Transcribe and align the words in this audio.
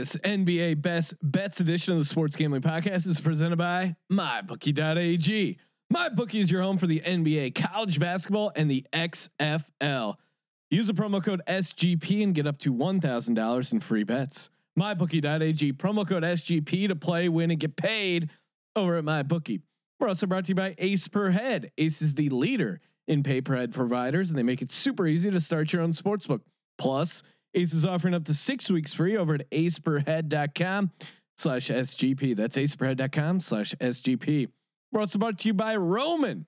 This 0.00 0.16
NBA 0.16 0.80
Best 0.80 1.14
Bets 1.20 1.60
edition 1.60 1.92
of 1.92 1.98
the 1.98 2.06
Sports 2.06 2.34
Gambling 2.34 2.62
Podcast 2.62 3.06
is 3.06 3.20
presented 3.20 3.58
by 3.58 3.94
MyBookie.ag. 4.10 5.58
MyBookie 5.92 6.40
is 6.40 6.50
your 6.50 6.62
home 6.62 6.78
for 6.78 6.86
the 6.86 7.00
NBA, 7.00 7.54
college 7.54 8.00
basketball, 8.00 8.50
and 8.56 8.70
the 8.70 8.82
XFL. 8.94 10.14
Use 10.70 10.86
the 10.86 10.94
promo 10.94 11.22
code 11.22 11.42
SGP 11.46 12.22
and 12.22 12.34
get 12.34 12.46
up 12.46 12.56
to 12.60 12.72
$1,000 12.72 13.72
in 13.74 13.80
free 13.80 14.04
bets. 14.04 14.48
MyBookie.ag, 14.78 15.74
promo 15.74 16.08
code 16.08 16.22
SGP 16.22 16.88
to 16.88 16.96
play, 16.96 17.28
win, 17.28 17.50
and 17.50 17.60
get 17.60 17.76
paid 17.76 18.30
over 18.76 18.96
at 18.96 19.04
MyBookie. 19.04 19.60
We're 19.98 20.08
also 20.08 20.26
brought 20.26 20.46
to 20.46 20.52
you 20.52 20.54
by 20.54 20.74
Ace 20.78 21.08
Per 21.08 21.28
Head. 21.28 21.72
Ace 21.76 22.00
is 22.00 22.14
the 22.14 22.30
leader 22.30 22.80
in 23.06 23.22
pay 23.22 23.42
per 23.42 23.54
head 23.54 23.74
providers, 23.74 24.30
and 24.30 24.38
they 24.38 24.44
make 24.44 24.62
it 24.62 24.70
super 24.70 25.06
easy 25.06 25.30
to 25.30 25.40
start 25.40 25.74
your 25.74 25.82
own 25.82 25.92
sportsbook. 25.92 26.40
Plus, 26.78 27.22
Ace 27.54 27.74
is 27.74 27.84
offering 27.84 28.14
up 28.14 28.24
to 28.24 28.34
six 28.34 28.70
weeks 28.70 28.94
free 28.94 29.16
over 29.16 29.34
at 29.34 29.50
aceperhead.com 29.50 30.90
slash 31.36 31.68
SGP. 31.68 32.36
That's 32.36 32.56
aceperhead.com 32.56 33.40
slash 33.40 33.74
SGP. 33.74 34.48
We're 34.92 35.00
also 35.00 35.18
brought 35.18 35.38
to 35.38 35.48
you 35.48 35.54
by 35.54 35.76
Roman. 35.76 36.46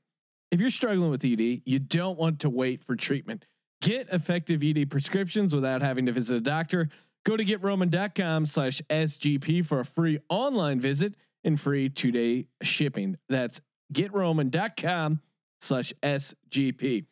If 0.51 0.61
you're 0.61 0.71
struggling 0.71 1.11
with 1.11 1.25
ED, 1.25 1.63
you 1.65 1.79
don't 1.79 2.19
want 2.19 2.41
to 2.41 2.51
wait 2.51 2.85
for 2.85 2.95
treatment. 2.95 3.47
Get 3.81 4.09
effective 4.13 4.63
ED 4.63 4.91
prescriptions 4.91 5.55
without 5.55 5.83
having 5.83 6.07
to 6.07 6.13
visit 6.13 6.37
a 6.37 6.41
doctor. 6.41 6.89
Go 7.25 7.37
to 7.37 7.45
getroman.com 7.45 8.47
slash 8.47 8.83
SGP 8.91 9.65
for 9.65 9.81
a 9.81 9.85
free 9.85 10.19
online 10.29 10.81
visit 10.81 11.15
and 11.45 11.59
free 11.59 11.89
two 11.89 12.13
day 12.13 12.47
shipping. 12.63 13.17
That's 13.29 13.61
getroman.com 13.93 15.21
slash 15.61 15.93
SGP. 16.03 17.07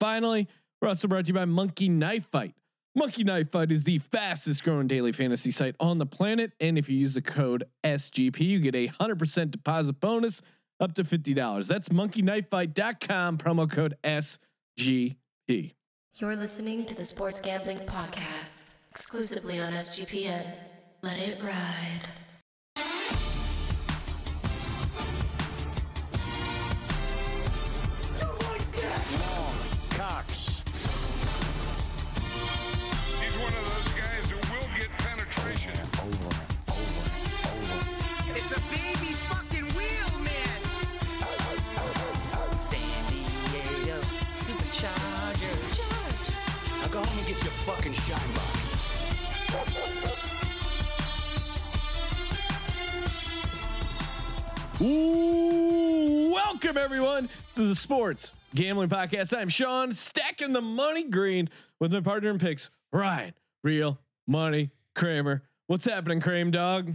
Finally, 0.00 0.48
we're 0.80 0.88
also 0.88 1.08
brought 1.08 1.26
to 1.26 1.28
you 1.28 1.34
by 1.34 1.44
Monkey 1.44 1.88
Knife 1.88 2.26
Fight. 2.30 2.54
Monkey 2.96 3.24
Knife 3.24 3.52
Fight 3.52 3.70
is 3.70 3.84
the 3.84 3.98
fastest 3.98 4.64
growing 4.64 4.86
daily 4.86 5.12
fantasy 5.12 5.50
site 5.50 5.76
on 5.78 5.98
the 5.98 6.06
planet. 6.06 6.52
And 6.60 6.78
if 6.78 6.88
you 6.88 6.96
use 6.96 7.12
the 7.12 7.20
code 7.20 7.64
SGP, 7.84 8.40
you 8.40 8.58
get 8.58 8.74
a 8.74 8.88
100% 8.88 9.50
deposit 9.50 10.00
bonus 10.00 10.40
up 10.80 10.94
to 10.94 11.02
$50. 11.04 11.68
That's 11.68 11.90
monkeyknifefight.com, 11.90 13.36
promo 13.36 13.70
code 13.70 13.98
SGP. 14.02 15.74
You're 16.14 16.36
listening 16.36 16.86
to 16.86 16.94
the 16.94 17.04
Sports 17.04 17.42
Gambling 17.42 17.80
Podcast, 17.80 18.90
exclusively 18.90 19.60
on 19.60 19.74
SGPN. 19.74 20.46
Let 21.02 21.18
it 21.18 21.42
ride. 21.42 22.00
Your 47.46 47.54
fucking 47.54 47.92
shine 47.92 48.18
box. 48.34 48.72
Ooh, 54.80 56.32
welcome 56.32 56.76
everyone 56.76 57.28
to 57.54 57.68
the 57.68 57.74
Sports 57.76 58.32
Gambling 58.56 58.88
Podcast. 58.88 59.36
I'm 59.38 59.48
Sean, 59.48 59.92
stacking 59.92 60.52
the 60.52 60.60
money 60.60 61.04
green 61.04 61.48
with 61.78 61.92
my 61.92 62.00
partner 62.00 62.30
in 62.30 62.40
picks, 62.40 62.70
Ryan, 62.92 63.32
real 63.62 63.96
money 64.26 64.72
Kramer. 64.96 65.44
What's 65.68 65.84
happening, 65.84 66.20
Kramer 66.20 66.50
dog? 66.50 66.94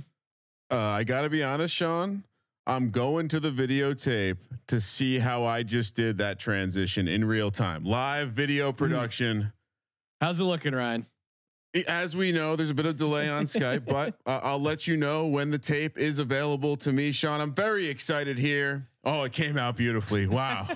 Uh, 0.70 0.78
I 0.78 1.06
got 1.06 1.22
to 1.22 1.30
be 1.30 1.46
honest, 1.46 1.74
Sean. 1.74 2.26
I'm 2.68 2.90
going 2.92 3.30
to 3.30 3.40
the 3.40 3.52
videotape 3.52 4.36
to 4.68 4.82
see 4.82 5.18
how 5.18 5.46
I 5.46 5.64
just 5.64 5.96
did 5.96 6.18
that 6.18 6.40
transition 6.40 7.08
in 7.08 7.24
real 7.24 7.52
time, 7.52 7.86
live 7.86 8.32
video 8.32 8.74
production. 8.74 9.54
How's 10.22 10.40
it 10.40 10.44
looking, 10.44 10.76
Ryan? 10.76 11.08
As 11.88 12.16
we 12.16 12.32
know, 12.32 12.56
there's 12.56 12.70
a 12.70 12.76
bit 12.76 12.86
of 12.86 12.96
delay 12.96 13.28
on 13.28 13.46
Skype, 13.46 13.86
but 13.86 14.16
uh, 14.28 14.40
I'll 14.44 14.62
let 14.62 14.88
you 14.88 14.96
know 14.96 15.26
when 15.26 15.50
the 15.50 15.58
tape 15.58 15.98
is 15.98 16.20
available 16.20 16.76
to 16.78 16.92
me, 16.92 17.12
Sean. 17.12 17.42
I'm 17.42 17.56
very 17.56 17.88
excited 17.88 18.38
here. 18.38 18.88
Oh, 19.04 19.24
it 19.24 19.32
came 19.32 19.58
out 19.58 19.78
beautifully. 19.78 20.28
Wow. 20.28 20.68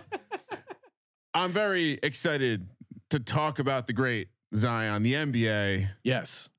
I'm 1.35 1.51
very 1.51 1.99
excited 2.01 2.67
to 3.11 3.19
talk 3.19 3.59
about 3.59 3.85
the 3.85 3.93
great 3.93 4.29
Zion, 4.55 5.03
the 5.03 5.13
NBA, 5.13 5.89
Yes. 6.03 6.49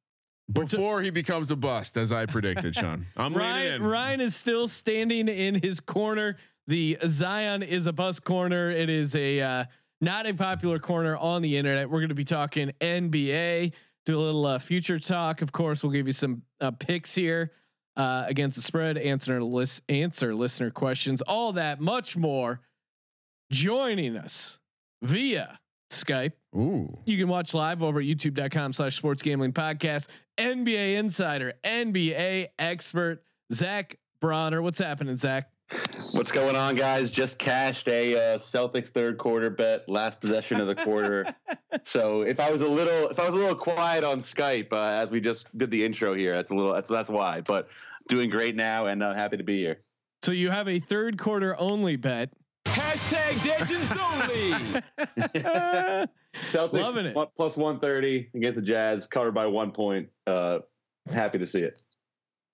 before 0.52 1.02
he 1.02 1.10
becomes 1.10 1.50
a 1.50 1.56
bust, 1.56 1.96
as 1.96 2.12
I 2.12 2.26
predicted, 2.26 2.76
Sean. 2.76 3.04
I'm 3.16 3.34
Ryan. 3.34 3.82
Ryan 3.82 4.20
is 4.20 4.36
still 4.36 4.68
standing 4.68 5.26
in 5.26 5.56
his 5.56 5.80
corner. 5.80 6.36
The 6.68 6.98
Zion 7.06 7.64
is 7.64 7.86
a 7.88 7.92
bust 7.92 8.22
corner. 8.22 8.70
It 8.70 8.90
is 8.90 9.16
a 9.16 9.40
uh, 9.40 9.64
not 10.00 10.26
a 10.26 10.34
popular 10.34 10.78
corner 10.78 11.16
on 11.16 11.42
the 11.42 11.56
internet. 11.56 11.88
We're 11.88 12.00
going 12.00 12.10
to 12.10 12.14
be 12.14 12.24
talking 12.24 12.70
NBA, 12.80 13.72
do 14.04 14.16
a 14.16 14.18
little 14.18 14.46
uh, 14.46 14.58
future 14.58 14.98
talk. 14.98 15.42
Of 15.42 15.52
course, 15.52 15.82
we'll 15.82 15.92
give 15.92 16.06
you 16.06 16.12
some 16.12 16.42
uh, 16.60 16.70
picks 16.72 17.14
here 17.14 17.52
uh, 17.96 18.24
against 18.26 18.56
the 18.56 18.62
spread, 18.62 18.98
answer 18.98 19.42
list, 19.42 19.82
answer 19.88 20.34
listener 20.34 20.70
questions, 20.70 21.22
all 21.22 21.52
that, 21.52 21.80
much 21.80 22.16
more. 22.16 22.60
Joining 23.52 24.16
us 24.16 24.58
via 25.02 25.58
Skype. 25.90 26.32
Ooh. 26.56 26.92
You 27.04 27.16
can 27.16 27.28
watch 27.28 27.54
live 27.54 27.82
over 27.82 28.00
at 28.00 28.06
youtube.com 28.06 28.72
slash 28.72 28.96
sports 28.96 29.22
gambling 29.22 29.52
podcast. 29.52 30.08
NBA 30.36 30.96
insider, 30.96 31.52
NBA 31.64 32.48
expert, 32.58 33.22
Zach 33.52 33.98
Broner. 34.20 34.62
What's 34.62 34.78
happening, 34.78 35.16
Zach? 35.16 35.50
What's 36.12 36.30
going 36.30 36.54
on, 36.54 36.76
guys? 36.76 37.10
Just 37.10 37.38
cashed 37.38 37.88
a 37.88 38.14
uh, 38.14 38.38
Celtics 38.38 38.90
third 38.90 39.18
quarter 39.18 39.50
bet, 39.50 39.88
last 39.88 40.20
possession 40.20 40.60
of 40.60 40.66
the 40.68 40.74
quarter. 40.74 41.26
so 41.82 42.22
if 42.22 42.38
I 42.38 42.50
was 42.50 42.62
a 42.62 42.68
little, 42.68 43.08
if 43.08 43.18
I 43.18 43.26
was 43.26 43.34
a 43.34 43.38
little 43.38 43.56
quiet 43.56 44.04
on 44.04 44.20
Skype 44.20 44.72
uh, 44.72 45.00
as 45.02 45.10
we 45.10 45.20
just 45.20 45.56
did 45.58 45.70
the 45.70 45.84
intro 45.84 46.14
here, 46.14 46.34
that's 46.34 46.50
a 46.50 46.54
little, 46.54 46.72
that's 46.72 46.88
that's 46.88 47.10
why. 47.10 47.40
But 47.40 47.68
doing 48.08 48.30
great 48.30 48.54
now, 48.54 48.86
and 48.86 49.02
uh, 49.02 49.14
happy 49.14 49.36
to 49.36 49.42
be 49.42 49.58
here. 49.58 49.80
So 50.22 50.32
you 50.32 50.50
have 50.50 50.68
a 50.68 50.78
third 50.78 51.18
quarter 51.18 51.58
only 51.58 51.96
bet. 51.96 52.30
Hashtag 52.66 53.44
Legends 53.46 53.92
only. 53.92 54.52
Celtics 56.50 56.72
Loving 56.72 57.06
it. 57.06 57.16
one- 57.16 57.28
plus 57.34 57.56
one 57.56 57.80
thirty 57.80 58.30
against 58.34 58.56
the 58.56 58.62
Jazz, 58.62 59.06
covered 59.06 59.32
by 59.34 59.46
one 59.46 59.72
point. 59.72 60.08
Uh, 60.26 60.60
happy 61.10 61.38
to 61.38 61.46
see 61.46 61.60
it. 61.60 61.82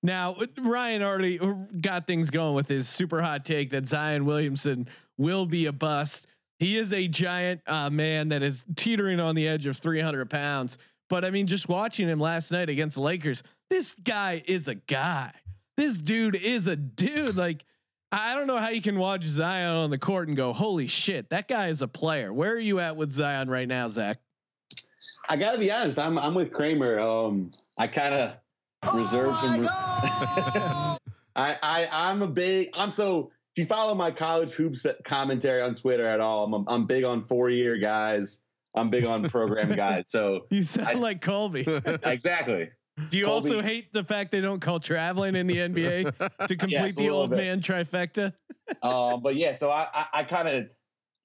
Now, 0.03 0.37
Ryan 0.61 1.03
already 1.03 1.39
got 1.81 2.07
things 2.07 2.31
going 2.31 2.55
with 2.55 2.67
his 2.67 2.89
super 2.89 3.23
hot 3.23 3.45
take 3.45 3.71
that 3.71 3.87
Zion 3.87 4.25
Williamson 4.25 4.89
will 5.17 5.47
be 5.47 5.67
a 5.67 5.73
bust. 5.73 6.27
He 6.59 6.77
is 6.77 6.93
a 6.93 7.07
giant 7.07 7.61
uh, 7.67 7.91
man 7.91 8.29
that 8.31 8.43
is 8.43 8.65
teetering 8.75 9.21
on 9.21 9.35
the 9.35 9.47
edge 9.47 9.67
of 9.67 9.77
300 9.77 10.29
pounds. 10.29 10.79
But 11.09 11.25
I 11.25 11.31
mean, 11.31 11.47
just 11.47 11.69
watching 11.69 12.09
him 12.09 12.19
last 12.19 12.51
night 12.51 12.69
against 12.69 12.97
the 12.97 13.03
Lakers, 13.03 13.43
this 13.71 13.95
guy 13.95 14.43
is 14.47 14.69
a 14.69 14.75
guy. 14.75 15.33
This 15.77 15.99
dude 15.99 16.37
is 16.37 16.67
a 16.67 16.77
dude. 16.77 17.37
Like, 17.37 17.65
I 18.11 18.35
don't 18.35 18.47
know 18.47 18.59
how 18.59 18.71
you 18.71 18.83
can 18.83 18.99
watch 18.99 19.25
Zion 19.25 19.77
on 19.77 19.91
the 19.91 19.99
court 19.99 20.29
and 20.29 20.37
go, 20.37 20.53
holy 20.53 20.87
shit, 20.87 21.31
that 21.31 21.49
guy 21.49 21.69
is 21.69 21.81
a 21.81 21.89
player. 21.89 22.33
Where 22.33 22.53
are 22.53 22.59
you 22.59 22.81
at 22.81 22.97
with 22.97 23.13
Zion 23.13 23.49
right 23.49 23.69
now, 23.69 23.89
Zach? 23.89 24.19
I 25.29 25.37
gotta 25.37 25.59
be 25.59 25.71
honest. 25.71 25.99
I'm 25.99 26.19
I'm 26.19 26.35
with 26.35 26.53
Kramer. 26.53 26.99
Um, 26.99 27.51
I 27.79 27.87
kind 27.87 28.15
of 28.15 28.35
reserve 28.93 29.35
some. 29.37 29.69
I, 31.35 31.57
I 31.63 31.89
I'm 31.91 32.23
a 32.23 32.27
big. 32.27 32.71
I'm 32.75 32.91
so. 32.91 33.31
If 33.55 33.61
you 33.61 33.67
follow 33.67 33.95
my 33.95 34.11
college 34.11 34.53
hoops 34.53 34.87
commentary 35.05 35.61
on 35.61 35.75
Twitter 35.75 36.07
at 36.07 36.21
all, 36.21 36.53
I'm 36.55 36.65
I'm 36.69 36.87
big 36.87 37.05
on 37.05 37.23
four 37.23 37.51
year 37.51 37.77
guys. 37.79 38.41
I'm 38.75 38.89
big 38.89 39.05
on 39.05 39.29
program 39.29 39.73
guys. 39.77 40.07
So 40.09 40.47
You 40.51 40.63
sound 40.63 40.89
I- 40.89 40.93
like 40.95 41.21
Colby. 41.21 41.67
exactly. 42.05 42.71
Do 43.11 43.19
you 43.19 43.27
Colby- 43.27 43.51
also 43.51 43.63
hate 43.63 43.93
the 43.93 44.05
fact 44.05 44.31
they 44.33 44.41
don't 44.41 44.61
call 44.61 44.81
traveling 44.81 45.35
in 45.35 45.47
the 45.47 45.57
NBA 45.57 46.47
to 46.47 46.57
complete 46.57 46.71
Yes, 46.73 46.95
the 46.95 47.11
old 47.11 47.31
bit. 47.31 47.37
man 47.37 47.61
trifecta? 47.61 48.33
um, 48.83 49.23
but 49.23 49.35
yeah, 49.37 49.53
so 49.55 49.71
I 49.71 49.87
I, 49.93 50.07
I 50.15 50.25
kind 50.25 50.49
of 50.49 50.69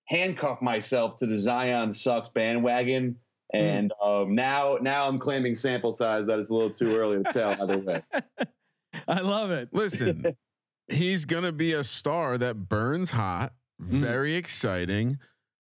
handcuff 0.05 0.61
myself 0.61 1.17
to 1.17 1.25
the 1.25 1.37
Zion 1.37 1.93
sucks 1.93 2.29
bandwagon, 2.29 3.17
and 3.53 3.91
um, 4.03 4.35
now 4.35 4.77
now 4.81 5.07
I'm 5.07 5.17
claiming 5.19 5.55
sample 5.55 5.93
size 5.93 6.25
that 6.27 6.39
is 6.39 6.49
a 6.49 6.53
little 6.55 6.69
too 6.69 6.95
early 6.97 7.23
to 7.23 7.31
tell 7.31 7.51
either 7.61 7.77
way. 7.79 8.01
I 9.07 9.19
love 9.21 9.51
it. 9.51 9.69
Listen, 9.71 10.35
he's 10.87 11.25
gonna 11.25 11.51
be 11.51 11.73
a 11.73 11.83
star 11.83 12.37
that 12.37 12.55
burns 12.69 13.11
hot, 13.11 13.53
Mm. 13.81 13.99
very 13.99 14.33
exciting. 14.35 15.19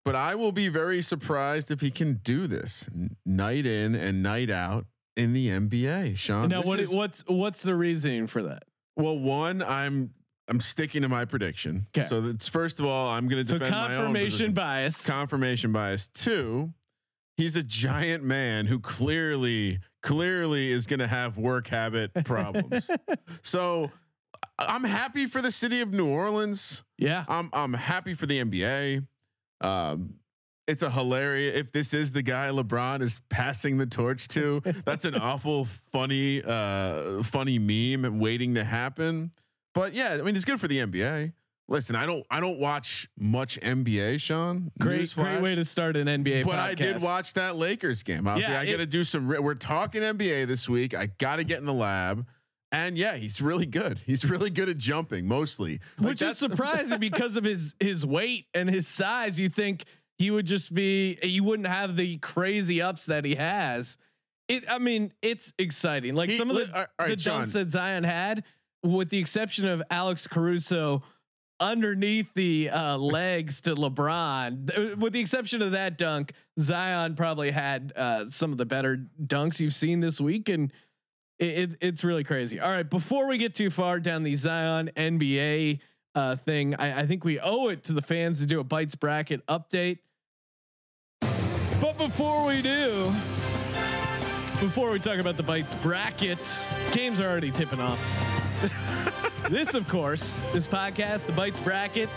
But 0.05 0.17
I 0.17 0.35
will 0.35 0.51
be 0.51 0.67
very 0.69 1.01
surprised 1.03 1.71
if 1.71 1.81
he 1.81 1.91
can 1.93 2.15
do 2.25 2.47
this 2.49 2.89
n- 2.93 3.15
night 3.25 3.67
in 3.67 3.95
and 3.95 4.21
night 4.23 4.51
out 4.51 4.87
in 5.17 5.33
the 5.33 5.47
NBA. 5.49 6.17
Sean, 6.19 6.49
Now, 6.49 6.63
what 6.63 6.81
is- 6.81 6.93
what's 6.93 7.23
what's 7.29 7.63
the 7.63 7.75
reasoning 7.77 8.27
for 8.27 8.43
that? 8.43 8.65
well, 8.97 9.17
one, 9.19 9.63
I'm 9.63 10.11
I'm 10.49 10.59
sticking 10.59 11.03
to 11.03 11.09
my 11.09 11.25
prediction. 11.25 11.87
'Kay. 11.93 12.03
So 12.03 12.21
that's 12.21 12.49
first 12.49 12.81
of 12.81 12.87
all, 12.87 13.11
I'm 13.11 13.29
going 13.29 13.45
to 13.45 13.49
So 13.49 13.59
defend 13.59 13.71
my 13.77 13.95
own 13.95 14.03
confirmation 14.07 14.53
bias. 14.53 15.07
confirmation 15.07 15.71
bias. 15.71 16.09
Two, 16.09 16.73
he's 17.41 17.57
a 17.57 17.63
giant 17.63 18.23
man 18.23 18.67
who 18.67 18.79
clearly 18.79 19.79
clearly 20.03 20.71
is 20.71 20.87
going 20.87 21.01
to 21.01 21.07
have 21.07 21.39
work 21.39 21.67
habit 21.67 22.13
problems. 22.25 22.91
so 23.43 23.91
I'm 24.59 24.85
happy 24.85 25.27
for 25.27 25.41
the 25.41 25.51
city 25.51 25.81
of 25.81 25.93
New 25.93 26.07
Orleans. 26.07 26.83
Yeah. 26.99 27.25
I'm 27.29 27.51
I'm 27.53 27.73
happy 27.73 28.15
for 28.15 28.27
the 28.27 28.43
NBA. 28.45 29.07
Um, 29.63 30.15
it's 30.67 30.83
a 30.83 30.91
hilarious. 30.91 31.59
If 31.59 31.73
this 31.73 31.95
is 31.95 32.13
the 32.13 32.23
guy 32.23 32.49
LeBron 32.51 33.01
is 33.01 33.21
passing 33.31 33.77
the 33.77 33.87
torch 33.87 34.29
to, 34.29 34.61
that's 34.85 35.05
an 35.05 35.17
awful 35.17 35.65
funny, 35.65 36.43
uh, 36.45 37.23
funny 37.25 37.59
meme 37.59 38.21
waiting 38.21 38.55
to 38.55 38.65
happen. 38.65 39.33
But 39.75 39.95
yeah, 39.95 40.17
I 40.19 40.23
mean, 40.23 40.37
it's 40.37 40.45
good 40.45 40.61
for 40.61 40.69
the 40.69 40.79
NBA. 40.79 41.33
Listen, 41.71 41.95
I 41.97 42.05
don't, 42.05 42.27
I 42.31 42.41
don't 42.41 42.59
watch 42.59 43.09
much 43.17 43.59
NBA, 43.61 44.21
Sean. 44.21 44.71
Great, 44.81 45.03
Newsflash. 45.03 45.23
great 45.23 45.41
way 45.43 45.55
to 45.55 45.65
start 45.65 45.97
an 45.97 46.09
NBA. 46.09 46.45
But 46.45 46.59
I 46.59 46.75
did 46.75 47.01
watch 47.01 47.33
that 47.35 47.55
Lakers 47.57 48.03
game. 48.03 48.27
Obviously, 48.27 48.53
Yeah, 48.53 48.61
I 48.61 48.67
got 48.67 48.79
to 48.79 48.87
do 48.87 49.05
some. 49.05 49.29
We're 49.29 49.55
talking 49.55 50.03
NBA 50.03 50.47
this 50.49 50.69
week. 50.69 50.95
I 50.95 51.07
got 51.19 51.37
to 51.37 51.45
get 51.45 51.59
in 51.61 51.67
the 51.67 51.73
lab. 51.73 52.27
And 52.73 52.99
yeah, 52.99 53.17
he's 53.17 53.41
really 53.41 53.67
good. 53.67 53.99
He's 53.99 54.25
really 54.25 54.51
good 54.51 54.69
at 54.69 54.77
jumping, 54.79 55.27
mostly. 55.27 55.81
Like, 55.99 56.09
which 56.11 56.23
is 56.23 56.39
surprising 56.39 56.99
because 57.01 57.37
of 57.37 57.45
his 57.45 57.75
his 57.81 58.05
weight 58.07 58.47
and 58.55 58.69
his 58.69 58.87
size. 58.87 59.39
You 59.41 59.49
think 59.49 59.85
he 60.19 60.31
would 60.31 60.47
just 60.47 60.75
be, 60.75 61.19
you 61.23 61.43
wouldn't 61.45 61.67
have 61.69 61.97
the 61.97 62.19
crazy 62.19 62.83
ups 62.83 63.07
that 63.07 63.25
he 63.25 63.35
has. 63.37 63.97
It, 64.49 64.65
I 64.69 64.79
mean, 64.79 65.13
it's 65.23 65.55
exciting. 65.59 66.15
Like 66.17 66.31
He- 66.31 66.37
some 66.37 66.51
of 66.51 66.57
the, 66.57 66.77
all 66.77 66.87
right, 66.99 67.09
the 67.11 67.17
John. 67.17 67.43
dunks 67.45 67.53
that 67.55 67.71
Zion 67.71 68.05
had, 68.05 68.43
with 68.83 69.09
the 69.09 69.19
exception 69.19 69.67
of 69.67 69.83
Alex 69.91 70.27
Caruso 70.27 71.03
underneath 71.61 72.33
the 72.35 72.71
uh, 72.71 72.97
legs 72.97 73.61
to 73.61 73.75
LeBron, 73.75 74.97
with 74.97 75.13
the 75.13 75.21
exception 75.21 75.63
of 75.63 75.73
that 75.73 75.99
dunk, 75.99 76.33
Zion 76.59 77.15
probably 77.15 77.51
had 77.51 77.93
uh, 77.95 78.27
some 78.27 78.51
of 78.51 78.59
the 78.59 78.67
better 78.67 79.07
dunks 79.27 79.61
you've 79.61 79.75
seen 79.75 80.01
this 80.01 80.21
week, 80.21 80.49
and 80.49 80.73
it, 81.39 81.45
it, 81.45 81.75
it's 81.81 82.03
really 82.03 82.25
crazy. 82.25 82.59
All 82.59 82.71
right, 82.71 82.89
before 82.89 83.27
we 83.27 83.39
get 83.39 83.55
too 83.55 83.71
far 83.71 84.01
down 84.01 84.23
the 84.23 84.35
Zion 84.35 84.91
NBA 84.97 85.81
uh, 86.15 86.37
thing, 86.37 86.75
I, 86.77 87.03
I 87.03 87.07
think 87.07 87.25
we 87.25 87.39
owe 87.39 87.69
it 87.69 87.85
to 87.85 87.93
the 87.93 88.03
fans 88.03 88.41
to 88.41 88.47
do 88.47 88.61
a 88.61 88.65
Bytes 88.65 88.99
bracket 88.99 89.47
update. 89.47 89.99
But 91.81 91.97
before 91.97 92.47
we 92.47 92.63
do, 92.63 93.07
before 94.61 94.91
we 94.91 94.99
talk 94.99 95.19
about 95.19 95.37
the 95.37 95.43
Bytes 95.43 95.81
brackets, 95.83 96.65
games 96.93 97.21
are 97.21 97.31
already 97.31 97.51
tipping 97.51 97.81
off. 97.81 99.17
this, 99.49 99.75
of 99.75 99.89
course, 99.89 100.39
this 100.53 100.69
podcast, 100.69 101.27
the 101.27 101.33
Bytes 101.33 101.63
bracket, 101.65 102.09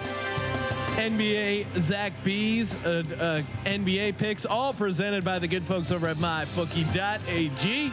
NBA 0.96 1.66
Zach 1.78 2.14
B's 2.24 2.84
uh, 2.86 3.04
uh, 3.20 3.42
NBA 3.66 4.18
picks, 4.18 4.46
all 4.46 4.74
presented 4.74 5.24
by 5.24 5.40
the 5.40 5.48
good 5.48 5.64
folks 5.64 5.92
over 5.92 6.08
at 6.08 6.18
mybookie.ag. 6.18 7.92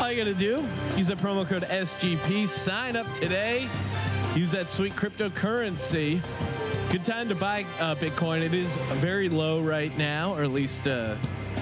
All 0.00 0.12
you 0.12 0.24
got 0.24 0.30
to 0.30 0.34
do, 0.34 0.64
use 0.96 1.08
that 1.08 1.18
promo 1.18 1.46
code 1.46 1.62
SGP, 1.62 2.46
sign 2.46 2.96
up 2.96 3.10
today, 3.14 3.68
use 4.34 4.52
that 4.52 4.70
sweet 4.70 4.92
cryptocurrency. 4.92 6.20
Good 6.92 7.04
time 7.04 7.28
to 7.28 7.34
buy 7.34 7.64
uh, 7.80 7.96
Bitcoin. 7.96 8.42
It 8.42 8.54
is 8.54 8.76
very 8.98 9.28
low 9.28 9.60
right 9.60 9.96
now, 9.98 10.34
or 10.36 10.44
at 10.44 10.52
least 10.52 10.86
uh, 10.86 11.16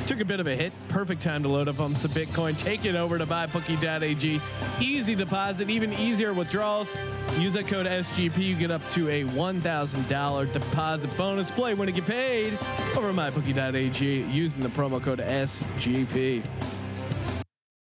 took 0.07 0.21
a 0.21 0.25
bit 0.25 0.41
of 0.41 0.47
a 0.47 0.55
hit. 0.55 0.73
Perfect 0.89 1.23
time 1.23 1.43
to 1.43 1.49
load 1.49 1.69
up 1.69 1.81
on 1.81 1.95
some 1.95 2.11
Bitcoin. 2.11 2.59
Take 2.59 2.85
it 2.85 2.95
over 2.95 3.19
to 3.19 3.27
mybookie.ag. 3.27 4.41
Easy 4.81 5.15
deposit, 5.15 5.71
even 5.71 5.93
easier 5.95 6.33
withdrawals. 6.33 6.95
Use 7.39 7.55
that 7.55 7.67
code 7.67 7.87
SGP. 7.87 8.39
You 8.39 8.55
get 8.57 8.71
up 8.71 8.87
to 8.91 9.09
a 9.09 9.25
$1,000 9.25 10.53
deposit 10.53 11.17
bonus. 11.17 11.51
Play 11.51 11.75
when 11.75 11.89
you 11.89 11.95
get 11.95 12.07
paid 12.07 12.53
over 12.97 13.09
at 13.09 13.15
mybookie.ag 13.15 14.23
using 14.31 14.63
the 14.63 14.69
promo 14.69 15.03
code 15.03 15.21
SGP. 15.21 16.43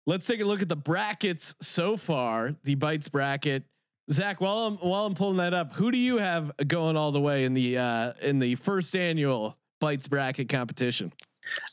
Let's 0.06 0.26
take 0.26 0.40
a 0.40 0.44
look 0.44 0.60
at 0.60 0.68
the 0.68 0.76
brackets 0.76 1.54
so 1.60 1.96
far. 1.96 2.54
The 2.64 2.76
Bytes 2.76 3.10
bracket. 3.10 3.64
Zach, 4.10 4.40
while 4.40 4.66
I'm 4.66 4.76
while 4.76 5.06
I'm 5.06 5.14
pulling 5.14 5.38
that 5.38 5.54
up, 5.54 5.72
who 5.72 5.90
do 5.90 5.96
you 5.96 6.18
have 6.18 6.52
going 6.66 6.94
all 6.94 7.10
the 7.10 7.20
way 7.20 7.44
in 7.44 7.54
the 7.54 7.78
uh, 7.78 8.12
in 8.20 8.38
the 8.38 8.54
first 8.56 8.94
annual 8.94 9.56
Bytes 9.80 10.10
bracket 10.10 10.50
competition? 10.50 11.10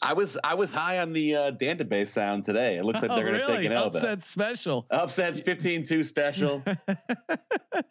I 0.03 0.13
was 0.13 0.37
I 0.43 0.53
was 0.53 0.71
high 0.71 0.99
on 0.99 1.13
the 1.13 1.35
uh, 1.35 1.51
database 1.51 2.07
sound 2.07 2.43
today. 2.43 2.77
It 2.77 2.85
looks 2.85 3.01
like 3.01 3.11
oh, 3.11 3.15
they're 3.15 3.25
going 3.25 3.39
to 3.39 3.45
really? 3.45 3.57
take 3.57 3.65
an 3.67 3.71
L. 3.73 3.89
there. 3.89 4.01
Upset 4.01 4.23
special. 4.23 4.85
Upsets 4.89 5.41
15-2 5.41 6.05
special. 6.05 6.61
that 6.65 7.85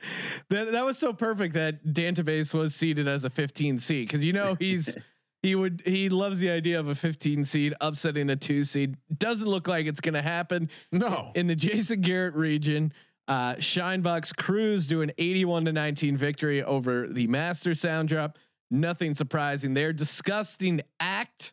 that 0.49 0.85
was 0.85 0.99
so 0.99 1.12
perfect 1.12 1.55
that 1.55 1.85
Dantabase 1.87 2.55
was 2.55 2.75
seeded 2.75 3.09
as 3.09 3.25
a 3.25 3.31
15 3.31 3.79
seed 3.79 4.09
because 4.09 4.25
you 4.25 4.32
know 4.32 4.55
he's 4.59 4.97
he 5.43 5.55
would 5.55 5.82
he 5.85 6.09
loves 6.09 6.41
the 6.41 6.50
idea 6.50 6.79
of 6.79 6.88
a 6.88 6.94
15 6.94 7.44
seed 7.44 7.75
upsetting 7.81 8.31
a 8.31 8.37
two 8.37 8.65
seed. 8.65 8.97
Doesn't 9.19 9.49
look 9.49 9.69
like 9.69 9.87
it's 9.87 10.00
going 10.00 10.15
to 10.15 10.23
happen 10.23 10.69
no. 10.93 11.31
in 11.35 11.47
the 11.47 11.56
Jason 11.56 12.00
Garrett 12.00 12.35
region. 12.35 12.93
Uh, 13.29 13.55
Shinebox 13.55 14.37
Cruise 14.37 14.88
do 14.88 15.03
an 15.03 15.12
81 15.19 15.67
to 15.67 15.73
19 15.73 16.17
victory 16.17 16.65
over 16.65 17.06
the 17.06 17.29
Master 17.29 17.75
Sound 17.75 18.09
Drop. 18.09 18.38
Nothing 18.73 19.15
surprising 19.15 19.73
there. 19.73 19.93
Disgusting 19.93 20.81
act 20.99 21.53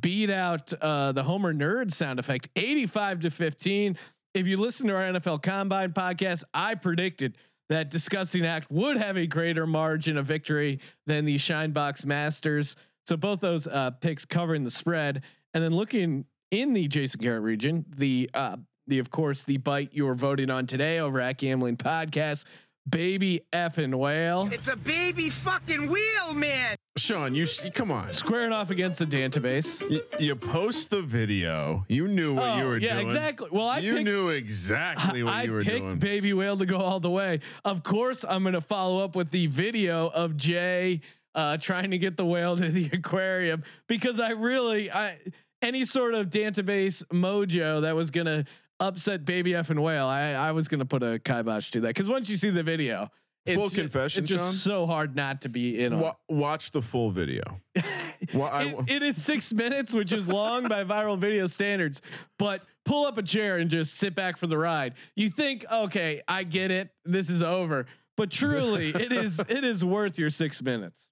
beat 0.00 0.30
out 0.30 0.72
uh, 0.80 1.12
the 1.12 1.22
Homer 1.22 1.52
Nerd 1.52 1.92
sound 1.92 2.18
effect 2.18 2.48
85 2.56 3.20
to 3.20 3.30
15. 3.30 3.96
If 4.34 4.46
you 4.46 4.56
listen 4.56 4.88
to 4.88 4.96
our 4.96 5.02
NFL 5.12 5.42
Combine 5.42 5.92
podcast, 5.92 6.44
I 6.52 6.74
predicted 6.74 7.36
that 7.68 7.90
Disgusting 7.90 8.44
Act 8.44 8.70
would 8.70 8.96
have 8.96 9.16
a 9.16 9.26
greater 9.26 9.66
margin 9.66 10.16
of 10.16 10.26
victory 10.26 10.80
than 11.06 11.24
the 11.24 11.36
Shinebox 11.36 12.04
Masters. 12.04 12.76
So 13.06 13.16
both 13.16 13.40
those 13.40 13.66
uh, 13.66 13.92
picks 13.92 14.24
covering 14.24 14.64
the 14.64 14.70
spread, 14.70 15.22
and 15.52 15.62
then 15.62 15.72
looking 15.72 16.24
in 16.50 16.72
the 16.72 16.88
Jason 16.88 17.20
Garrett 17.20 17.42
region, 17.42 17.84
the 17.96 18.28
uh, 18.34 18.56
the 18.86 18.98
of 18.98 19.10
course 19.10 19.44
the 19.44 19.56
bite 19.58 19.90
you 19.92 20.04
were 20.04 20.14
voting 20.14 20.50
on 20.50 20.66
today 20.66 20.98
over 21.00 21.20
at 21.20 21.38
Gambling 21.38 21.76
Podcast, 21.76 22.44
baby 22.88 23.40
effing 23.52 23.94
whale. 23.94 24.48
It's 24.52 24.68
a 24.68 24.76
baby 24.76 25.30
fucking 25.30 25.86
wheel, 25.88 26.34
man. 26.34 26.76
Sean, 26.96 27.34
you 27.34 27.44
sh- 27.46 27.62
come 27.74 27.90
on. 27.90 28.12
Squaring 28.12 28.52
off 28.52 28.70
against 28.70 28.98
the 28.98 29.06
database. 29.06 29.88
You, 29.90 30.00
you 30.18 30.36
post 30.36 30.90
the 30.90 31.02
video. 31.02 31.84
You 31.88 32.06
knew 32.08 32.34
what 32.34 32.58
you 32.58 32.64
Oh, 32.64 32.68
were 32.68 32.78
yeah, 32.78 32.94
doing. 32.94 33.06
Yeah, 33.08 33.12
exactly. 33.12 33.48
Well, 33.50 33.66
I 33.68 33.78
you 33.78 33.94
picked, 33.94 34.04
knew 34.04 34.28
exactly 34.28 35.22
what 35.22 35.32
I 35.34 35.42
you 35.44 35.52
were 35.52 35.60
I 35.60 35.64
picked 35.64 35.78
doing. 35.78 35.98
Baby 35.98 36.32
Whale 36.34 36.56
to 36.56 36.66
go 36.66 36.76
all 36.78 37.00
the 37.00 37.10
way. 37.10 37.40
Of 37.64 37.82
course, 37.82 38.24
I'm 38.28 38.42
going 38.42 38.54
to 38.54 38.60
follow 38.60 39.02
up 39.02 39.16
with 39.16 39.30
the 39.30 39.46
video 39.48 40.08
of 40.10 40.36
Jay 40.36 41.00
uh, 41.34 41.56
trying 41.56 41.90
to 41.90 41.98
get 41.98 42.16
the 42.16 42.24
whale 42.24 42.56
to 42.56 42.70
the 42.70 42.88
aquarium 42.92 43.64
because 43.88 44.20
I 44.20 44.30
really, 44.30 44.90
I 44.92 45.18
any 45.62 45.84
sort 45.84 46.14
of 46.14 46.28
database 46.28 47.02
mojo 47.06 47.80
that 47.82 47.96
was 47.96 48.10
going 48.12 48.26
to 48.26 48.44
upset 48.80 49.24
Baby 49.24 49.54
F 49.54 49.70
and 49.70 49.82
Whale, 49.82 50.06
I, 50.06 50.32
I 50.32 50.52
was 50.52 50.68
going 50.68 50.80
to 50.80 50.84
put 50.84 51.02
a 51.02 51.18
kibosh 51.18 51.70
to 51.72 51.80
that 51.82 51.88
because 51.88 52.08
once 52.08 52.28
you 52.28 52.36
see 52.36 52.50
the 52.50 52.62
video, 52.62 53.08
it's 53.46 53.60
Full 53.60 53.68
confession, 53.68 54.22
it's 54.22 54.30
just 54.30 54.44
Sean? 54.44 54.52
so 54.54 54.86
hard 54.86 55.14
not 55.14 55.42
to 55.42 55.48
be 55.50 55.82
in 55.84 55.92
on. 55.92 56.00
Wa- 56.00 56.14
watch 56.30 56.70
the 56.70 56.80
full 56.80 57.10
video. 57.10 57.42
I- 57.76 58.74
It- 58.88 58.90
it 58.96 59.02
is 59.02 59.22
six 59.22 59.52
minutes, 59.52 59.92
which 59.94 60.12
is 60.14 60.28
long 60.28 60.66
by 60.66 60.82
viral 60.84 61.18
video 61.18 61.46
standards. 61.46 62.00
But 62.38 62.64
pull 62.86 63.04
up 63.06 63.18
a 63.18 63.22
chair 63.22 63.58
and 63.58 63.68
just 63.68 63.96
sit 63.96 64.14
back 64.14 64.38
for 64.38 64.46
the 64.46 64.56
ride. 64.56 64.94
You 65.14 65.28
think, 65.28 65.64
okay, 65.70 66.22
I 66.26 66.42
get 66.44 66.70
it. 66.70 66.88
This 67.04 67.28
is 67.28 67.42
over. 67.42 67.84
But 68.16 68.30
truly, 68.30 68.88
it 68.94 69.12
is 69.12 69.40
it 69.40 69.62
is 69.64 69.84
worth 69.84 70.18
your 70.18 70.30
six 70.30 70.62
minutes. 70.62 71.10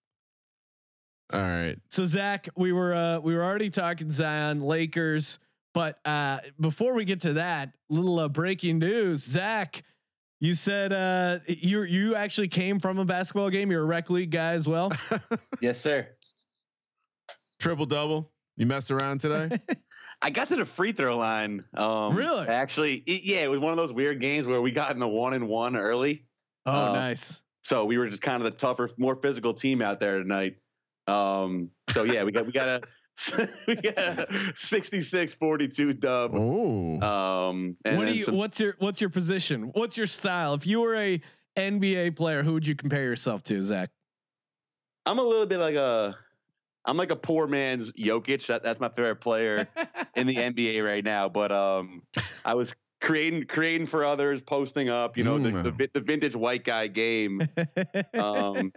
All 1.34 1.40
right. 1.40 1.76
So 1.90 2.04
Zach, 2.06 2.48
we 2.56 2.72
were 2.72 2.94
uh, 2.94 3.20
we 3.20 3.34
were 3.34 3.42
already 3.42 3.70
talking 3.70 4.10
Zion 4.10 4.60
Lakers, 4.60 5.38
but 5.74 5.98
uh, 6.04 6.38
before 6.60 6.94
we 6.94 7.04
get 7.04 7.20
to 7.22 7.34
that, 7.34 7.72
little 7.90 8.18
uh, 8.18 8.28
breaking 8.28 8.78
news. 8.78 9.22
Zach, 9.24 9.82
you 10.40 10.54
said 10.54 10.92
uh, 10.92 11.38
you 11.46 11.82
you 11.82 12.14
actually 12.14 12.48
came 12.48 12.78
from 12.80 12.98
a 12.98 13.04
basketball 13.04 13.50
game. 13.50 13.70
You're 13.70 13.82
a 13.82 13.86
rec 13.86 14.10
league 14.10 14.30
guy 14.30 14.52
as 14.52 14.68
well. 14.68 14.92
yes, 15.60 15.80
sir. 15.80 16.08
Triple 17.58 17.86
double. 17.86 18.30
You 18.56 18.66
mess 18.66 18.90
around 18.90 19.20
today? 19.20 19.58
I 20.22 20.30
got 20.30 20.48
to 20.48 20.56
the 20.56 20.64
free 20.64 20.92
throw 20.92 21.16
line. 21.16 21.64
Um, 21.74 22.14
Really? 22.14 22.46
Actually, 22.46 22.96
it, 23.06 23.22
yeah, 23.24 23.38
it 23.42 23.50
was 23.50 23.58
one 23.58 23.72
of 23.72 23.76
those 23.76 23.92
weird 23.92 24.20
games 24.20 24.46
where 24.46 24.60
we 24.60 24.70
got 24.70 24.92
in 24.92 24.98
the 24.98 25.08
one 25.08 25.32
and 25.32 25.48
one 25.48 25.74
early. 25.76 26.26
Oh, 26.66 26.90
Uh, 26.90 26.92
nice. 26.92 27.42
So 27.62 27.84
we 27.84 27.96
were 27.98 28.08
just 28.08 28.22
kind 28.22 28.42
of 28.44 28.50
the 28.52 28.56
tougher, 28.56 28.88
more 28.98 29.16
physical 29.16 29.54
team 29.54 29.82
out 29.82 30.00
there 30.00 30.18
tonight. 30.18 30.56
Um, 31.06 31.70
so 31.90 32.02
yeah, 32.04 32.22
we 32.24 32.30
got 32.32 32.46
we 32.46 32.52
got 32.52 32.68
a 32.68 32.80
we 33.66 33.76
got 33.76 34.28
66-42 34.56 36.00
dub. 36.00 36.32
oh. 36.34 37.00
Um, 37.00 37.76
and 37.84 37.96
what 37.98 38.06
do 38.08 38.14
you? 38.14 38.24
some- 38.24 38.36
What's 38.36 38.58
your 38.60 38.74
What's 38.78 39.00
your 39.00 39.10
position? 39.10 39.70
What's 39.74 39.96
your 39.96 40.06
style? 40.06 40.54
If 40.54 40.66
you 40.66 40.80
were 40.80 40.94
a 40.96 41.20
NBA 41.56 42.16
player, 42.16 42.42
who 42.42 42.54
would 42.54 42.66
you 42.66 42.74
compare 42.74 43.02
yourself 43.04 43.42
to, 43.44 43.62
Zach? 43.62 43.90
I'm 45.06 45.18
a 45.18 45.22
little 45.22 45.46
bit 45.46 45.58
like 45.58 45.74
a 45.74 46.16
I'm 46.84 46.96
like 46.96 47.10
a 47.10 47.16
poor 47.16 47.46
man's 47.46 47.92
Jokic. 47.92 48.46
That, 48.46 48.62
that's 48.64 48.80
my 48.80 48.88
favorite 48.88 49.16
player 49.20 49.68
in 50.16 50.26
the 50.26 50.34
NBA 50.36 50.84
right 50.84 51.04
now. 51.04 51.28
But 51.28 51.52
um, 51.52 52.02
I 52.44 52.54
was 52.54 52.74
creating 53.00 53.44
creating 53.44 53.86
for 53.88 54.04
others, 54.04 54.40
posting 54.42 54.88
up, 54.88 55.16
you 55.16 55.24
know, 55.24 55.38
the, 55.38 55.50
the 55.50 55.70
Mm. 55.72 55.92
the 55.92 56.00
vintage 56.00 56.34
white 56.36 56.64
guy 56.64 56.86
game. 56.86 57.46
Um, 58.14 58.72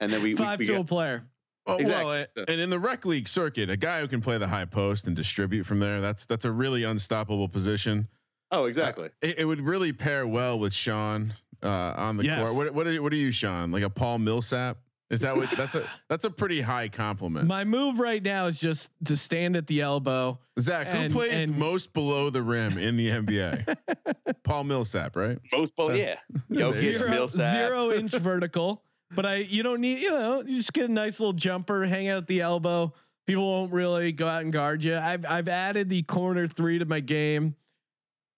and 0.00 0.10
then 0.12 0.22
we, 0.22 0.30
we, 0.30 0.36
Five 0.36 0.58
we 0.58 0.64
tool 0.66 0.78
got, 0.78 0.86
player. 0.86 1.24
Oh, 1.66 1.76
Exactly. 1.76 2.04
Well, 2.12 2.26
So- 2.34 2.44
and 2.48 2.60
in 2.60 2.70
the 2.70 2.78
rec 2.78 3.04
league 3.04 3.28
circuit, 3.28 3.70
a 3.70 3.76
guy 3.76 4.00
who 4.00 4.08
can 4.08 4.20
play 4.20 4.38
the 4.38 4.48
high 4.48 4.64
post 4.64 5.06
and 5.06 5.14
distribute 5.14 5.64
from 5.64 5.78
there, 5.78 6.00
that's 6.00 6.26
that's 6.26 6.44
a 6.44 6.50
really 6.52 6.84
unstoppable 6.84 7.48
position. 7.48 8.08
Oh, 8.50 8.64
exactly. 8.64 9.10
It, 9.22 9.40
it 9.40 9.44
would 9.44 9.60
really 9.60 9.92
pair 9.92 10.26
well 10.26 10.58
with 10.58 10.72
Sean 10.74 11.32
uh, 11.62 11.68
on 11.96 12.16
the 12.16 12.24
Yes. 12.24 12.48
court. 12.48 12.56
What 12.56 12.74
what 12.74 12.86
are, 12.86 13.02
what 13.02 13.12
are 13.12 13.16
you, 13.16 13.30
Sean? 13.30 13.70
Like 13.70 13.82
a 13.84 13.90
Paul 13.90 14.18
Millsap? 14.18 14.78
Is 15.10 15.20
that 15.22 15.36
what? 15.36 15.50
that's 15.50 15.74
a 15.74 15.84
that's 16.08 16.24
a 16.24 16.30
pretty 16.30 16.60
high 16.60 16.88
compliment. 16.88 17.46
My 17.46 17.64
move 17.64 17.98
right 18.00 18.22
now 18.22 18.46
is 18.46 18.58
just 18.60 18.90
to 19.04 19.16
stand 19.16 19.54
at 19.56 19.66
the 19.66 19.80
elbow. 19.82 20.38
Zach, 20.58 20.86
who 20.88 21.10
plays 21.10 21.48
and- 21.48 21.58
most 21.58 21.92
below 21.92 22.30
the 22.30 22.42
rim 22.42 22.78
in 22.78 22.96
the 22.96 23.08
NBA? 23.10 23.76
Paul 24.44 24.64
Millsap, 24.64 25.16
right? 25.16 25.38
Most, 25.52 25.74
below, 25.76 25.90
yeah. 25.94 26.16
Jokic, 26.50 26.72
zero, 26.72 27.10
Millsap. 27.10 27.52
zero 27.54 27.90
inch 27.92 28.12
vertical. 28.12 28.82
But 29.14 29.26
I, 29.26 29.34
you 29.36 29.62
don't 29.62 29.80
need, 29.80 30.02
you 30.02 30.10
know, 30.10 30.42
you 30.46 30.56
just 30.56 30.72
get 30.72 30.88
a 30.88 30.92
nice 30.92 31.20
little 31.20 31.32
jumper, 31.32 31.84
hang 31.84 32.08
out 32.08 32.18
at 32.18 32.26
the 32.26 32.40
elbow. 32.40 32.92
People 33.26 33.50
won't 33.50 33.72
really 33.72 34.12
go 34.12 34.26
out 34.26 34.42
and 34.42 34.52
guard 34.52 34.82
you. 34.82 34.96
I've 34.96 35.24
I've 35.24 35.48
added 35.48 35.88
the 35.88 36.02
corner 36.02 36.46
three 36.46 36.78
to 36.78 36.84
my 36.84 37.00
game. 37.00 37.54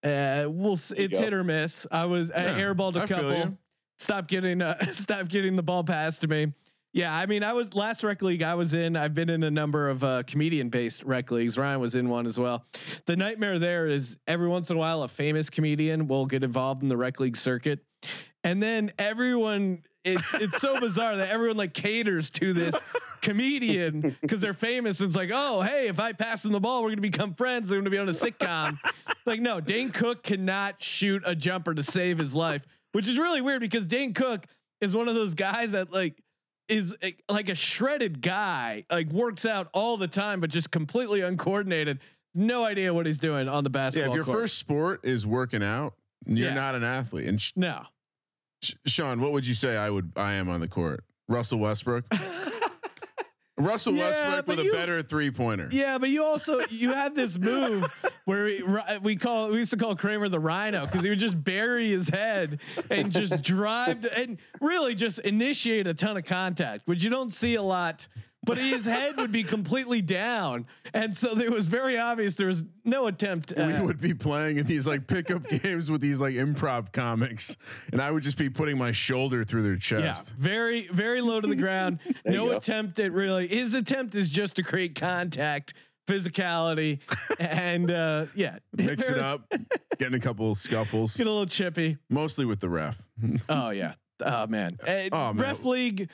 Uh, 0.02 0.46
we'll 0.48 0.74
it's 0.74 1.18
hit 1.18 1.32
or 1.32 1.44
miss. 1.44 1.86
I 1.90 2.06
was 2.06 2.30
I 2.30 2.44
airballed 2.44 2.96
a 2.96 3.02
I 3.02 3.06
couple. 3.06 3.58
Stop 3.98 4.26
getting 4.26 4.60
uh, 4.60 4.78
stop 4.92 5.28
getting 5.28 5.56
the 5.56 5.62
ball 5.62 5.84
passed 5.84 6.22
to 6.22 6.28
me. 6.28 6.52
Yeah, 6.92 7.14
I 7.14 7.24
mean, 7.24 7.42
I 7.42 7.54
was 7.54 7.74
last 7.74 8.04
rec 8.04 8.20
league 8.20 8.42
I 8.42 8.54
was 8.54 8.74
in. 8.74 8.96
I've 8.96 9.14
been 9.14 9.30
in 9.30 9.44
a 9.44 9.50
number 9.50 9.88
of 9.88 10.04
uh, 10.04 10.24
comedian 10.24 10.68
based 10.68 11.04
rec 11.04 11.30
leagues. 11.30 11.56
Ryan 11.56 11.80
was 11.80 11.94
in 11.94 12.08
one 12.08 12.26
as 12.26 12.38
well. 12.38 12.66
The 13.06 13.16
nightmare 13.16 13.58
there 13.58 13.86
is 13.86 14.18
every 14.26 14.48
once 14.48 14.68
in 14.68 14.76
a 14.76 14.78
while 14.78 15.02
a 15.04 15.08
famous 15.08 15.48
comedian 15.48 16.06
will 16.06 16.26
get 16.26 16.42
involved 16.42 16.82
in 16.82 16.88
the 16.88 16.96
rec 16.96 17.18
league 17.18 17.36
circuit, 17.36 17.80
and 18.44 18.62
then 18.62 18.92
everyone. 18.98 19.84
It's 20.04 20.34
it's 20.34 20.60
so 20.60 20.78
bizarre 20.80 21.16
that 21.16 21.28
everyone 21.28 21.56
like 21.56 21.74
caters 21.74 22.30
to 22.32 22.52
this 22.52 22.74
comedian 23.20 24.16
because 24.20 24.40
they're 24.40 24.52
famous. 24.54 25.00
It's 25.00 25.16
like, 25.16 25.30
oh, 25.32 25.60
hey, 25.62 25.88
if 25.88 26.00
I 26.00 26.12
pass 26.12 26.44
him 26.44 26.52
the 26.52 26.60
ball, 26.60 26.82
we're 26.82 26.90
gonna 26.90 27.00
become 27.00 27.34
friends. 27.34 27.68
They're 27.68 27.78
gonna 27.78 27.90
be 27.90 27.98
on 27.98 28.08
a 28.08 28.12
sitcom. 28.12 28.78
like, 29.26 29.40
no, 29.40 29.60
Dane 29.60 29.90
Cook 29.90 30.22
cannot 30.22 30.82
shoot 30.82 31.22
a 31.24 31.34
jumper 31.34 31.74
to 31.74 31.82
save 31.82 32.18
his 32.18 32.34
life, 32.34 32.66
which 32.92 33.06
is 33.06 33.18
really 33.18 33.40
weird 33.40 33.60
because 33.60 33.86
Dane 33.86 34.12
Cook 34.12 34.44
is 34.80 34.94
one 34.96 35.08
of 35.08 35.14
those 35.14 35.34
guys 35.34 35.72
that 35.72 35.92
like 35.92 36.20
is 36.68 36.94
like 37.28 37.48
a 37.48 37.54
shredded 37.54 38.20
guy, 38.20 38.84
like 38.90 39.08
works 39.10 39.46
out 39.46 39.68
all 39.72 39.96
the 39.96 40.08
time, 40.08 40.40
but 40.40 40.50
just 40.50 40.70
completely 40.70 41.20
uncoordinated. 41.20 42.00
No 42.34 42.64
idea 42.64 42.92
what 42.94 43.06
he's 43.06 43.18
doing 43.18 43.48
on 43.48 43.62
the 43.62 43.70
Yeah, 43.70 43.72
basketball 43.72 44.12
if 44.12 44.16
your 44.16 44.24
court. 44.24 44.38
first 44.38 44.58
sport 44.58 45.00
is 45.04 45.26
working 45.26 45.62
out, 45.62 45.94
you're 46.24 46.48
Yeah. 46.48 46.54
not 46.54 46.74
an 46.74 46.82
athlete. 46.82 47.28
And 47.28 47.40
Sh- 47.40 47.52
no, 47.56 47.82
Sean, 48.86 49.20
what 49.20 49.32
would 49.32 49.46
you 49.46 49.54
say 49.54 49.76
I 49.76 49.90
would 49.90 50.12
I 50.16 50.34
am 50.34 50.48
on 50.48 50.60
the 50.60 50.68
court? 50.68 51.04
Russell 51.28 51.58
Westbrook. 51.58 52.04
Russell 53.58 53.94
Yeah, 53.94 54.08
Westbrook 54.34 54.56
with 54.56 54.66
you- 54.66 54.72
a 54.72 54.74
better 54.74 55.02
three 55.02 55.30
pointer. 55.30 55.68
Yeah, 55.70 55.98
but 55.98 56.08
you 56.08 56.24
also 56.24 56.60
you 56.70 56.92
had 56.92 57.14
this 57.14 57.38
move 57.38 57.84
where 58.24 58.44
we, 58.44 58.64
we 59.02 59.16
call 59.16 59.50
we 59.50 59.58
used 59.58 59.70
to 59.72 59.76
call 59.76 59.94
Kramer 59.94 60.28
the 60.28 60.40
Rhino 60.40 60.86
because 60.86 61.02
he 61.04 61.10
would 61.10 61.18
just 61.18 61.42
bury 61.42 61.90
his 61.90 62.08
head 62.08 62.60
and 62.90 63.12
just 63.12 63.42
drive 63.44 64.00
to, 64.02 64.18
and 64.18 64.38
really 64.60 64.94
just 64.94 65.18
initiate 65.20 65.86
a 65.86 65.94
ton 65.94 66.16
of 66.16 66.24
contact, 66.24 66.82
which 66.86 67.02
you 67.04 67.10
don't 67.10 67.32
see 67.32 67.54
a 67.56 67.62
lot. 67.62 68.08
But 68.44 68.58
his 68.58 68.84
head 68.84 69.16
would 69.18 69.30
be 69.30 69.44
completely 69.44 70.02
down, 70.02 70.66
and 70.94 71.16
so 71.16 71.38
it 71.38 71.48
was 71.50 71.68
very 71.68 71.96
obvious 71.96 72.34
there 72.34 72.48
was 72.48 72.64
no 72.84 73.06
attempt. 73.06 73.52
we 73.56 73.62
uh, 73.62 73.84
would 73.84 74.00
be 74.00 74.14
playing 74.14 74.56
in 74.56 74.66
these 74.66 74.84
like 74.84 75.06
pickup 75.06 75.48
games 75.62 75.92
with 75.92 76.00
these 76.00 76.20
like 76.20 76.34
improv 76.34 76.90
comics, 76.92 77.56
and 77.92 78.02
I 78.02 78.10
would 78.10 78.24
just 78.24 78.38
be 78.38 78.48
putting 78.50 78.76
my 78.76 78.90
shoulder 78.90 79.44
through 79.44 79.62
their 79.62 79.76
chest. 79.76 80.02
Yeah, 80.02 80.08
chest. 80.08 80.34
very, 80.38 80.88
very 80.88 81.20
low 81.20 81.40
to 81.40 81.46
the 81.46 81.54
ground. 81.54 82.00
No 82.24 82.50
attempt 82.56 82.98
at 82.98 83.12
really. 83.12 83.46
His 83.46 83.74
attempt 83.74 84.14
is 84.16 84.28
just 84.28 84.56
to 84.56 84.62
create 84.64 84.94
contact, 84.96 85.74
physicality, 86.08 86.98
and 87.38 87.90
uh, 87.92 88.26
yeah, 88.34 88.58
Mix 88.76 89.08
it 89.08 89.18
up, 89.18 89.52
getting 89.98 90.14
a 90.14 90.20
couple 90.20 90.52
scuffles, 90.56 91.16
Get 91.16 91.26
a 91.28 91.30
little 91.30 91.46
chippy. 91.46 91.96
mostly 92.10 92.44
with 92.44 92.58
the 92.58 92.68
ref. 92.68 93.00
Oh 93.48 93.70
yeah. 93.70 93.94
Oh 94.24 94.46
man. 94.48 94.78
Uh, 94.86 95.02
Oh, 95.12 95.32
man. 95.32 95.36
Ref 95.36 95.64
league. 95.64 96.08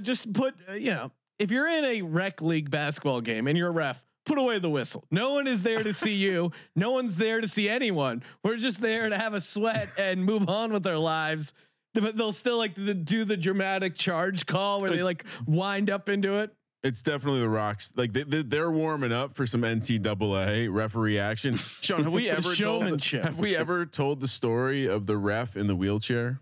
Just 0.00 0.32
put 0.32 0.54
uh, 0.70 0.72
you 0.72 0.90
know 0.92 1.12
if 1.38 1.50
you're 1.50 1.68
in 1.68 1.84
a 1.84 2.02
rec 2.02 2.42
league 2.42 2.70
basketball 2.70 3.20
game 3.20 3.46
and 3.46 3.56
you're 3.56 3.68
a 3.68 3.72
ref, 3.72 4.04
put 4.24 4.38
away 4.38 4.58
the 4.58 4.70
whistle. 4.70 5.04
No 5.10 5.32
one 5.32 5.46
is 5.46 5.62
there 5.62 5.82
to 5.82 5.92
see 5.92 6.14
you. 6.14 6.50
No 6.78 6.92
one's 6.92 7.16
there 7.16 7.40
to 7.40 7.48
see 7.48 7.68
anyone. 7.68 8.22
We're 8.42 8.56
just 8.56 8.80
there 8.80 9.08
to 9.08 9.16
have 9.16 9.32
a 9.34 9.40
sweat 9.40 9.88
and 9.98 10.22
move 10.22 10.48
on 10.48 10.72
with 10.72 10.86
our 10.86 10.98
lives. 10.98 11.54
But 11.94 12.16
they'll 12.16 12.32
still 12.32 12.58
like 12.58 12.74
to 12.74 12.92
do 12.92 13.24
the 13.24 13.36
dramatic 13.36 13.94
charge 13.94 14.44
call 14.44 14.82
where 14.82 14.90
they 14.90 15.02
like 15.02 15.24
wind 15.46 15.88
up 15.88 16.10
into 16.10 16.34
it. 16.34 16.54
It's 16.82 17.02
definitely 17.02 17.40
the 17.40 17.48
rocks. 17.48 17.92
Like 17.96 18.12
they, 18.12 18.24
they, 18.24 18.42
they're 18.42 18.70
warming 18.70 19.12
up 19.12 19.34
for 19.34 19.46
some 19.46 19.62
NCAA 19.62 20.70
referee 20.70 21.18
action. 21.18 21.56
Sean, 21.56 22.02
have 22.02 22.12
we 22.12 22.28
ever 22.30 22.54
told? 22.54 23.02
Have 23.02 23.38
we 23.38 23.56
ever 23.56 23.86
told 23.86 24.20
the 24.20 24.28
story 24.28 24.86
of 24.86 25.06
the 25.06 25.16
ref 25.16 25.56
in 25.56 25.66
the 25.66 25.74
wheelchair? 25.74 26.40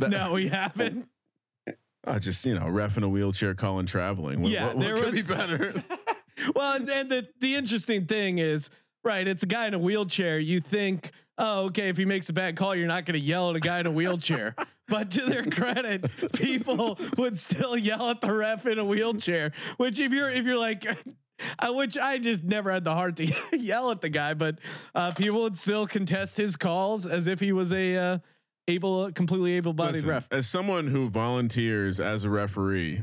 No, 0.00 0.32
we 0.32 0.48
haven't. 0.48 1.08
Uh, 2.12 2.20
just 2.20 2.46
you 2.46 2.54
know, 2.54 2.68
ref 2.68 2.96
in 2.96 3.02
a 3.02 3.08
wheelchair 3.08 3.52
calling 3.52 3.84
traveling. 3.84 4.40
What, 4.40 4.52
Yeah, 4.52 4.66
what, 4.66 4.76
what 4.76 4.84
there 4.84 4.94
could 4.96 5.12
was- 5.12 5.26
be 5.26 5.34
better? 5.34 5.74
well, 6.54 6.76
and, 6.76 6.88
and 6.88 7.10
the 7.10 7.28
the 7.40 7.54
interesting 7.56 8.06
thing 8.06 8.38
is, 8.38 8.70
right? 9.02 9.26
It's 9.26 9.42
a 9.42 9.46
guy 9.46 9.66
in 9.66 9.74
a 9.74 9.78
wheelchair. 9.78 10.38
You 10.38 10.60
think, 10.60 11.10
oh, 11.38 11.64
okay, 11.66 11.88
if 11.88 11.96
he 11.96 12.04
makes 12.04 12.28
a 12.28 12.32
bad 12.32 12.54
call, 12.56 12.76
you're 12.76 12.86
not 12.86 13.06
going 13.06 13.18
to 13.18 13.24
yell 13.24 13.50
at 13.50 13.56
a 13.56 13.60
guy 13.60 13.80
in 13.80 13.86
a 13.86 13.90
wheelchair. 13.90 14.54
but 14.88 15.10
to 15.12 15.22
their 15.22 15.44
credit, 15.46 16.04
people 16.34 16.96
would 17.18 17.36
still 17.36 17.76
yell 17.76 18.10
at 18.10 18.20
the 18.20 18.32
ref 18.32 18.66
in 18.66 18.78
a 18.78 18.84
wheelchair. 18.84 19.50
Which, 19.78 19.98
if 19.98 20.12
you're 20.12 20.30
if 20.30 20.44
you're 20.44 20.58
like. 20.58 20.86
I, 21.58 21.68
which 21.68 21.98
I 21.98 22.16
just 22.16 22.44
never 22.44 22.72
had 22.72 22.82
the 22.82 22.94
heart 22.94 23.16
to 23.16 23.30
yell 23.52 23.90
at 23.90 24.00
the 24.00 24.08
guy, 24.08 24.32
but 24.32 24.58
uh, 24.94 25.10
people 25.12 25.42
would 25.42 25.54
still 25.54 25.86
contest 25.86 26.34
his 26.38 26.56
calls 26.56 27.06
as 27.06 27.26
if 27.26 27.40
he 27.40 27.52
was 27.52 27.74
a 27.74 27.94
uh, 27.94 28.18
able, 28.68 29.10
completely 29.12 29.52
able-bodied 29.54 29.94
Listen, 29.94 30.10
ref. 30.10 30.28
As 30.30 30.46
someone 30.48 30.86
who 30.86 31.08
volunteers 31.08 32.00
as 32.00 32.24
a 32.24 32.30
referee, 32.30 33.02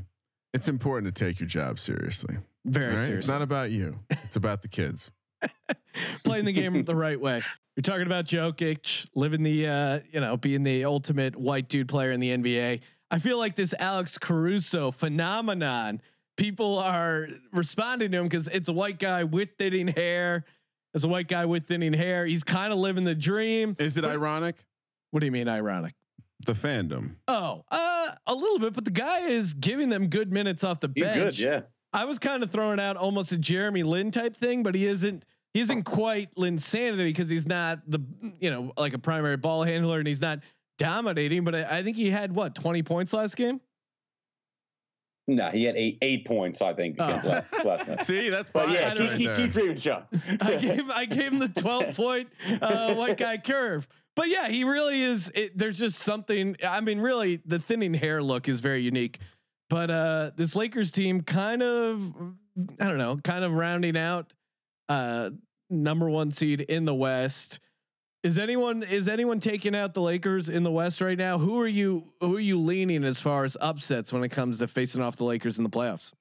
it's 0.54 0.68
important 0.70 1.14
to 1.16 1.26
take 1.26 1.40
your 1.40 1.48
job 1.48 1.80
seriously. 1.80 2.38
Very 2.66 2.96
right? 2.96 3.10
It's 3.10 3.28
not 3.28 3.42
about 3.42 3.72
you. 3.72 4.00
It's 4.10 4.36
about 4.36 4.62
the 4.62 4.68
kids. 4.68 5.12
playing 6.24 6.46
the 6.46 6.54
game 6.54 6.82
the 6.84 6.96
right 6.96 7.20
way. 7.20 7.42
You're 7.76 7.82
talking 7.82 8.06
about 8.06 8.26
Jokic 8.26 9.08
living 9.16 9.44
the, 9.44 9.68
uh, 9.68 10.00
you 10.12 10.20
know, 10.22 10.38
being 10.38 10.64
the 10.64 10.86
ultimate 10.86 11.36
white 11.36 11.70
dude 11.70 11.88
player 11.88 12.12
in 12.12 12.20
the 12.20 12.30
NBA. 12.30 12.82
I 13.12 13.20
feel 13.20 13.38
like 13.38 13.56
this 13.56 13.74
Alex 13.80 14.18
Caruso 14.18 14.92
phenomenon. 14.92 16.02
People 16.38 16.80
are 16.80 17.28
responding 17.52 18.12
to 18.12 18.18
him 18.18 18.24
because 18.24 18.48
it's 18.48 18.70
a 18.70 18.74
white 18.74 18.98
guy 19.00 19.24
with 19.24 19.50
thinning 19.58 19.88
hair. 19.88 20.46
As 20.96 21.04
a 21.04 21.08
white 21.08 21.28
guy 21.28 21.46
with 21.46 21.66
thinning 21.68 21.94
hair, 21.94 22.26
he's 22.26 22.44
kind 22.44 22.72
of 22.72 22.80
living 22.80 23.04
the 23.04 23.16
dream. 23.16 23.76
Is 23.80 23.98
it 23.98 24.04
What- 24.04 24.14
ironic? 24.14 24.56
What 25.14 25.20
do 25.20 25.28
you 25.28 25.32
mean 25.32 25.48
ironic? 25.48 25.94
The 26.48 26.54
fandom. 26.54 27.18
Oh, 27.28 27.64
uh, 27.70 28.08
a 28.26 28.34
little 28.34 28.58
bit, 28.58 28.74
but 28.74 28.84
the 28.84 28.90
guy 28.90 29.28
is 29.28 29.54
giving 29.54 29.88
them 29.88 30.08
good 30.08 30.32
minutes 30.32 30.64
off 30.64 30.80
the 30.80 30.92
He's 30.96 31.04
bench. 31.06 31.38
good. 31.38 31.40
Yeah. 31.40 31.62
I 31.94 32.06
was 32.06 32.18
kind 32.18 32.42
of 32.42 32.50
throwing 32.50 32.80
out 32.80 32.98
almost 32.98 33.32
a 33.32 33.38
Jeremy 33.38 33.84
Lin 33.84 34.10
type 34.10 34.36
thing, 34.36 34.64
but 34.64 34.74
he 34.74 34.88
isn't. 34.88 35.24
He 35.54 35.60
isn't 35.60 35.84
quite 35.84 36.34
Linsanity 36.34 37.06
because 37.06 37.30
he's 37.30 37.46
not 37.48 37.82
the 37.88 38.00
you 38.40 38.50
know 38.50 38.74
like 38.76 38.94
a 38.96 38.98
primary 38.98 39.38
ball 39.38 39.62
handler 39.62 40.00
and 40.00 40.08
he's 40.08 40.20
not 40.20 40.40
dominating. 40.80 41.44
But 41.44 41.54
I, 41.54 41.78
I 41.78 41.84
think 41.84 41.96
he 41.96 42.10
had 42.10 42.32
what 42.32 42.56
twenty 42.56 42.82
points 42.82 43.14
last 43.14 43.38
game. 43.38 43.62
No, 45.28 45.50
he 45.50 45.64
had 45.66 45.78
eight 45.78 46.00
eight 46.02 46.26
points, 46.26 46.60
I 46.64 46.74
think, 46.74 46.96
Oh. 47.00 47.06
last, 47.24 47.64
last 47.64 47.88
night. 47.88 48.04
See, 48.04 48.30
that's 48.30 48.50
But 48.50 48.70
yeah, 48.72 48.90
bias 48.96 48.98
keep, 48.98 49.10
right 49.10 49.18
keep, 49.18 49.28
there. 49.28 49.36
keep 49.36 49.56
reading, 49.56 49.78
Sean. 49.78 50.04
I 50.42 50.56
gave 50.60 50.90
I 50.90 51.06
gave 51.06 51.32
him 51.32 51.38
the 51.40 51.48
twelve 51.62 51.96
point 51.96 52.30
uh, 52.60 52.96
white 52.96 53.18
guy 53.18 53.38
curve. 53.38 53.88
But 54.16 54.30
yeah, 54.30 54.48
he 54.48 54.64
really 54.64 55.02
is. 55.02 55.32
It, 55.34 55.58
there's 55.58 55.80
just 55.80 56.00
something. 56.00 56.56
I 56.64 56.82
mean, 56.82 57.00
really, 57.00 57.42
the 57.46 57.60
thinning 57.60 57.94
hair 57.94 58.22
look 58.22 58.48
is 58.48 58.62
very 58.62 58.82
unique. 58.82 59.20
But 59.70 59.90
uh, 59.90 60.32
this 60.36 60.56
Lakers 60.56 60.92
team 60.92 61.22
kind 61.22 61.64
of, 61.64 62.14
I 62.80 62.88
don't 62.88 63.00
know, 63.00 63.18
kind 63.24 63.44
of 63.44 63.54
rounding 63.54 63.98
out 63.98 64.34
uh, 64.88 65.32
number 65.70 66.10
one 66.10 66.30
seed 66.30 66.62
in 66.62 66.86
the 66.86 66.94
West. 66.94 67.60
Is 68.22 68.38
anyone 68.38 68.84
is 68.84 69.10
anyone 69.10 69.40
taking 69.40 69.76
out 69.76 69.94
the 69.94 70.02
Lakers 70.02 70.50
in 70.50 70.64
the 70.64 70.72
West 70.72 71.02
right 71.02 71.18
now? 71.18 71.38
Who 71.38 71.60
are 71.60 71.68
you 71.68 72.14
who 72.22 72.38
are 72.38 72.42
you 72.42 72.58
leaning 72.58 73.04
as 73.04 73.20
far 73.20 73.44
as 73.44 73.58
upsets 73.60 74.14
when 74.14 74.24
it 74.24 74.30
comes 74.30 74.60
to 74.60 74.68
facing 74.68 75.02
off 75.02 75.18
the 75.18 75.26
Lakers 75.26 75.58
in 75.58 75.64
the 75.64 75.70
playoffs? 75.70 76.14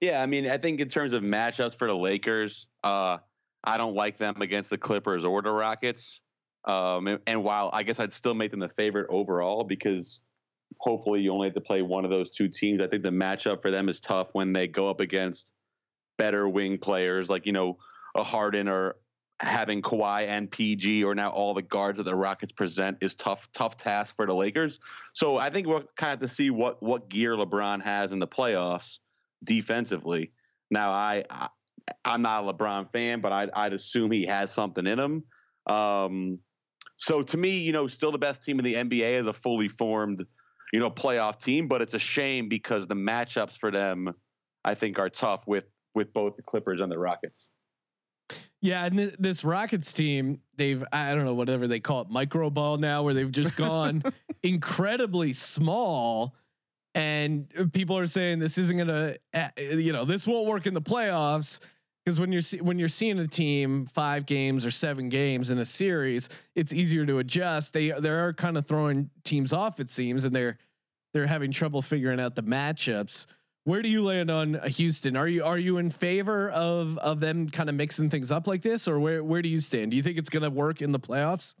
Yeah, 0.00 0.22
I 0.22 0.26
mean, 0.26 0.48
I 0.48 0.58
think 0.58 0.80
in 0.80 0.88
terms 0.88 1.12
of 1.12 1.22
matchups 1.22 1.76
for 1.76 1.88
the 1.88 1.96
Lakers, 1.96 2.68
uh, 2.84 3.18
I 3.64 3.78
don't 3.78 3.94
like 3.94 4.18
them 4.18 4.40
against 4.42 4.70
the 4.70 4.78
Clippers 4.78 5.24
or 5.24 5.40
the 5.42 5.50
Rockets. 5.50 6.20
Um, 6.64 7.06
and, 7.06 7.20
and 7.26 7.44
while 7.44 7.70
I 7.72 7.82
guess 7.82 8.00
I'd 8.00 8.12
still 8.12 8.34
make 8.34 8.50
them 8.50 8.60
the 8.60 8.68
favorite 8.68 9.06
overall 9.10 9.64
because 9.64 10.20
hopefully 10.78 11.20
you 11.20 11.32
only 11.32 11.48
have 11.48 11.54
to 11.54 11.60
play 11.60 11.82
one 11.82 12.04
of 12.04 12.10
those 12.10 12.30
two 12.30 12.48
teams. 12.48 12.82
I 12.82 12.86
think 12.86 13.02
the 13.02 13.10
matchup 13.10 13.62
for 13.62 13.70
them 13.70 13.88
is 13.88 14.00
tough 14.00 14.30
when 14.32 14.52
they 14.52 14.66
go 14.66 14.88
up 14.88 15.00
against 15.00 15.52
better 16.16 16.48
wing 16.48 16.78
players 16.78 17.28
like 17.28 17.44
you 17.44 17.52
know 17.52 17.78
a 18.14 18.22
Harden 18.22 18.68
or 18.68 18.96
having 19.40 19.82
Kawhi 19.82 20.26
and 20.28 20.50
PG 20.50 21.04
or 21.04 21.14
now 21.14 21.30
all 21.30 21.54
the 21.54 21.62
guards 21.62 21.98
that 21.98 22.04
the 22.04 22.14
Rockets 22.14 22.52
present 22.52 22.98
is 23.00 23.14
tough, 23.14 23.48
tough 23.52 23.76
task 23.76 24.16
for 24.16 24.26
the 24.26 24.34
Lakers. 24.34 24.80
So 25.12 25.36
I 25.36 25.50
think 25.50 25.66
we're 25.66 25.82
kind 25.96 26.14
of 26.14 26.20
to 26.20 26.28
see 26.28 26.50
what 26.50 26.82
what 26.82 27.08
gear 27.08 27.34
LeBron 27.34 27.82
has 27.82 28.12
in 28.12 28.18
the 28.18 28.28
playoffs 28.28 29.00
defensively. 29.42 30.32
Now 30.70 30.92
I, 30.92 31.24
I 31.28 31.48
I'm 32.04 32.22
not 32.22 32.44
a 32.44 32.52
LeBron 32.52 32.90
fan, 32.92 33.20
but 33.20 33.32
I'd, 33.32 33.50
I'd 33.50 33.72
assume 33.72 34.10
he 34.10 34.26
has 34.26 34.52
something 34.52 34.86
in 34.86 34.98
him. 34.98 35.24
Um, 35.66 36.38
so 36.96 37.22
to 37.22 37.36
me, 37.36 37.58
you 37.58 37.72
know, 37.72 37.86
still 37.86 38.12
the 38.12 38.18
best 38.18 38.44
team 38.44 38.58
in 38.58 38.64
the 38.64 38.74
NBA 38.74 39.12
is 39.14 39.26
a 39.26 39.32
fully 39.32 39.68
formed, 39.68 40.24
you 40.72 40.80
know, 40.80 40.90
playoff 40.90 41.40
team. 41.40 41.68
But 41.68 41.82
it's 41.82 41.94
a 41.94 41.98
shame 41.98 42.48
because 42.48 42.86
the 42.86 42.94
matchups 42.94 43.58
for 43.58 43.70
them, 43.70 44.12
I 44.64 44.74
think, 44.74 44.98
are 44.98 45.08
tough 45.08 45.46
with 45.46 45.64
with 45.94 46.12
both 46.12 46.36
the 46.36 46.42
Clippers 46.42 46.80
and 46.80 46.90
the 46.90 46.98
Rockets. 46.98 47.48
Yeah, 48.60 48.86
and 48.86 48.96
th- 48.96 49.16
this 49.18 49.44
Rockets 49.44 49.92
team, 49.92 50.40
they've 50.56 50.82
I 50.92 51.14
don't 51.14 51.24
know 51.24 51.34
whatever 51.34 51.66
they 51.68 51.80
call 51.80 52.02
it, 52.02 52.08
micro 52.10 52.48
ball 52.48 52.78
now, 52.78 53.02
where 53.02 53.12
they've 53.12 53.30
just 53.30 53.56
gone 53.56 54.02
incredibly 54.42 55.32
small, 55.32 56.34
and 56.94 57.46
people 57.72 57.98
are 57.98 58.06
saying 58.06 58.38
this 58.38 58.56
isn't 58.56 58.78
gonna, 58.78 59.16
uh, 59.34 59.48
you 59.58 59.92
know, 59.92 60.04
this 60.04 60.26
won't 60.26 60.46
work 60.46 60.66
in 60.66 60.74
the 60.74 60.82
playoffs 60.82 61.60
because 62.04 62.20
when 62.20 62.30
you're 62.32 62.42
when 62.62 62.78
you're 62.78 62.88
seeing 62.88 63.18
a 63.18 63.26
team 63.26 63.86
five 63.86 64.26
games 64.26 64.66
or 64.66 64.70
seven 64.70 65.08
games 65.08 65.50
in 65.50 65.58
a 65.58 65.64
series, 65.64 66.28
it's 66.54 66.72
easier 66.72 67.06
to 67.06 67.18
adjust. 67.18 67.72
They 67.72 67.90
they 67.90 68.10
are 68.10 68.32
kind 68.32 68.58
of 68.58 68.66
throwing 68.66 69.08
teams 69.24 69.52
off 69.52 69.80
it 69.80 69.88
seems, 69.88 70.24
and 70.24 70.34
they're 70.34 70.58
they're 71.12 71.26
having 71.26 71.50
trouble 71.50 71.80
figuring 71.80 72.20
out 72.20 72.34
the 72.34 72.42
matchups. 72.42 73.26
Where 73.64 73.80
do 73.80 73.88
you 73.88 74.02
land 74.04 74.30
on 74.30 74.56
uh, 74.56 74.68
Houston? 74.68 75.16
Are 75.16 75.28
you 75.28 75.44
are 75.44 75.58
you 75.58 75.78
in 75.78 75.90
favor 75.90 76.50
of 76.50 76.98
of 76.98 77.20
them 77.20 77.48
kind 77.48 77.70
of 77.70 77.74
mixing 77.74 78.10
things 78.10 78.30
up 78.30 78.46
like 78.46 78.60
this, 78.60 78.86
or 78.86 79.00
where 79.00 79.24
where 79.24 79.40
do 79.40 79.48
you 79.48 79.58
stand? 79.58 79.90
Do 79.90 79.96
you 79.96 80.02
think 80.02 80.18
it's 80.18 80.28
going 80.28 80.42
to 80.42 80.50
work 80.50 80.82
in 80.82 80.92
the 80.92 81.00
playoffs? 81.00 81.54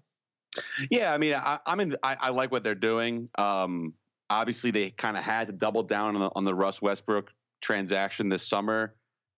Yeah, 0.90 1.12
I 1.12 1.18
mean, 1.18 1.34
I, 1.34 1.58
I'm 1.66 1.80
in. 1.80 1.96
I, 2.02 2.16
I 2.20 2.28
like 2.28 2.52
what 2.52 2.62
they're 2.62 2.74
doing. 2.74 3.30
Um, 3.36 3.94
obviously, 4.28 4.70
they 4.70 4.90
kind 4.90 5.16
of 5.16 5.22
had 5.22 5.46
to 5.46 5.52
double 5.52 5.82
down 5.82 6.14
on 6.14 6.20
the, 6.20 6.30
on 6.36 6.44
the 6.44 6.54
Russ 6.54 6.82
Westbrook 6.82 7.32
transaction 7.60 8.28
this 8.28 8.46
summer, 8.46 8.94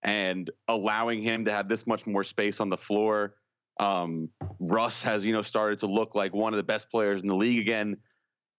and 0.07 0.51
allowing 0.69 1.21
him 1.21 1.45
to 1.45 1.53
have 1.53 1.69
this 1.69 1.87
much 1.87 2.07
more 2.07 2.25
space 2.25 2.61
on 2.61 2.71
the 2.71 2.79
floor. 2.79 3.35
Um, 3.79 4.31
Russ 4.59 5.03
has, 5.03 5.27
you 5.27 5.35
know, 5.35 5.43
started 5.43 5.81
to 5.81 5.87
look 5.87 6.15
like 6.15 6.35
one 6.35 6.55
of 6.55 6.57
the 6.57 6.63
best 6.63 6.89
players 6.91 7.21
in 7.21 7.27
the 7.27 7.35
league 7.35 7.59
again 7.59 7.99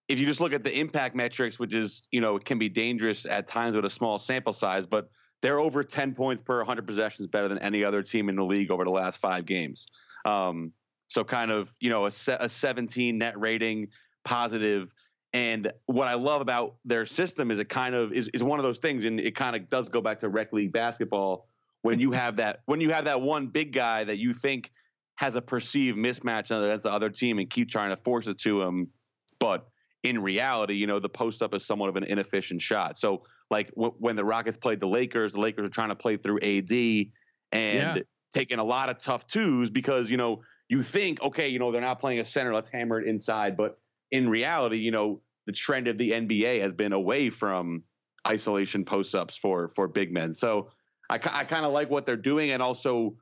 if 0.07 0.19
you 0.19 0.25
just 0.25 0.39
look 0.39 0.53
at 0.53 0.63
the 0.63 0.79
impact 0.79 1.15
metrics, 1.15 1.59
which 1.59 1.73
is, 1.73 2.01
you 2.11 2.21
know, 2.21 2.35
it 2.37 2.45
can 2.45 2.57
be 2.57 2.69
dangerous 2.69 3.25
at 3.25 3.47
times 3.47 3.75
with 3.75 3.85
a 3.85 3.89
small 3.89 4.17
sample 4.17 4.53
size, 4.53 4.85
but 4.85 5.09
they're 5.41 5.59
over 5.59 5.83
10 5.83 6.15
points 6.15 6.41
per 6.41 6.57
100 6.57 6.87
possessions 6.87 7.27
better 7.27 7.47
than 7.47 7.59
any 7.59 7.83
other 7.83 8.01
team 8.01 8.29
in 8.29 8.35
the 8.35 8.43
league 8.43 8.71
over 8.71 8.83
the 8.83 8.89
last 8.89 9.17
five 9.17 9.45
games. 9.45 9.87
Um, 10.25 10.71
so 11.07 11.23
kind 11.23 11.51
of, 11.51 11.69
you 11.79 11.89
know, 11.89 12.05
a, 12.05 12.11
a 12.39 12.49
17 12.49 13.17
net 13.17 13.39
rating 13.39 13.89
positive. 14.23 14.93
And 15.38 15.72
what 15.86 16.08
I 16.08 16.15
love 16.15 16.41
about 16.41 16.77
their 16.84 17.06
system 17.06 17.51
is 17.51 17.60
it 17.60 17.70
kind 17.70 17.94
of 17.94 18.12
is, 18.12 18.27
is 18.29 18.44
one 18.44 18.58
of 18.58 18.63
those 18.63 18.79
things. 18.79 19.06
And 19.06 19.20
it 19.20 19.36
kind 19.36 19.56
of 19.56 19.70
does 19.70 19.88
go 19.88 20.01
back 20.01 20.22
to 20.22 20.29
rec 20.29 20.51
league 20.51 20.74
basketball 20.74 21.48
when 21.84 22.00
you 22.00 22.12
have 22.12 22.38
that, 22.38 22.62
when 22.65 22.82
you 22.82 22.89
have 22.89 23.06
that 23.06 23.22
one 23.22 23.46
big 23.46 23.72
guy 23.72 24.03
that 24.03 24.17
you 24.17 24.34
think 24.34 24.72
has 25.17 25.36
a 25.36 25.41
perceived 25.41 25.96
mismatch 25.96 26.50
against 26.50 26.84
the 26.84 26.91
other 26.91 27.12
team 27.12 27.38
and 27.38 27.51
keep 27.51 27.70
trying 27.70 27.91
to 27.91 27.98
force 27.98 28.25
it 28.25 28.39
to 28.39 28.63
him. 28.63 28.88
But 29.38 29.67
in 30.01 30.24
reality, 30.24 30.74
you 30.74 30.88
know, 30.88 30.98
the 30.98 31.08
post 31.08 31.44
up 31.44 31.53
is 31.53 31.63
somewhat 31.63 31.89
of 31.89 31.98
an 31.98 32.03
inefficient 32.03 32.63
shot. 32.63 32.98
So, 32.98 33.22
like 33.51 33.70
w- 33.75 33.94
when 34.00 34.15
the 34.15 34.25
Rockets 34.25 34.58
played 34.58 34.79
the 34.79 34.88
Lakers, 34.88 35.34
the 35.34 35.39
Lakers 35.39 35.67
are 35.67 35.72
trying 35.72 35.89
to 35.89 35.96
play 35.96 36.17
through 36.17 36.39
AD 36.39 36.72
and 36.72 37.12
yeah. 37.51 37.98
taking 38.34 38.58
a 38.58 38.63
lot 38.63 38.89
of 38.89 38.98
tough 38.98 39.27
twos 39.27 39.70
because, 39.70 40.10
you 40.10 40.17
know, 40.17 40.41
you 40.67 40.82
think, 40.82 41.22
okay, 41.22 41.48
you 41.48 41.60
know, 41.60 41.72
they're 41.72 41.79
not 41.79 42.00
playing 42.00 42.20
a 42.20 42.25
center, 42.25 42.56
let's 42.56 42.70
hammer 42.70 43.00
it 43.00 43.08
inside. 43.08 43.56
But 43.56 43.79
in 44.10 44.29
reality, 44.29 44.77
you 44.77 44.91
know, 44.91 45.22
the 45.47 45.53
trend 45.53 45.87
of 45.87 45.97
the 45.97 46.11
NBA 46.11 46.61
has 46.61 46.73
been 46.73 46.93
away 46.93 47.31
from 47.31 47.81
isolation 48.27 48.85
post 48.85 49.15
ups 49.15 49.35
for 49.35 49.69
for 49.69 49.87
big 49.87 50.13
men. 50.13 50.35
So 50.35 50.69
I, 51.09 51.15
I 51.15 51.43
kind 51.45 51.65
of 51.65 51.71
like 51.71 51.89
what 51.89 52.05
they're 52.05 52.15
doing 52.17 52.51
and 52.51 52.61
also 52.61 53.15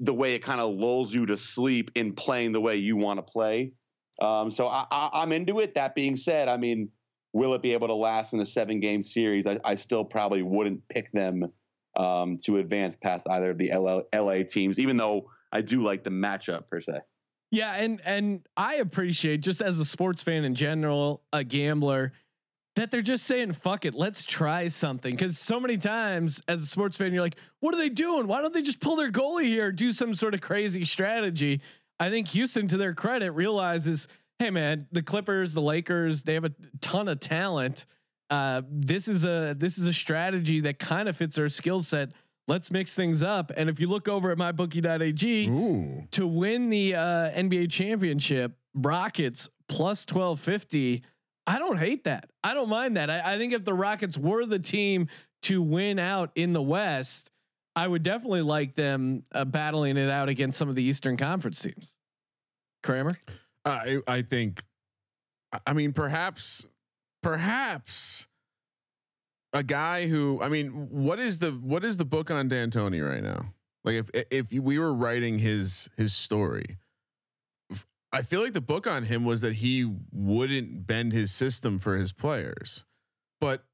the 0.00 0.12
way 0.12 0.34
it 0.34 0.40
kind 0.40 0.60
of 0.60 0.74
lulls 0.74 1.14
you 1.14 1.26
to 1.26 1.36
sleep 1.36 1.92
in 1.94 2.12
playing 2.12 2.52
the 2.52 2.60
way 2.60 2.76
you 2.76 2.96
want 2.96 3.18
to 3.18 3.22
play. 3.22 3.72
Um, 4.20 4.50
so 4.50 4.68
I, 4.68 4.84
I, 4.90 5.22
am 5.22 5.32
into 5.32 5.60
it. 5.60 5.74
That 5.74 5.94
being 5.94 6.16
said, 6.16 6.48
I 6.48 6.56
mean, 6.56 6.90
will 7.32 7.54
it 7.54 7.62
be 7.62 7.72
able 7.72 7.88
to 7.88 7.94
last 7.94 8.32
in 8.32 8.40
a 8.40 8.46
seven 8.46 8.78
game 8.78 9.02
series? 9.02 9.46
I, 9.46 9.58
I 9.64 9.74
still 9.74 10.04
probably 10.04 10.42
wouldn't 10.42 10.88
pick 10.88 11.10
them 11.12 11.50
um, 11.96 12.36
to 12.44 12.58
advance 12.58 12.96
past 12.96 13.26
either 13.28 13.50
of 13.50 13.58
the 13.58 13.72
LA, 13.74 14.02
LA 14.14 14.42
teams, 14.48 14.78
even 14.78 14.96
though 14.96 15.30
I 15.52 15.62
do 15.62 15.82
like 15.82 16.04
the 16.04 16.10
matchup 16.10 16.68
per 16.68 16.80
se. 16.80 17.00
Yeah, 17.54 17.72
and 17.74 18.00
and 18.04 18.46
I 18.56 18.76
appreciate 18.76 19.40
just 19.40 19.60
as 19.60 19.78
a 19.78 19.84
sports 19.84 20.24
fan 20.24 20.44
in 20.44 20.56
general, 20.56 21.22
a 21.32 21.44
gambler, 21.44 22.12
that 22.74 22.90
they're 22.90 23.00
just 23.00 23.26
saying 23.26 23.52
fuck 23.52 23.84
it, 23.84 23.94
let's 23.94 24.24
try 24.24 24.66
something. 24.66 25.14
Because 25.14 25.38
so 25.38 25.60
many 25.60 25.78
times 25.78 26.42
as 26.48 26.64
a 26.64 26.66
sports 26.66 26.98
fan, 26.98 27.12
you're 27.12 27.22
like, 27.22 27.36
what 27.60 27.72
are 27.72 27.78
they 27.78 27.88
doing? 27.88 28.26
Why 28.26 28.42
don't 28.42 28.52
they 28.52 28.62
just 28.62 28.80
pull 28.80 28.96
their 28.96 29.10
goalie 29.10 29.44
here, 29.44 29.70
do 29.70 29.92
some 29.92 30.16
sort 30.16 30.34
of 30.34 30.40
crazy 30.40 30.84
strategy? 30.84 31.60
I 32.00 32.10
think 32.10 32.26
Houston, 32.28 32.66
to 32.68 32.76
their 32.76 32.92
credit, 32.92 33.30
realizes, 33.30 34.08
hey 34.40 34.50
man, 34.50 34.88
the 34.90 35.02
Clippers, 35.02 35.54
the 35.54 35.62
Lakers, 35.62 36.24
they 36.24 36.34
have 36.34 36.44
a 36.44 36.52
ton 36.80 37.06
of 37.06 37.20
talent. 37.20 37.86
Uh, 38.30 38.62
this 38.68 39.06
is 39.06 39.24
a 39.24 39.54
this 39.56 39.78
is 39.78 39.86
a 39.86 39.92
strategy 39.92 40.58
that 40.58 40.80
kind 40.80 41.08
of 41.08 41.16
fits 41.16 41.36
their 41.36 41.48
skill 41.48 41.78
set. 41.78 42.10
Let's 42.46 42.70
mix 42.70 42.94
things 42.94 43.22
up. 43.22 43.52
And 43.56 43.70
if 43.70 43.80
you 43.80 43.88
look 43.88 44.08
over 44.08 44.30
at 44.30 44.38
mybookie.ag 44.38 45.48
Ooh. 45.48 46.06
to 46.10 46.26
win 46.26 46.68
the 46.68 46.94
uh, 46.94 47.30
NBA 47.30 47.70
championship, 47.70 48.56
Rockets 48.74 49.48
plus 49.68 50.04
twelve 50.04 50.40
fifty. 50.40 51.02
I 51.46 51.58
don't 51.58 51.78
hate 51.78 52.04
that. 52.04 52.30
I 52.42 52.54
don't 52.54 52.68
mind 52.68 52.96
that. 52.96 53.10
I, 53.10 53.34
I 53.34 53.38
think 53.38 53.52
if 53.52 53.64
the 53.64 53.74
Rockets 53.74 54.16
were 54.16 54.46
the 54.46 54.58
team 54.58 55.08
to 55.42 55.60
win 55.60 55.98
out 55.98 56.30
in 56.34 56.52
the 56.52 56.62
West, 56.62 57.30
I 57.76 57.86
would 57.86 58.02
definitely 58.02 58.42
like 58.42 58.74
them 58.74 59.22
uh, 59.32 59.44
battling 59.44 59.96
it 59.96 60.08
out 60.08 60.28
against 60.28 60.58
some 60.58 60.68
of 60.68 60.74
the 60.74 60.82
Eastern 60.82 61.16
Conference 61.16 61.60
teams. 61.60 61.96
Kramer, 62.82 63.16
I 63.64 63.98
I 64.06 64.22
think, 64.22 64.62
I 65.66 65.72
mean, 65.72 65.92
perhaps, 65.92 66.66
perhaps 67.22 68.26
a 69.54 69.62
guy 69.62 70.06
who 70.06 70.40
I 70.42 70.48
mean, 70.48 70.70
what 70.90 71.18
is 71.18 71.38
the 71.38 71.52
what 71.52 71.84
is 71.84 71.96
the 71.96 72.04
book 72.04 72.30
on 72.30 72.48
D'Antoni 72.48 73.08
right 73.08 73.22
now? 73.22 73.54
Like 73.84 73.94
if 73.94 74.24
if 74.30 74.52
we 74.52 74.78
were 74.78 74.92
writing 74.92 75.38
his 75.38 75.88
his 75.96 76.14
story, 76.14 76.76
I 78.12 78.22
feel 78.22 78.42
like 78.42 78.52
the 78.52 78.60
book 78.60 78.86
on 78.86 79.04
him 79.04 79.24
was 79.24 79.40
that 79.40 79.54
he 79.54 79.90
wouldn't 80.12 80.86
bend 80.86 81.12
his 81.12 81.32
system 81.32 81.78
for 81.78 81.96
his 81.96 82.12
players, 82.12 82.84
but 83.40 83.64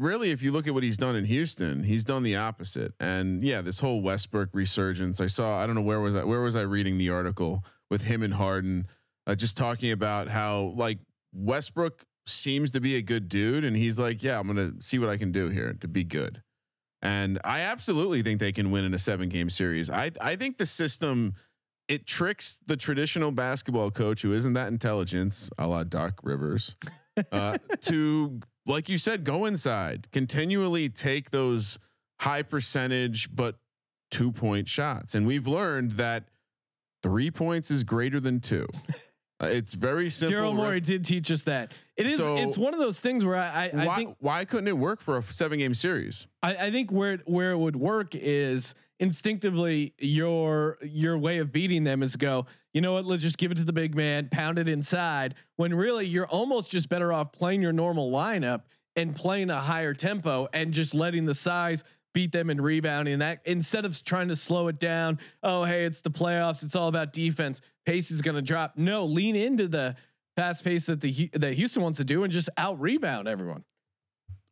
really, 0.00 0.30
if 0.30 0.42
you 0.42 0.50
look 0.50 0.66
at 0.66 0.74
what 0.74 0.82
he's 0.82 0.96
done 0.96 1.14
in 1.14 1.24
Houston, 1.24 1.84
he's 1.84 2.04
done 2.04 2.22
the 2.22 2.36
opposite. 2.36 2.94
And 2.98 3.42
yeah, 3.42 3.60
this 3.60 3.78
whole 3.78 4.00
Westbrook 4.00 4.48
resurgence. 4.52 5.20
I 5.20 5.26
saw. 5.26 5.58
I 5.60 5.66
don't 5.66 5.74
know 5.76 5.82
where 5.82 6.00
was 6.00 6.16
I. 6.16 6.24
Where 6.24 6.40
was 6.40 6.56
I 6.56 6.62
reading 6.62 6.98
the 6.98 7.10
article 7.10 7.64
with 7.90 8.02
him 8.02 8.22
and 8.22 8.34
Harden, 8.34 8.86
uh, 9.26 9.34
just 9.34 9.56
talking 9.56 9.92
about 9.92 10.28
how 10.28 10.72
like 10.76 10.98
Westbrook 11.32 12.04
seems 12.26 12.70
to 12.72 12.80
be 12.80 12.96
a 12.96 13.02
good 13.02 13.28
dude, 13.28 13.64
and 13.64 13.76
he's 13.76 13.98
like, 13.98 14.22
yeah, 14.22 14.38
I'm 14.38 14.46
gonna 14.46 14.72
see 14.80 14.98
what 14.98 15.08
I 15.08 15.16
can 15.16 15.32
do 15.32 15.48
here 15.48 15.74
to 15.80 15.88
be 15.88 16.04
good. 16.04 16.42
And 17.02 17.38
I 17.44 17.60
absolutely 17.60 18.22
think 18.22 18.40
they 18.40 18.52
can 18.52 18.70
win 18.70 18.84
in 18.84 18.94
a 18.94 18.98
seven 18.98 19.28
game 19.28 19.50
series. 19.50 19.90
I 19.90 20.10
I 20.20 20.36
think 20.36 20.58
the 20.58 20.66
system 20.66 21.34
it 21.88 22.06
tricks 22.06 22.60
the 22.66 22.76
traditional 22.76 23.32
basketball 23.32 23.90
coach 23.90 24.22
who 24.22 24.32
isn't 24.32 24.52
that 24.52 24.68
intelligent, 24.68 25.50
a 25.58 25.66
la 25.66 25.82
Doc 25.82 26.20
Rivers, 26.22 26.76
uh, 27.32 27.58
to 27.82 28.40
like 28.66 28.88
you 28.88 28.98
said, 28.98 29.24
go 29.24 29.46
inside, 29.46 30.10
continually 30.12 30.88
take 30.88 31.30
those 31.30 31.78
high 32.20 32.42
percentage 32.42 33.34
but 33.34 33.56
two 34.10 34.30
point 34.30 34.68
shots. 34.68 35.14
And 35.14 35.26
we've 35.26 35.46
learned 35.46 35.92
that 35.92 36.24
three 37.02 37.30
points 37.30 37.70
is 37.70 37.82
greater 37.82 38.20
than 38.20 38.40
two. 38.40 38.66
Uh, 39.42 39.46
it's 39.46 39.74
very 39.74 40.10
simple. 40.10 40.36
Daryl 40.36 40.54
Morey 40.54 40.80
did 40.80 41.04
teach 41.04 41.30
us 41.30 41.42
that. 41.44 41.72
It 42.00 42.06
is. 42.06 42.16
So 42.16 42.36
it's 42.36 42.58
one 42.58 42.74
of 42.74 42.80
those 42.80 43.00
things 43.00 43.24
where 43.24 43.36
I, 43.36 43.70
I, 43.72 43.86
why, 43.86 43.96
think 43.96 44.16
why 44.20 44.44
couldn't 44.44 44.68
it 44.68 44.76
work 44.76 45.00
for 45.00 45.18
a 45.18 45.22
seven 45.22 45.58
game 45.58 45.74
series? 45.74 46.26
I, 46.42 46.56
I 46.56 46.70
think 46.70 46.90
where 46.90 47.14
it, 47.14 47.20
where 47.26 47.52
it 47.52 47.58
would 47.58 47.76
work 47.76 48.14
is 48.14 48.74
instinctively 49.00 49.94
your 49.98 50.78
your 50.82 51.18
way 51.18 51.38
of 51.38 51.52
beating 51.52 51.84
them 51.84 52.02
is 52.02 52.16
go. 52.16 52.46
You 52.72 52.80
know 52.80 52.92
what? 52.92 53.04
Let's 53.04 53.22
just 53.22 53.38
give 53.38 53.50
it 53.50 53.56
to 53.56 53.64
the 53.64 53.72
big 53.72 53.94
man, 53.94 54.28
pound 54.30 54.58
it 54.58 54.68
inside. 54.68 55.34
When 55.56 55.74
really 55.74 56.06
you're 56.06 56.28
almost 56.28 56.70
just 56.70 56.88
better 56.88 57.12
off 57.12 57.32
playing 57.32 57.62
your 57.62 57.72
normal 57.72 58.10
lineup 58.10 58.62
and 58.96 59.14
playing 59.14 59.50
a 59.50 59.60
higher 59.60 59.94
tempo 59.94 60.48
and 60.52 60.72
just 60.72 60.94
letting 60.94 61.24
the 61.24 61.34
size 61.34 61.84
beat 62.12 62.32
them 62.32 62.50
in 62.50 62.60
rebounding 62.60 63.20
that 63.20 63.40
instead 63.44 63.84
of 63.84 64.02
trying 64.04 64.28
to 64.28 64.36
slow 64.36 64.68
it 64.68 64.78
down. 64.78 65.18
Oh, 65.42 65.64
hey, 65.64 65.84
it's 65.84 66.00
the 66.00 66.10
playoffs. 66.10 66.64
It's 66.64 66.74
all 66.74 66.88
about 66.88 67.12
defense. 67.12 67.60
Pace 67.86 68.10
is 68.10 68.20
going 68.20 68.34
to 68.34 68.42
drop. 68.42 68.76
No, 68.76 69.04
lean 69.04 69.36
into 69.36 69.68
the 69.68 69.96
fast 70.36 70.64
pace 70.64 70.86
that 70.86 71.00
the 71.00 71.28
that 71.34 71.54
Houston 71.54 71.82
wants 71.82 71.98
to 71.98 72.04
do 72.04 72.22
and 72.24 72.32
just 72.32 72.48
out 72.56 72.80
rebound 72.80 73.28
everyone. 73.28 73.64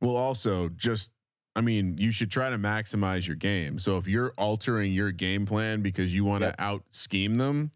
Well, 0.00 0.16
also 0.16 0.68
just 0.70 1.10
I 1.56 1.60
mean, 1.60 1.96
you 1.98 2.12
should 2.12 2.30
try 2.30 2.50
to 2.50 2.58
maximize 2.58 3.26
your 3.26 3.34
game. 3.36 3.78
So 3.80 3.96
if 3.96 4.06
you're 4.06 4.32
altering 4.38 4.92
your 4.92 5.10
game 5.10 5.44
plan 5.44 5.82
because 5.82 6.14
you 6.14 6.24
want 6.24 6.42
to 6.42 6.48
Yep. 6.48 6.54
out 6.58 6.84
scheme 6.90 7.36
them, 7.36 7.72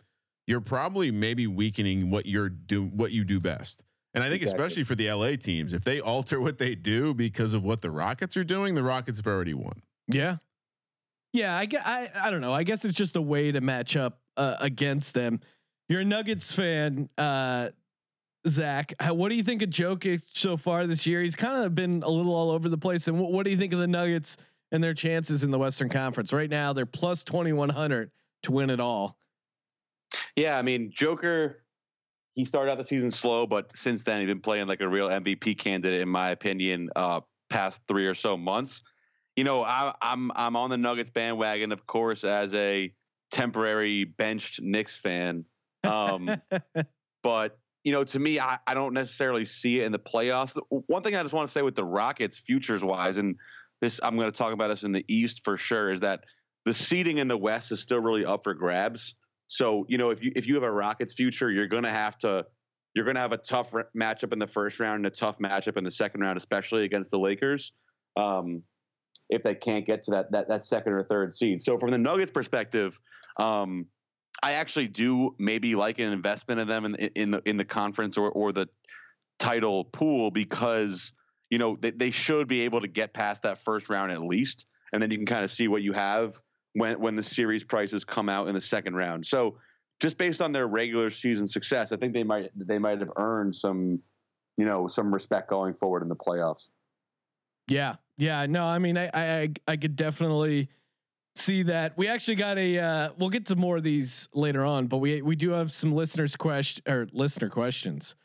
you're 0.46 0.60
probably 0.60 1.10
maybe 1.10 1.46
weakening 1.48 2.10
what 2.10 2.26
you're 2.26 2.48
do 2.48 2.84
what 2.84 3.10
you 3.12 3.24
do 3.24 3.40
best. 3.40 3.82
And 4.14 4.22
I 4.22 4.28
think 4.28 4.42
Exactly. 4.42 4.64
especially 4.66 4.84
for 4.84 4.94
the 4.94 5.10
LA 5.10 5.36
teams, 5.36 5.72
if 5.72 5.82
they 5.84 5.98
alter 6.00 6.40
what 6.40 6.58
they 6.58 6.74
do 6.74 7.14
because 7.14 7.54
of 7.54 7.64
what 7.64 7.80
the 7.80 7.90
Rockets 7.90 8.36
are 8.36 8.44
doing, 8.44 8.74
the 8.74 8.82
Rockets 8.82 9.18
have 9.18 9.26
already 9.26 9.54
won. 9.54 9.72
Yeah. 10.06 10.36
Yeah, 11.32 11.56
I, 11.56 11.66
I 11.84 12.10
I 12.26 12.30
don't 12.30 12.42
know. 12.42 12.52
I 12.52 12.62
guess 12.62 12.84
it's 12.84 12.96
just 12.96 13.16
a 13.16 13.22
way 13.22 13.50
to 13.52 13.60
match 13.62 13.96
up 13.96 14.20
uh, 14.36 14.56
against 14.60 15.14
them. 15.14 15.40
You're 15.88 16.02
a 16.02 16.04
Nuggets 16.04 16.54
fan, 16.54 17.08
uh, 17.16 17.70
Zach. 18.48 18.92
What 19.08 19.28
do 19.28 19.36
you 19.36 19.42
think 19.42 19.62
of 19.62 19.70
Jokic 19.70 20.22
so 20.32 20.56
far 20.56 20.86
this 20.86 21.06
year? 21.06 21.22
He's 21.22 21.36
kind 21.36 21.64
of 21.64 21.74
been 21.74 22.02
a 22.02 22.08
little 22.08 22.34
all 22.34 22.50
over 22.50 22.68
the 22.68 22.78
place. 22.78 23.08
And 23.08 23.18
what, 23.18 23.32
what 23.32 23.44
do 23.44 23.50
you 23.50 23.56
think 23.56 23.72
of 23.72 23.78
the 23.78 23.86
Nuggets 23.86 24.36
and 24.72 24.82
their 24.82 24.94
chances 24.94 25.44
in 25.44 25.50
the 25.50 25.58
Western 25.58 25.88
Conference 25.88 26.32
right 26.32 26.50
now? 26.50 26.72
They're 26.72 26.86
plus 26.86 27.24
twenty 27.24 27.52
one 27.52 27.68
hundred 27.68 28.10
to 28.44 28.52
win 28.52 28.70
it 28.70 28.80
all. 28.80 29.16
Yeah, 30.36 30.58
I 30.58 30.62
mean, 30.62 30.90
Joker, 30.94 31.62
he 32.34 32.44
started 32.44 32.70
out 32.72 32.78
the 32.78 32.84
season 32.84 33.10
slow, 33.10 33.46
but 33.46 33.76
since 33.76 34.02
then 34.02 34.18
he's 34.18 34.26
been 34.26 34.40
playing 34.40 34.66
like 34.66 34.80
a 34.80 34.88
real 34.88 35.08
MVP 35.08 35.58
candidate, 35.58 36.00
in 36.00 36.08
my 36.08 36.30
opinion. 36.30 36.90
Uh, 36.96 37.20
past 37.48 37.82
three 37.86 38.06
or 38.06 38.14
so 38.14 38.36
months, 38.36 38.82
you 39.36 39.44
know, 39.44 39.62
I, 39.62 39.94
I'm 40.02 40.30
I'm 40.34 40.56
on 40.56 40.70
the 40.70 40.76
Nuggets 40.76 41.10
bandwagon, 41.10 41.72
of 41.72 41.86
course, 41.86 42.24
as 42.24 42.52
a 42.54 42.92
temporary 43.30 44.04
benched 44.04 44.60
Knicks 44.60 44.96
fan. 44.96 45.44
Um, 45.84 46.40
but 47.22 47.58
you 47.84 47.92
know, 47.92 48.04
to 48.04 48.18
me, 48.18 48.38
I, 48.38 48.58
I 48.66 48.74
don't 48.74 48.94
necessarily 48.94 49.44
see 49.44 49.80
it 49.80 49.86
in 49.86 49.92
the 49.92 49.98
playoffs. 49.98 50.58
One 50.68 51.02
thing 51.02 51.16
I 51.16 51.22
just 51.22 51.34
want 51.34 51.48
to 51.48 51.52
say 51.52 51.62
with 51.62 51.74
the 51.74 51.84
Rockets, 51.84 52.38
futures 52.38 52.84
wise, 52.84 53.18
and 53.18 53.36
this 53.80 54.00
I'm 54.02 54.16
going 54.16 54.30
to 54.30 54.36
talk 54.36 54.52
about 54.52 54.68
this 54.68 54.84
in 54.84 54.92
the 54.92 55.04
East 55.08 55.42
for 55.44 55.56
sure, 55.56 55.90
is 55.90 56.00
that 56.00 56.24
the 56.64 56.74
seeding 56.74 57.18
in 57.18 57.28
the 57.28 57.36
West 57.36 57.72
is 57.72 57.80
still 57.80 58.00
really 58.00 58.24
up 58.24 58.44
for 58.44 58.54
grabs. 58.54 59.14
So 59.48 59.84
you 59.88 59.98
know, 59.98 60.10
if 60.10 60.22
you 60.22 60.32
if 60.36 60.46
you 60.46 60.54
have 60.54 60.62
a 60.62 60.70
Rockets 60.70 61.12
future, 61.12 61.50
you're 61.50 61.66
going 61.66 61.82
to 61.82 61.90
have 61.90 62.16
to 62.18 62.46
you're 62.94 63.04
going 63.04 63.16
to 63.16 63.20
have 63.20 63.32
a 63.32 63.38
tough 63.38 63.74
matchup 63.96 64.32
in 64.32 64.38
the 64.38 64.46
first 64.46 64.78
round 64.78 64.96
and 64.96 65.06
a 65.06 65.10
tough 65.10 65.38
matchup 65.38 65.76
in 65.76 65.84
the 65.84 65.90
second 65.90 66.20
round, 66.20 66.36
especially 66.36 66.84
against 66.84 67.10
the 67.10 67.18
Lakers. 67.18 67.72
Um, 68.16 68.62
if 69.28 69.42
they 69.42 69.54
can't 69.54 69.86
get 69.86 70.04
to 70.04 70.10
that 70.12 70.30
that 70.32 70.48
that 70.48 70.64
second 70.64 70.92
or 70.92 71.04
third 71.04 71.34
seed. 71.34 71.60
So 71.60 71.78
from 71.78 71.90
the 71.90 71.98
Nuggets 71.98 72.30
perspective, 72.30 72.98
um, 73.38 73.86
I 74.42 74.52
actually 74.52 74.88
do 74.88 75.34
maybe 75.38 75.74
like 75.74 75.98
an 75.98 76.12
investment 76.12 76.60
in 76.60 76.68
them 76.68 76.84
in, 76.84 76.94
in 76.94 77.30
the 77.30 77.42
in 77.44 77.56
the 77.56 77.64
conference 77.64 78.16
or 78.16 78.30
or 78.30 78.52
the 78.52 78.68
title 79.38 79.84
pool 79.84 80.30
because 80.30 81.12
you 81.50 81.58
know 81.58 81.76
they, 81.80 81.90
they 81.90 82.10
should 82.10 82.48
be 82.48 82.62
able 82.62 82.80
to 82.80 82.88
get 82.88 83.12
past 83.12 83.42
that 83.42 83.58
first 83.64 83.88
round 83.88 84.12
at 84.12 84.22
least, 84.22 84.66
and 84.92 85.02
then 85.02 85.10
you 85.10 85.16
can 85.16 85.26
kind 85.26 85.44
of 85.44 85.50
see 85.50 85.68
what 85.68 85.82
you 85.82 85.92
have 85.92 86.40
when 86.74 87.00
when 87.00 87.14
the 87.16 87.22
series 87.22 87.64
prices 87.64 88.04
come 88.04 88.28
out 88.28 88.48
in 88.48 88.54
the 88.54 88.60
second 88.60 88.94
round. 88.94 89.26
So 89.26 89.58
just 90.00 90.18
based 90.18 90.40
on 90.40 90.52
their 90.52 90.66
regular 90.66 91.10
season 91.10 91.46
success, 91.46 91.92
I 91.92 91.96
think 91.96 92.14
they 92.14 92.24
might 92.24 92.50
they 92.56 92.78
might 92.78 93.00
have 93.00 93.10
earned 93.16 93.54
some 93.54 94.00
you 94.56 94.64
know 94.64 94.86
some 94.86 95.12
respect 95.12 95.48
going 95.48 95.74
forward 95.74 96.02
in 96.02 96.08
the 96.08 96.16
playoffs. 96.16 96.68
Yeah, 97.68 97.96
yeah. 98.18 98.46
No, 98.46 98.64
I 98.64 98.78
mean, 98.78 98.98
I, 98.98 99.10
I, 99.14 99.48
I 99.68 99.76
could 99.76 99.96
definitely 99.96 100.68
see 101.36 101.62
that. 101.64 101.96
We 101.96 102.08
actually 102.08 102.36
got 102.36 102.58
a. 102.58 102.78
Uh, 102.78 103.10
we'll 103.18 103.30
get 103.30 103.46
to 103.46 103.56
more 103.56 103.76
of 103.76 103.82
these 103.82 104.28
later 104.34 104.64
on, 104.64 104.86
but 104.86 104.98
we 104.98 105.22
we 105.22 105.36
do 105.36 105.50
have 105.50 105.72
some 105.72 105.92
listeners 105.92 106.36
question 106.36 106.82
or 106.90 107.06
listener 107.12 107.48
questions. 107.48 108.16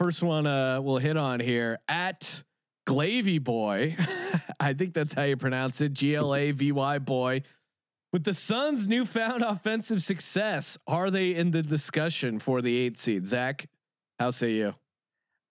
First 0.00 0.22
one, 0.22 0.46
uh, 0.46 0.80
we'll 0.80 0.98
hit 0.98 1.16
on 1.16 1.40
here 1.40 1.78
at 1.88 2.42
Glavy 2.86 3.42
Boy. 3.42 3.96
I 4.60 4.74
think 4.74 4.94
that's 4.94 5.14
how 5.14 5.22
you 5.22 5.36
pronounce 5.36 5.80
it. 5.80 5.92
G 5.92 6.16
L 6.16 6.34
A 6.34 6.50
V 6.50 6.72
Y 6.72 6.98
Boy. 6.98 7.42
With 8.12 8.24
the 8.24 8.34
Suns' 8.34 8.86
newfound 8.86 9.42
offensive 9.42 10.02
success, 10.02 10.76
are 10.86 11.10
they 11.10 11.34
in 11.34 11.50
the 11.50 11.62
discussion 11.62 12.38
for 12.38 12.60
the 12.60 12.76
eight 12.76 12.98
seed? 12.98 13.26
Zach, 13.26 13.66
how 14.20 14.28
say 14.30 14.52
you? 14.52 14.74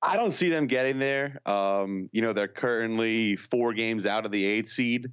I 0.04 0.16
don't 0.16 0.32
see 0.32 0.50
them 0.50 0.68
getting 0.68 1.00
there. 1.00 1.40
Um, 1.46 2.10
you 2.12 2.22
know, 2.22 2.34
they're 2.34 2.48
currently 2.48 3.36
four 3.36 3.74
games 3.74 4.06
out 4.06 4.26
of 4.26 4.32
the 4.32 4.46
eight 4.46 4.68
seed, 4.68 5.12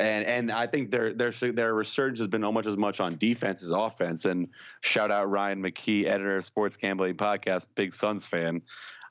and 0.00 0.26
and 0.26 0.50
I 0.52 0.66
think 0.66 0.90
their 0.90 1.12
their 1.12 1.30
their 1.30 1.74
resurgence 1.74 2.18
has 2.18 2.28
been 2.28 2.44
almost 2.44 2.66
as 2.66 2.76
much 2.76 3.00
on 3.00 3.16
defense 3.16 3.62
as 3.62 3.70
offense. 3.70 4.24
And 4.24 4.48
shout 4.80 5.10
out 5.10 5.30
Ryan 5.30 5.62
McKee, 5.62 6.06
editor 6.06 6.36
of 6.38 6.44
Sports 6.44 6.76
Gambling 6.76 7.16
Podcast, 7.16 7.66
big 7.74 7.92
Suns 7.92 8.26
fan. 8.26 8.62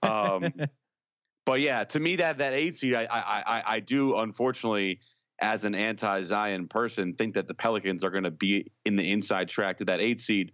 Um, 0.03 0.51
but 1.45 1.61
yeah, 1.61 1.83
to 1.85 1.99
me 1.99 2.17
that 2.17 2.39
that 2.39 2.53
eight 2.53 2.75
seed, 2.75 2.95
I 2.95 3.03
I 3.03 3.43
I, 3.59 3.63
I 3.75 3.79
do 3.79 4.17
unfortunately. 4.17 4.99
As 5.41 5.63
an 5.63 5.73
anti-Zion 5.73 6.67
person, 6.67 7.13
think 7.13 7.35
that 7.35 7.47
the 7.47 7.53
Pelicans 7.53 8.03
are 8.03 8.09
going 8.09 8.25
to 8.25 8.29
be 8.29 8.73
in 8.83 8.97
the 8.97 9.09
inside 9.09 9.47
track 9.47 9.77
to 9.77 9.85
that 9.85 10.01
eight 10.01 10.19
seed, 10.19 10.51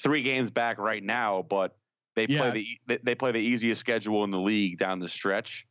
three 0.00 0.22
games 0.22 0.52
back 0.52 0.78
right 0.78 1.02
now. 1.02 1.42
But 1.42 1.76
they 2.14 2.26
Yeah. 2.28 2.38
play 2.38 2.50
the 2.52 2.66
they- 2.86 3.00
they 3.02 3.14
play 3.16 3.32
the 3.32 3.40
easiest 3.40 3.80
schedule 3.80 4.22
in 4.22 4.30
the 4.30 4.38
league 4.38 4.78
down 4.78 5.00
the 5.00 5.08
stretch. 5.08 5.66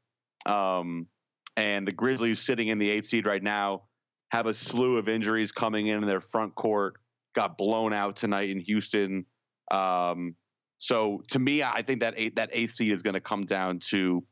Um, 0.45 1.07
and 1.55 1.87
the 1.87 1.93
Grizzlies 1.93 2.41
sitting 2.41 2.67
in 2.67 2.77
the 2.77 2.89
eighth 2.89 3.05
seed 3.05 3.25
right 3.25 3.41
now 3.41 3.83
have 4.31 4.45
a 4.45 4.53
slew 4.53 4.97
of 4.97 5.07
injuries 5.07 5.51
coming 5.51 5.87
in 5.87 6.05
their 6.05 6.21
front 6.21 6.55
court. 6.55 6.95
Got 7.35 7.57
blown 7.57 7.93
out 7.93 8.15
tonight 8.15 8.49
in 8.49 8.59
Houston. 8.59 9.25
Um, 9.71 10.35
so 10.79 11.21
to 11.29 11.39
me, 11.39 11.63
I 11.63 11.81
think 11.81 12.01
that 12.01 12.13
eight 12.17 12.35
that 12.35 12.49
AC 12.53 12.91
is 12.91 13.01
going 13.01 13.13
to 13.13 13.21
come 13.21 13.45
down 13.45 13.79
to 13.91 14.23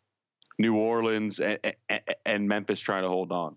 New 0.58 0.76
Orleans 0.76 1.40
and, 1.40 1.60
and 2.26 2.48
Memphis 2.48 2.80
trying 2.80 3.04
to 3.04 3.10
hold 3.10 3.32
on. 3.32 3.56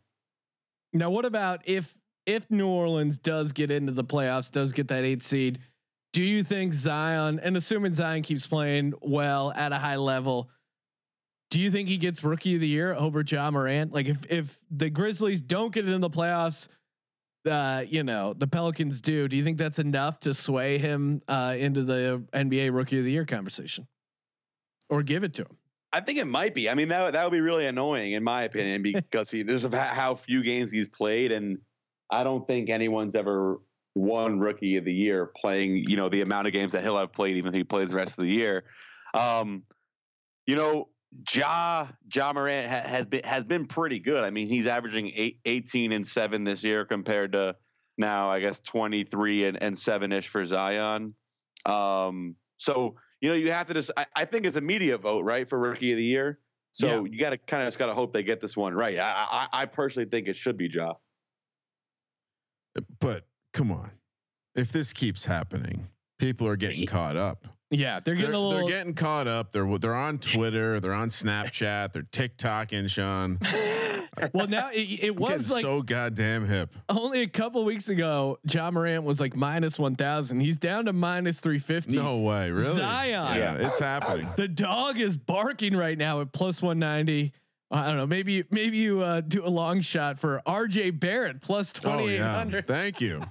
Now, 0.92 1.10
what 1.10 1.24
about 1.24 1.62
if 1.66 1.96
if 2.26 2.50
New 2.50 2.68
Orleans 2.68 3.18
does 3.18 3.52
get 3.52 3.70
into 3.70 3.92
the 3.92 4.04
playoffs, 4.04 4.50
does 4.50 4.72
get 4.72 4.88
that 4.88 5.04
eight 5.04 5.22
seed? 5.22 5.60
Do 6.12 6.22
you 6.22 6.42
think 6.42 6.72
Zion, 6.72 7.38
and 7.40 7.56
assuming 7.56 7.94
Zion 7.94 8.22
keeps 8.22 8.46
playing 8.46 8.94
well 9.02 9.52
at 9.52 9.72
a 9.72 9.76
high 9.76 9.96
level, 9.96 10.50
do 11.50 11.60
you 11.60 11.70
think 11.70 11.88
he 11.88 11.96
gets 11.96 12.22
Rookie 12.22 12.56
of 12.56 12.60
the 12.60 12.68
Year 12.68 12.94
over 12.94 13.22
Ja 13.26 13.50
Morant? 13.50 13.92
Like, 13.92 14.06
if 14.06 14.24
if 14.30 14.60
the 14.70 14.90
Grizzlies 14.90 15.40
don't 15.40 15.72
get 15.72 15.86
into 15.86 15.98
the 15.98 16.10
playoffs, 16.10 16.68
uh, 17.48 17.84
you 17.88 18.02
know 18.02 18.34
the 18.34 18.46
Pelicans 18.46 19.00
do. 19.00 19.28
Do 19.28 19.36
you 19.36 19.44
think 19.44 19.56
that's 19.56 19.78
enough 19.78 20.20
to 20.20 20.34
sway 20.34 20.78
him 20.78 21.22
uh, 21.28 21.56
into 21.58 21.84
the 21.84 22.22
NBA 22.32 22.74
Rookie 22.74 22.98
of 22.98 23.04
the 23.04 23.10
Year 23.10 23.24
conversation, 23.24 23.86
or 24.90 25.00
give 25.00 25.24
it 25.24 25.32
to 25.34 25.42
him? 25.42 25.56
I 25.92 26.00
think 26.00 26.18
it 26.18 26.26
might 26.26 26.54
be. 26.54 26.68
I 26.68 26.74
mean, 26.74 26.88
that 26.88 27.14
that 27.14 27.24
would 27.24 27.32
be 27.32 27.40
really 27.40 27.66
annoying 27.66 28.12
in 28.12 28.22
my 28.22 28.42
opinion 28.42 28.82
because 28.82 29.30
he 29.30 29.42
just 29.42 29.64
of 29.64 29.72
how 29.72 30.14
few 30.14 30.42
games 30.42 30.70
he's 30.70 30.88
played, 30.88 31.32
and 31.32 31.58
I 32.10 32.24
don't 32.24 32.46
think 32.46 32.68
anyone's 32.68 33.14
ever 33.14 33.60
won 33.94 34.38
Rookie 34.38 34.76
of 34.76 34.84
the 34.84 34.92
Year 34.92 35.32
playing. 35.34 35.76
You 35.88 35.96
know, 35.96 36.10
the 36.10 36.20
amount 36.20 36.46
of 36.46 36.52
games 36.52 36.72
that 36.72 36.82
he'll 36.82 36.98
have 36.98 37.12
played, 37.12 37.38
even 37.38 37.54
if 37.54 37.56
he 37.56 37.64
plays 37.64 37.90
the 37.90 37.96
rest 37.96 38.18
of 38.18 38.24
the 38.24 38.30
year. 38.30 38.64
Um, 39.14 39.62
you 40.46 40.56
know, 40.56 40.88
Ja 41.32 41.88
Ja 42.12 42.32
Morant 42.32 42.68
ha, 42.68 42.82
has 42.86 43.06
been 43.06 43.22
has 43.24 43.44
been 43.44 43.66
pretty 43.66 43.98
good. 43.98 44.24
I 44.24 44.30
mean, 44.30 44.48
he's 44.48 44.66
averaging 44.66 45.12
eight, 45.14 45.40
18 45.44 45.92
and 45.92 46.06
seven 46.06 46.44
this 46.44 46.62
year 46.62 46.84
compared 46.84 47.32
to 47.32 47.56
now, 47.96 48.30
I 48.30 48.40
guess 48.40 48.60
twenty 48.60 49.04
three 49.04 49.46
and 49.46 49.60
and 49.62 49.78
seven 49.78 50.12
ish 50.12 50.28
for 50.28 50.44
Zion. 50.44 51.14
Um, 51.66 52.36
so 52.58 52.96
you 53.20 53.30
know, 53.30 53.34
you 53.34 53.50
have 53.50 53.66
to 53.66 53.74
just. 53.74 53.90
I, 53.96 54.06
I 54.14 54.24
think 54.24 54.46
it's 54.46 54.56
a 54.56 54.60
media 54.60 54.98
vote, 54.98 55.24
right, 55.24 55.48
for 55.48 55.58
Rookie 55.58 55.92
of 55.92 55.98
the 55.98 56.04
Year. 56.04 56.38
So 56.72 57.04
you 57.04 57.18
got 57.18 57.30
to 57.30 57.38
kind 57.38 57.62
of 57.62 57.66
just 57.66 57.78
got 57.78 57.86
to 57.86 57.94
hope 57.94 58.12
they 58.12 58.22
get 58.22 58.40
this 58.40 58.56
one 58.56 58.72
right. 58.72 58.98
I, 58.98 59.26
I 59.30 59.62
I 59.62 59.66
personally 59.66 60.08
think 60.08 60.28
it 60.28 60.36
should 60.36 60.56
be 60.56 60.68
Ja. 60.68 60.94
But 63.00 63.26
come 63.52 63.72
on, 63.72 63.90
if 64.54 64.70
this 64.70 64.92
keeps 64.92 65.24
happening, 65.24 65.88
people 66.18 66.46
are 66.46 66.56
getting 66.56 66.86
caught 66.86 67.16
up. 67.16 67.48
Yeah, 67.70 68.00
they're 68.00 68.14
getting 68.14 68.30
They're, 68.30 68.40
a 68.40 68.42
little. 68.42 68.66
they're 68.66 68.78
getting 68.78 68.94
caught 68.94 69.28
up. 69.28 69.52
They're 69.52 69.78
they're 69.78 69.94
on 69.94 70.18
Twitter. 70.18 70.80
They're 70.80 70.94
on 70.94 71.10
Snapchat. 71.10 71.92
They're 71.92 72.02
TikToking, 72.02 72.88
Sean. 72.88 73.38
well, 74.32 74.46
now 74.46 74.70
it, 74.72 75.04
it 75.04 75.16
was 75.16 75.50
like 75.50 75.62
so 75.62 75.82
goddamn 75.82 76.46
hip. 76.46 76.72
only 76.88 77.20
a 77.20 77.28
couple 77.28 77.62
weeks 77.66 77.90
ago, 77.90 78.38
Ja 78.50 78.70
Morant 78.70 79.04
was 79.04 79.20
like 79.20 79.36
minus 79.36 79.78
one 79.78 79.96
thousand. 79.96 80.40
He's 80.40 80.56
down 80.56 80.86
to 80.86 80.94
minus 80.94 81.40
three 81.40 81.58
fifty. 81.58 81.96
No 81.96 82.18
way, 82.18 82.50
really? 82.50 82.64
Zion. 82.64 83.36
Yeah, 83.36 83.54
it's 83.56 83.80
happening. 83.80 84.28
The 84.36 84.48
dog 84.48 84.98
is 84.98 85.18
barking 85.18 85.76
right 85.76 85.98
now 85.98 86.22
at 86.22 86.32
plus 86.32 86.62
one 86.62 86.78
ninety. 86.78 87.32
I 87.70 87.86
don't 87.86 87.98
know. 87.98 88.06
Maybe 88.06 88.44
maybe 88.50 88.78
you 88.78 89.02
uh, 89.02 89.20
do 89.20 89.44
a 89.44 89.48
long 89.48 89.82
shot 89.82 90.18
for 90.18 90.40
R.J. 90.46 90.90
Barrett 90.92 91.42
plus 91.42 91.74
Oh 91.76 91.90
twenty 91.90 92.14
eight 92.14 92.18
yeah. 92.18 92.60
Thank 92.62 93.02
you. 93.02 93.22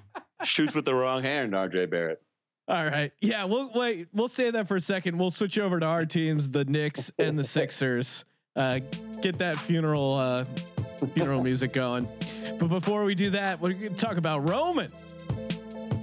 Shoots 0.44 0.76
with 0.76 0.86
the 0.86 0.94
wrong 0.94 1.24
hand, 1.24 1.56
R.J. 1.56 1.88
Barrett. 1.88 2.22
All 2.68 2.86
right. 2.86 3.12
Yeah. 3.22 3.46
We'll 3.46 3.72
wait. 3.74 4.08
We'll 4.14 4.28
say 4.28 4.52
that 4.52 4.68
for 4.68 4.76
a 4.76 4.82
second. 4.82 5.18
We'll 5.18 5.32
switch 5.32 5.58
over 5.58 5.80
to 5.80 5.86
our 5.86 6.06
teams, 6.06 6.52
the 6.52 6.66
Knicks 6.66 7.12
and 7.18 7.40
the 7.40 7.44
Sixers. 7.44 8.26
Uh, 8.56 8.80
get 9.22 9.38
that 9.38 9.58
funeral 9.58 10.16
uh, 10.16 10.44
funeral 11.14 11.44
music 11.44 11.74
going. 11.74 12.08
But 12.60 12.68
before 12.68 13.04
we 13.04 13.16
do 13.16 13.30
that, 13.30 13.62
we're 13.62 13.74
going 13.74 13.94
to 13.94 13.96
talk 13.96 14.18
about 14.18 14.50
Roman. 14.50 14.90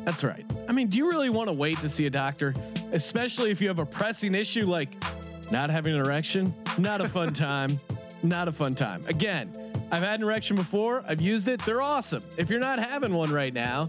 That's 0.05 0.22
right. 0.22 0.44
I 0.68 0.72
mean, 0.72 0.88
do 0.88 0.98
you 0.98 1.09
really 1.09 1.31
want 1.31 1.50
to 1.50 1.57
wait 1.57 1.79
to 1.79 1.88
see 1.88 2.07
a 2.07 2.11
doctor, 2.11 2.55
especially 2.92 3.50
if 3.50 3.61
you 3.61 3.68
have 3.68 3.79
a 3.79 3.87
pressing 3.87 4.35
issue 4.35 4.66
like 4.66 5.03
not 5.50 5.70
having 5.70 5.94
an 5.94 6.00
erection? 6.00 6.55
Not 6.79 7.00
a 7.00 7.09
fun 7.09 7.33
time. 7.33 7.79
Not 8.22 8.48
a 8.48 8.53
fun 8.53 8.72
time. 8.72 9.03
Again, 9.07 9.53
I've 9.90 10.03
had 10.03 10.18
an 10.20 10.24
erection 10.24 10.57
before. 10.57 11.05
I've 11.07 11.20
used 11.20 11.46
it. 11.48 11.61
They're 11.61 11.83
awesome. 11.83 12.22
If 12.38 12.48
you're 12.48 12.59
not 12.59 12.79
having 12.79 13.12
one 13.12 13.31
right 13.31 13.53
now, 13.53 13.87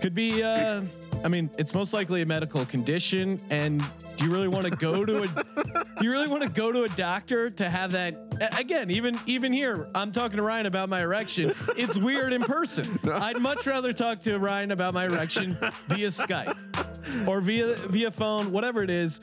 could 0.00 0.14
be. 0.14 0.44
Uh, 0.44 0.82
I 1.26 1.28
mean, 1.28 1.50
it's 1.58 1.74
most 1.74 1.92
likely 1.92 2.22
a 2.22 2.26
medical 2.26 2.64
condition. 2.64 3.40
And 3.50 3.84
do 4.16 4.24
you 4.26 4.30
really 4.30 4.46
want 4.46 4.64
to 4.64 4.70
go 4.70 5.04
to 5.04 5.24
a? 5.24 5.26
do 5.98 6.04
you 6.04 6.12
really 6.12 6.28
want 6.28 6.44
to 6.44 6.48
go 6.48 6.70
to 6.70 6.84
a 6.84 6.88
doctor 6.90 7.50
to 7.50 7.68
have 7.68 7.90
that? 7.90 8.14
Again, 8.56 8.92
even 8.92 9.18
even 9.26 9.52
here, 9.52 9.88
I'm 9.96 10.12
talking 10.12 10.36
to 10.36 10.44
Ryan 10.44 10.66
about 10.66 10.88
my 10.88 11.02
erection. 11.02 11.52
It's 11.76 11.98
weird 11.98 12.32
in 12.32 12.42
person. 12.42 12.86
I'd 13.12 13.40
much 13.40 13.66
rather 13.66 13.92
talk 13.92 14.20
to 14.20 14.38
Ryan 14.38 14.70
about 14.70 14.94
my 14.94 15.06
erection 15.06 15.56
via 15.88 16.10
Skype 16.10 17.26
or 17.26 17.40
via 17.40 17.74
via 17.74 18.12
phone, 18.12 18.52
whatever 18.52 18.84
it 18.84 18.90
is. 18.90 19.18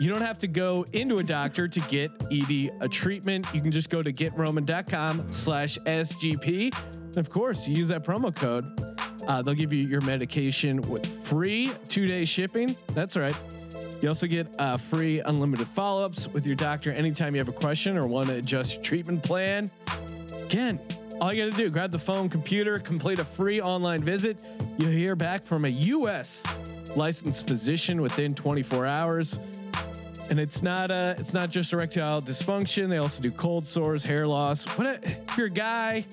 You 0.00 0.08
don't 0.10 0.22
have 0.22 0.40
to 0.40 0.48
go 0.48 0.84
into 0.92 1.18
a 1.18 1.22
doctor 1.22 1.68
to 1.68 1.80
get 1.82 2.10
ED 2.32 2.70
a 2.80 2.88
treatment. 2.88 3.46
You 3.54 3.60
can 3.60 3.70
just 3.70 3.90
go 3.90 4.02
to 4.02 4.12
getroman.com 4.12 5.28
slash 5.28 5.78
SGP. 5.78 6.76
And 6.96 7.18
of 7.18 7.30
course, 7.30 7.68
you 7.68 7.76
use 7.76 7.88
that 7.88 8.04
promo 8.04 8.34
code. 8.34 8.87
Uh, 9.26 9.42
they'll 9.42 9.54
give 9.54 9.72
you 9.72 9.86
your 9.86 10.00
medication 10.02 10.80
with 10.82 11.06
free 11.26 11.72
two 11.88 12.06
day 12.06 12.24
shipping. 12.24 12.76
That's 12.94 13.16
right. 13.16 13.36
You 14.00 14.08
also 14.08 14.26
get 14.26 14.54
uh, 14.58 14.76
free 14.76 15.20
unlimited 15.20 15.66
follow 15.66 16.04
ups 16.04 16.28
with 16.28 16.46
your 16.46 16.56
doctor 16.56 16.92
anytime 16.92 17.34
you 17.34 17.40
have 17.40 17.48
a 17.48 17.52
question 17.52 17.96
or 17.96 18.06
want 18.06 18.28
to 18.28 18.36
adjust 18.36 18.76
your 18.76 18.82
treatment 18.82 19.22
plan. 19.22 19.70
Again, 20.44 20.80
all 21.20 21.32
you 21.32 21.44
got 21.44 21.56
to 21.56 21.62
do, 21.64 21.70
grab 21.70 21.90
the 21.90 21.98
phone, 21.98 22.28
computer, 22.28 22.78
complete 22.78 23.18
a 23.18 23.24
free 23.24 23.60
online 23.60 24.02
visit. 24.02 24.44
You'll 24.78 24.90
hear 24.90 25.16
back 25.16 25.42
from 25.42 25.64
a 25.64 25.68
U.S. 25.68 26.44
licensed 26.96 27.48
physician 27.48 28.00
within 28.00 28.34
24 28.34 28.86
hours. 28.86 29.40
And 30.30 30.38
it's 30.38 30.62
not 30.62 30.90
uh 30.90 31.14
it's 31.16 31.32
not 31.32 31.48
just 31.48 31.72
erectile 31.72 32.20
dysfunction. 32.20 32.90
They 32.90 32.98
also 32.98 33.22
do 33.22 33.30
cold 33.30 33.66
sores, 33.66 34.04
hair 34.04 34.26
loss. 34.26 34.66
What 34.76 34.86
a, 34.86 35.00
if 35.02 35.38
you're 35.38 35.46
a 35.46 35.50
guy, 35.50 36.04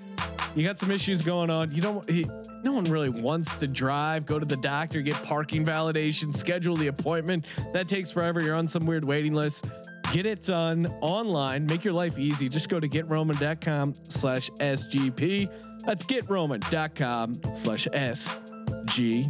you 0.56 0.66
got 0.66 0.80
some 0.80 0.90
issues 0.90 1.22
going 1.22 1.50
on. 1.50 1.72
You 1.72 1.82
don't. 1.82 2.10
He, 2.10 2.26
no 2.66 2.74
one 2.74 2.84
really 2.86 3.10
wants 3.10 3.56
to 3.56 3.68
drive, 3.68 4.26
go 4.26 4.40
to 4.40 4.46
the 4.46 4.58
doctor, 4.58 5.02
get 5.02 5.16
parking 5.24 5.64
validation, 5.64 6.36
schedule 6.36 6.76
the 6.76 6.88
appointment. 6.88 7.46
That 7.74 7.88
takes 7.88 8.12
forever. 8.12 8.42
You're 8.42 8.56
on 8.56 8.68
some 8.68 8.86
weird 8.86 9.04
waiting 9.04 9.34
list. 9.34 9.70
Get 10.12 10.26
it 10.26 10.44
done 10.44 10.88
online. 11.02 11.66
Make 11.68 11.84
your 11.84 11.94
life 11.94 12.18
easy. 12.18 12.50
Just 12.50 12.70
go 12.70 12.80
to 12.80 12.88
getroman.com 12.88 13.94
slash 14.04 14.50
SGP. 14.52 15.84
That's 15.86 16.04
getroman.com 16.06 17.34
slash 17.54 17.88
SGP. 17.88 19.30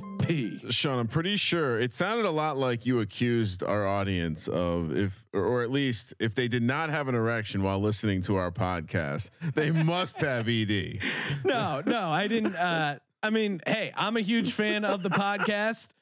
Sean, 0.71 0.99
I'm 0.99 1.07
pretty 1.07 1.35
sure 1.37 1.79
it 1.79 1.93
sounded 1.93 2.25
a 2.25 2.31
lot 2.31 2.57
like 2.57 2.85
you 2.85 3.01
accused 3.01 3.63
our 3.63 3.85
audience 3.85 4.47
of 4.47 4.95
if, 4.95 5.23
or, 5.33 5.61
at 5.61 5.71
least 5.71 6.13
if 6.19 6.33
they 6.33 6.47
did 6.47 6.63
not 6.63 6.89
have 6.89 7.07
an 7.07 7.15
erection 7.15 7.61
while 7.63 7.79
listening 7.79 8.21
to 8.23 8.35
our 8.37 8.51
podcast, 8.51 9.29
they 9.53 9.71
must 9.71 10.19
have 10.19 10.47
ED. 10.47 10.99
No, 11.45 11.81
no, 11.85 12.09
I 12.09 12.27
didn't. 12.27 12.55
Uh, 12.55 12.97
I 13.25 13.31
mean, 13.31 13.59
hey, 13.65 13.91
I'm 13.97 14.17
a 14.17 14.21
huge 14.21 14.53
fan 14.53 14.85
of 14.85 15.01
the 15.01 15.09
podcast. 15.09 15.95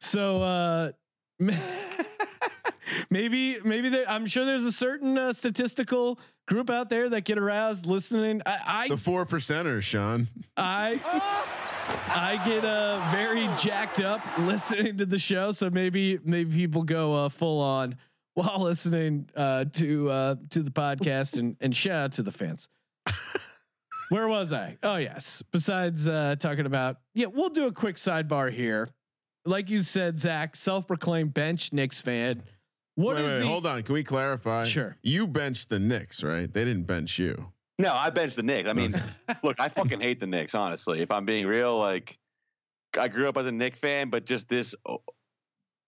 So, 0.00 0.40
uh, 0.40 0.92
maybe, 3.10 3.58
maybe 3.62 3.90
there, 3.90 4.08
I'm 4.08 4.24
sure 4.24 4.46
there's 4.46 4.64
a 4.64 4.72
certain 4.72 5.18
uh, 5.18 5.34
statistical 5.34 6.18
group 6.48 6.70
out 6.70 6.88
there 6.88 7.10
that 7.10 7.26
get 7.26 7.36
aroused 7.36 7.84
listening. 7.84 8.40
I, 8.46 8.86
The 8.88 8.96
four 8.96 9.26
percenters, 9.26 9.82
Sean. 9.82 10.28
I, 10.56 10.98
I 12.08 12.40
get 12.46 12.64
uh 12.64 13.06
very 13.12 13.48
jacked 13.60 14.00
up 14.00 14.22
listening 14.38 14.96
to 14.96 15.04
the 15.04 15.18
show. 15.18 15.50
So 15.50 15.68
maybe, 15.68 16.20
maybe 16.24 16.56
people 16.56 16.84
go 16.84 17.12
uh, 17.12 17.28
full 17.28 17.60
on 17.60 17.96
while 18.32 18.60
listening 18.62 19.28
uh, 19.36 19.66
to 19.74 20.08
uh, 20.08 20.34
to 20.48 20.62
the 20.62 20.70
podcast 20.70 21.36
and 21.38 21.54
and 21.60 21.76
shout 21.76 22.02
out 22.04 22.12
to 22.12 22.22
the 22.22 22.32
fans. 22.32 22.70
Where 24.12 24.28
was 24.28 24.52
I? 24.52 24.76
Oh 24.82 24.96
yes. 24.96 25.42
Besides 25.52 26.06
uh, 26.06 26.36
talking 26.38 26.66
about, 26.66 26.98
yeah, 27.14 27.26
we'll 27.26 27.48
do 27.48 27.66
a 27.66 27.72
quick 27.72 27.96
sidebar 27.96 28.52
here. 28.52 28.90
Like 29.46 29.70
you 29.70 29.80
said, 29.80 30.18
Zach, 30.18 30.54
self-proclaimed 30.54 31.32
bench 31.32 31.72
Knicks 31.72 32.02
fan. 32.02 32.42
What 32.96 33.16
wait, 33.16 33.24
is 33.24 33.30
wait, 33.30 33.38
the? 33.38 33.46
hold 33.46 33.64
on. 33.64 33.82
Can 33.82 33.94
we 33.94 34.04
clarify? 34.04 34.64
Sure. 34.64 34.98
You 35.02 35.26
benched 35.26 35.70
the 35.70 35.78
Knicks, 35.78 36.22
right? 36.22 36.52
They 36.52 36.66
didn't 36.66 36.82
bench 36.82 37.18
you. 37.18 37.52
No, 37.78 37.94
I 37.94 38.10
benched 38.10 38.36
the 38.36 38.42
Knicks. 38.42 38.68
I 38.68 38.74
mean, 38.74 38.94
look, 39.42 39.58
I 39.58 39.70
fucking 39.70 40.00
hate 40.00 40.20
the 40.20 40.26
Knicks, 40.26 40.54
honestly. 40.54 41.00
If 41.00 41.10
I'm 41.10 41.24
being 41.24 41.46
real, 41.46 41.78
like 41.78 42.18
I 42.98 43.08
grew 43.08 43.28
up 43.28 43.38
as 43.38 43.46
a 43.46 43.52
Knicks 43.52 43.78
fan, 43.78 44.10
but 44.10 44.26
just 44.26 44.46
this 44.46 44.74
oh, 44.86 45.02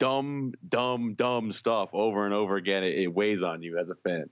dumb, 0.00 0.54
dumb, 0.66 1.12
dumb 1.12 1.52
stuff 1.52 1.90
over 1.92 2.24
and 2.24 2.32
over 2.32 2.56
again, 2.56 2.84
it, 2.84 2.98
it 3.00 3.08
weighs 3.08 3.42
on 3.42 3.60
you 3.60 3.76
as 3.78 3.90
a 3.90 3.96
fan. 3.96 4.30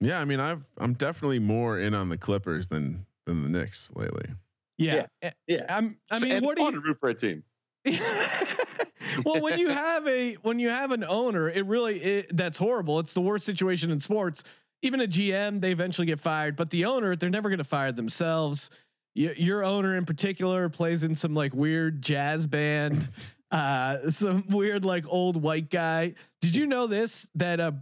Yeah, 0.00 0.20
I 0.20 0.24
mean, 0.24 0.40
I've 0.40 0.64
I'm 0.78 0.94
definitely 0.94 1.38
more 1.38 1.78
in 1.78 1.94
on 1.94 2.08
the 2.08 2.16
Clippers 2.18 2.68
than 2.68 3.04
than 3.26 3.42
the 3.42 3.48
Knicks 3.48 3.90
lately. 3.96 4.30
yeah, 4.78 5.06
eh, 5.22 5.30
Yeah. 5.46 5.66
I'm. 5.68 5.98
I 6.10 6.18
mean, 6.20 6.32
and 6.32 6.44
what 6.44 6.52
it's 6.52 6.60
do 6.60 6.64
fun 6.64 6.74
you? 6.74 6.80
to 6.82 6.86
root 6.88 6.98
for 6.98 7.08
a 7.08 7.14
team. 7.14 7.42
well, 9.24 9.40
when 9.42 9.58
you 9.58 9.68
have 9.68 10.06
a 10.06 10.34
when 10.42 10.58
you 10.58 10.68
have 10.70 10.92
an 10.92 11.04
owner, 11.04 11.48
it 11.48 11.64
really 11.66 12.00
it, 12.00 12.36
that's 12.36 12.58
horrible. 12.58 12.98
It's 12.98 13.14
the 13.14 13.20
worst 13.20 13.44
situation 13.44 13.90
in 13.90 14.00
sports. 14.00 14.44
Even 14.82 15.00
a 15.00 15.06
GM, 15.06 15.60
they 15.60 15.72
eventually 15.72 16.06
get 16.06 16.20
fired, 16.20 16.54
but 16.54 16.70
the 16.70 16.84
owner, 16.84 17.16
they're 17.16 17.28
never 17.30 17.48
going 17.48 17.58
to 17.58 17.64
fire 17.64 17.90
themselves. 17.90 18.70
Y- 19.16 19.34
your 19.36 19.64
owner, 19.64 19.96
in 19.96 20.04
particular, 20.04 20.68
plays 20.68 21.02
in 21.02 21.16
some 21.16 21.34
like 21.34 21.52
weird 21.52 22.00
jazz 22.00 22.46
band, 22.46 23.08
uh, 23.50 24.08
some 24.08 24.44
weird 24.50 24.84
like 24.84 25.04
old 25.08 25.42
white 25.42 25.70
guy. 25.70 26.14
Did 26.40 26.54
you 26.54 26.66
know 26.66 26.86
this 26.86 27.28
that 27.34 27.58
uh, 27.58 27.72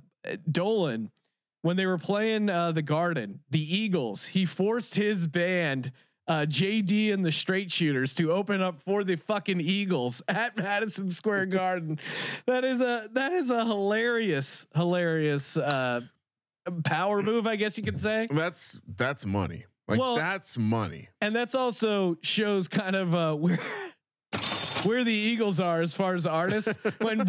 Dolan, 0.51 1.11
when 1.67 1.77
they 1.77 1.87
were 1.87 1.99
playing 1.99 2.49
uh, 2.49 2.71
the 2.71 2.81
Garden, 2.81 3.41
the 3.51 3.77
Eagles, 3.77 4.25
he 4.25 4.45
forced 4.45 4.95
his 4.95 5.27
band 5.27 5.91
uh, 6.29 6.47
JD 6.49 7.13
and 7.13 7.25
the 7.25 7.33
Straight 7.33 7.73
Shooters 7.73 8.15
to 8.15 8.31
open 8.31 8.61
up 8.63 8.81
for 8.81 9.03
the 9.03 9.17
fucking 9.17 9.61
Eagles 9.61 10.23
at 10.29 10.57
Madison 10.57 11.09
Square 11.09 11.47
Garden. 11.63 11.99
that 12.47 12.63
is 12.65 12.81
a 12.81 13.09
that 13.15 13.33
is 13.33 13.51
a 13.51 13.65
hilarious, 13.65 14.69
hilarious 14.77 15.57
uh, 15.57 16.03
power 16.85 17.21
move, 17.21 17.49
I 17.49 17.57
guess 17.57 17.77
you 17.77 17.83
could 17.83 18.01
say. 18.01 18.29
That's 18.31 18.81
that's 18.97 19.27
money. 19.27 19.67
Like 19.89 19.99
Well- 19.99 20.15
that's 20.15 20.57
money. 20.57 21.09
And 21.21 21.35
that's 21.35 21.57
also 21.57 22.17
shows 22.23 22.69
kind 22.69 22.95
of 22.95 23.13
uh, 23.13 23.35
where 23.35 23.59
where 24.85 25.03
the 25.03 25.13
Eagles 25.13 25.59
are 25.59 25.81
as 25.81 25.95
far 25.95 26.15
as 26.15 26.27
artists. 26.29 26.81
when 27.01 27.27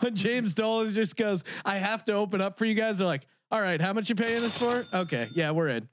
when 0.00 0.14
James 0.14 0.54
Dolan 0.54 0.90
just 0.90 1.16
goes, 1.16 1.42
I 1.64 1.78
have 1.78 2.04
to 2.04 2.12
open 2.12 2.40
up 2.40 2.56
for 2.56 2.64
you 2.64 2.74
guys. 2.74 2.98
They're 2.98 3.06
like, 3.08 3.26
all 3.50 3.60
right, 3.60 3.80
how 3.80 3.92
much 3.92 4.08
you 4.08 4.14
paying 4.14 4.40
this 4.40 4.58
for? 4.58 4.84
Okay, 4.92 5.28
yeah, 5.34 5.50
we're 5.50 5.68
in. 5.68 5.88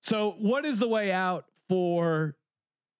So, 0.00 0.36
what 0.38 0.64
is 0.64 0.78
the 0.78 0.88
way 0.88 1.10
out 1.10 1.46
for 1.68 2.36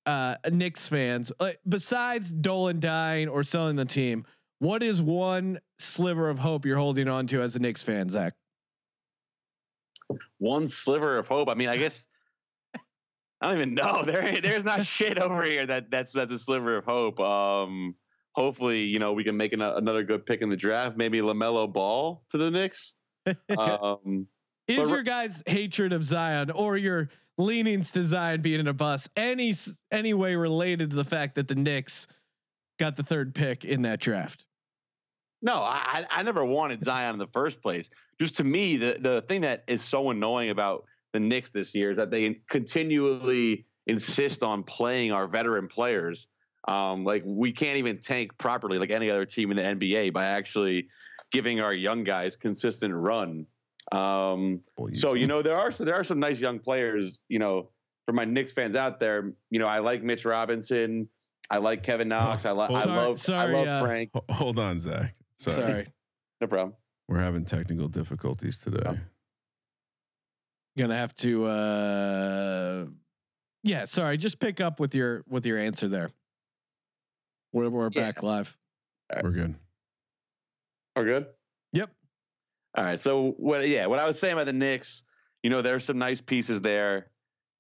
uh, 0.07 0.37
Knicks 0.51 0.89
fans 0.89 1.33
uh, 1.41 1.51
besides 1.69 2.33
Dolan 2.33 2.81
dying 2.81 3.29
or 3.29 3.43
selling 3.43 3.77
the 3.77 3.85
team? 3.85 4.25
What 4.59 4.83
is 4.83 5.03
one 5.03 5.61
sliver 5.79 6.31
of 6.31 6.39
hope 6.39 6.65
you're 6.65 6.79
holding 6.79 7.09
on 7.09 7.27
to 7.29 7.43
as 7.43 7.57
a 7.57 7.59
Knicks 7.59 7.83
fan, 7.83 8.09
Zach? 8.09 8.33
One 10.39 10.69
sliver 10.69 11.19
of 11.19 11.27
hope. 11.27 11.49
I 11.49 11.55
mean, 11.55 11.69
I 11.69 11.77
guess 11.77 12.09
I 13.41 13.49
don't 13.49 13.57
even 13.57 13.75
know. 13.75 14.03
There, 14.07 14.41
there's 14.41 14.65
not 14.65 14.87
shit 14.87 15.19
over 15.19 15.43
here 15.43 15.67
that 15.67 15.91
that's 15.91 16.13
that's 16.13 16.33
a 16.33 16.39
sliver 16.39 16.79
of 16.79 16.85
hope. 16.85 17.21
Um, 17.21 17.95
hopefully, 18.33 18.85
you 18.85 18.99
know, 18.99 19.13
we 19.13 19.25
can 19.25 19.37
make 19.37 19.53
an, 19.53 19.61
another 19.61 20.03
good 20.03 20.25
pick 20.25 20.41
in 20.41 20.49
the 20.49 20.57
draft. 20.57 20.97
Maybe 20.97 21.21
Lamelo 21.21 21.71
Ball 21.71 22.23
to 22.31 22.39
the 22.39 22.51
Knicks. 22.51 22.95
Um, 23.59 24.27
Is 24.69 24.91
your 24.91 25.03
guys' 25.03 25.43
hatred 25.47 25.93
of 25.93 26.03
Zion 26.03 26.51
or 26.51 26.77
your 26.77 27.09
leanings 27.39 27.93
to 27.93 28.03
Zion 28.03 28.41
being 28.41 28.61
in 28.61 28.67
a 28.69 28.73
bus 28.73 29.09
any 29.17 29.55
any 29.93 30.15
way 30.15 30.37
related 30.37 30.91
to 30.91 30.97
the 30.97 31.05
fact 31.05 31.37
that 31.37 31.49
the 31.49 31.55
Knicks 31.55 32.09
got 32.79 32.97
the 32.97 33.03
third 33.03 33.35
pick 33.35 33.65
in 33.65 33.83
that 33.83 34.01
draft? 34.01 34.45
No, 35.43 35.63
I 35.63 36.07
I 36.11 36.23
never 36.23 36.45
wanted 36.45 36.83
Zion 36.83 37.15
in 37.15 37.19
the 37.19 37.29
first 37.29 37.61
place. 37.63 37.91
Just 38.19 38.37
to 38.39 38.45
me, 38.45 38.77
the 38.77 38.97
the 38.99 39.21
thing 39.23 39.43
that 39.43 39.65
is 39.67 39.83
so 39.83 40.11
annoying 40.11 40.51
about 40.51 40.85
the 41.13 41.21
Knicks 41.21 41.51
this 41.51 41.75
year 41.75 41.91
is 41.91 41.97
that 41.97 42.11
they 42.11 42.41
continually 42.49 43.67
insist 43.87 44.43
on 44.43 44.63
playing 44.63 45.13
our 45.13 45.27
veteran 45.27 45.69
players. 45.69 46.27
Um, 46.67 47.05
like 47.05 47.23
we 47.25 47.53
can't 47.53 47.77
even 47.77 47.99
tank 47.99 48.37
properly 48.39 48.79
like 48.79 48.91
any 48.91 49.09
other 49.11 49.25
team 49.25 49.53
in 49.53 49.57
the 49.57 49.63
NBA 49.63 50.13
by 50.13 50.25
actually 50.25 50.89
giving 51.33 51.61
our 51.61 51.73
young 51.75 52.05
guys 52.05 52.37
consistent 52.37 52.95
run. 52.95 53.47
Um, 53.93 54.63
so 54.93 55.15
you 55.15 55.27
know 55.27 55.43
there 55.43 55.57
are 55.57 55.71
so 55.73 55.85
there 55.85 55.95
are 55.95 56.05
some 56.05 56.19
nice 56.21 56.41
young 56.41 56.59
players. 56.59 57.21
You 57.29 57.39
know, 57.39 57.71
for 58.07 58.13
my 58.13 58.25
Knicks 58.25 58.53
fans 58.53 58.75
out 58.75 58.99
there, 59.01 59.33
you 59.51 59.59
know 59.59 59.67
I 59.67 59.79
like 59.79 60.03
Mitch 60.03 60.25
Robinson. 60.25 61.09
I 61.51 61.59
like 61.59 61.85
Kevin 61.85 62.09
Knox. 62.09 62.45
I, 62.45 62.51
li- 62.53 62.67
I 62.75 62.81
Sorry- 62.83 62.97
love 62.97 63.21
sorry, 63.21 63.55
I 63.55 63.59
love 63.59 63.69
uh, 63.69 63.81
Frank. 63.87 64.11
Ho- 64.15 64.25
Hold 64.31 64.59
on, 64.59 64.81
Zach. 64.81 65.15
Sorry. 65.39 65.67
Sorry. 65.71 65.87
No 66.41 66.47
problem. 66.49 66.75
We're 67.09 67.21
having 67.21 67.45
technical 67.47 67.89
difficulties 67.89 68.59
today. 68.59 68.99
Gonna 70.77 70.97
have 70.99 71.15
to 71.17 71.47
uh 71.47 72.85
yeah, 73.63 73.85
sorry, 73.87 74.19
just 74.19 74.39
pick 74.39 74.61
up 74.61 74.79
with 74.81 74.95
your 74.95 75.25
with 75.29 75.47
your 75.47 75.59
answer 75.59 75.89
there. 75.89 76.11
We're 77.53 77.71
we're 77.71 77.89
Yeah. 77.93 78.03
back 78.13 78.23
live. 78.23 78.55
We're 79.23 79.31
good. 79.31 79.55
We're 80.97 81.05
good. 81.05 81.27
Yep. 81.75 81.91
All 82.77 82.85
right. 82.85 83.01
So 83.01 83.33
what? 83.33 83.69
Yeah, 83.69 83.87
what 83.87 83.99
I 83.99 84.07
was 84.07 84.19
saying 84.19 84.33
about 84.33 84.47
the 84.47 84.55
Knicks, 84.55 85.03
you 85.43 85.51
know, 85.51 85.61
there's 85.61 85.85
some 85.85 85.99
nice 85.99 86.21
pieces 86.21 86.63
there. 86.63 87.11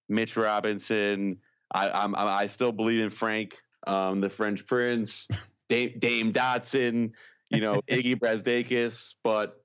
Mitch 0.08 0.36
Robinson. 0.36 1.38
I, 1.72 1.90
I'm, 1.90 2.14
I 2.14 2.46
still 2.46 2.72
believe 2.72 3.02
in 3.02 3.10
Frank, 3.10 3.56
um, 3.86 4.20
the 4.20 4.30
French 4.30 4.66
Prince, 4.66 5.26
Dame, 5.68 5.94
Dame 5.98 6.32
Dotson, 6.32 7.12
you 7.50 7.60
know, 7.60 7.80
Iggy 7.88 8.14
Brazdeikis. 8.14 9.16
But 9.22 9.60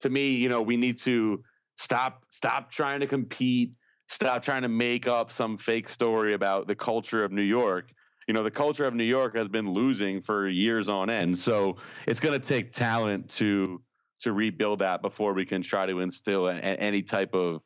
to 0.00 0.10
me, 0.10 0.30
you 0.30 0.48
know, 0.48 0.60
we 0.60 0.76
need 0.76 0.98
to 0.98 1.42
stop 1.76 2.24
stop 2.30 2.70
trying 2.70 3.00
to 3.00 3.06
compete, 3.06 3.76
stop 4.08 4.42
trying 4.42 4.62
to 4.62 4.68
make 4.68 5.06
up 5.06 5.30
some 5.30 5.56
fake 5.56 5.88
story 5.88 6.34
about 6.34 6.66
the 6.66 6.74
culture 6.74 7.24
of 7.24 7.32
New 7.32 7.42
York. 7.42 7.92
You 8.26 8.34
know, 8.34 8.42
the 8.42 8.50
culture 8.50 8.84
of 8.84 8.94
New 8.94 9.04
York 9.04 9.36
has 9.36 9.48
been 9.48 9.70
losing 9.70 10.20
for 10.20 10.48
years 10.48 10.88
on 10.88 11.10
end. 11.10 11.38
So 11.38 11.76
it's 12.06 12.20
going 12.20 12.38
to 12.38 12.44
take 12.44 12.72
talent 12.72 13.30
to 13.30 13.80
to 14.20 14.32
rebuild 14.32 14.78
that 14.78 15.02
before 15.02 15.34
we 15.34 15.44
can 15.44 15.62
try 15.62 15.86
to 15.86 16.00
instill 16.00 16.48
a, 16.48 16.54
a, 16.54 16.60
any 16.60 17.02
type 17.02 17.34
of, 17.34 17.60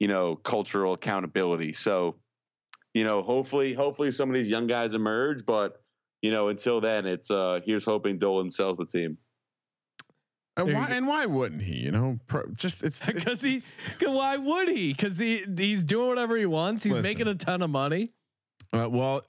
you 0.00 0.08
know, 0.08 0.34
cultural 0.34 0.94
accountability. 0.94 1.72
So, 1.72 2.16
you 2.92 3.04
know, 3.04 3.22
hopefully, 3.22 3.72
hopefully 3.72 4.10
some 4.10 4.28
of 4.28 4.34
these 4.34 4.48
young 4.48 4.66
guys 4.66 4.94
emerge, 4.94 5.46
but 5.46 5.80
you 6.22 6.30
know, 6.30 6.48
until 6.48 6.80
then, 6.80 7.06
it's 7.06 7.30
uh 7.30 7.60
here's 7.64 7.84
hoping 7.84 8.18
Dolan 8.18 8.50
sells 8.50 8.76
the 8.76 8.86
team. 8.86 9.18
And 10.56 10.74
why, 10.74 10.86
and 10.90 11.06
why 11.06 11.26
wouldn't 11.26 11.62
he? 11.62 11.76
You 11.76 11.90
know, 11.90 12.18
pro, 12.26 12.46
just 12.56 12.82
it's 12.82 13.02
because 13.06 13.40
he. 13.40 13.56
Cause 13.56 14.14
why 14.14 14.36
would 14.36 14.68
he? 14.68 14.92
Because 14.92 15.18
he 15.18 15.44
he's 15.56 15.82
doing 15.82 16.08
whatever 16.08 16.36
he 16.36 16.46
wants. 16.46 16.84
He's 16.84 16.94
Listen. 16.94 17.10
making 17.10 17.28
a 17.28 17.34
ton 17.34 17.62
of 17.62 17.70
money. 17.70 18.12
Uh, 18.72 18.88
well, 18.90 19.22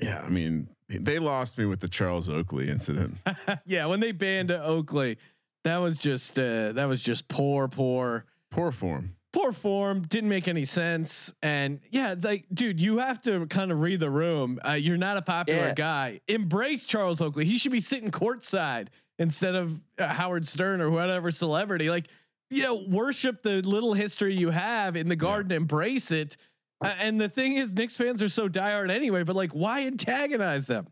yeah. 0.00 0.22
I 0.24 0.28
mean, 0.28 0.68
they 0.88 1.18
lost 1.18 1.58
me 1.58 1.64
with 1.66 1.80
the 1.80 1.88
Charles 1.88 2.28
Oakley 2.28 2.68
incident. 2.68 3.14
yeah, 3.66 3.86
when 3.86 4.00
they 4.00 4.12
banned 4.12 4.50
Oakley, 4.52 5.18
that 5.64 5.78
was 5.78 5.98
just 5.98 6.38
uh, 6.38 6.72
that 6.72 6.84
was 6.86 7.02
just 7.02 7.26
poor, 7.28 7.68
poor, 7.68 8.24
Poor 8.50 8.70
form. 8.70 9.14
poor 9.32 9.50
form. 9.52 10.02
Didn't 10.02 10.28
make 10.30 10.46
any 10.46 10.64
sense. 10.64 11.34
And 11.42 11.80
yeah, 11.90 12.12
it's 12.12 12.24
like, 12.24 12.44
dude, 12.54 12.78
you 12.80 12.98
have 12.98 13.20
to 13.22 13.46
kind 13.46 13.72
of 13.72 13.80
read 13.80 13.98
the 14.00 14.10
room. 14.10 14.60
Uh, 14.66 14.72
you're 14.72 14.96
not 14.96 15.16
a 15.16 15.22
popular 15.22 15.68
Yeah. 15.68 15.74
guy. 15.74 16.20
Embrace 16.28 16.84
Charles 16.86 17.20
Oakley. 17.20 17.44
He 17.44 17.58
should 17.58 17.72
be 17.72 17.80
sitting 17.80 18.10
courtside 18.12 18.88
instead 19.18 19.54
of 19.56 19.80
uh, 19.98 20.06
Howard 20.08 20.46
Stern 20.46 20.80
or 20.80 20.90
whatever 20.90 21.30
celebrity. 21.32 21.90
Like, 21.90 22.06
you 22.50 22.62
know, 22.62 22.84
worship 22.88 23.42
the 23.42 23.60
little 23.62 23.92
history 23.94 24.34
you 24.36 24.50
have 24.50 24.96
in 24.96 25.08
the 25.08 25.16
garden. 25.16 25.50
Embrace 25.50 26.12
it. 26.12 26.36
And 26.84 27.20
the 27.20 27.28
thing 27.28 27.56
is, 27.56 27.72
Knicks 27.72 27.96
fans 27.96 28.22
are 28.22 28.28
so 28.28 28.48
diehard 28.48 28.90
anyway. 28.90 29.22
But 29.24 29.36
like, 29.36 29.52
why 29.52 29.82
antagonize 29.86 30.66
them? 30.66 30.86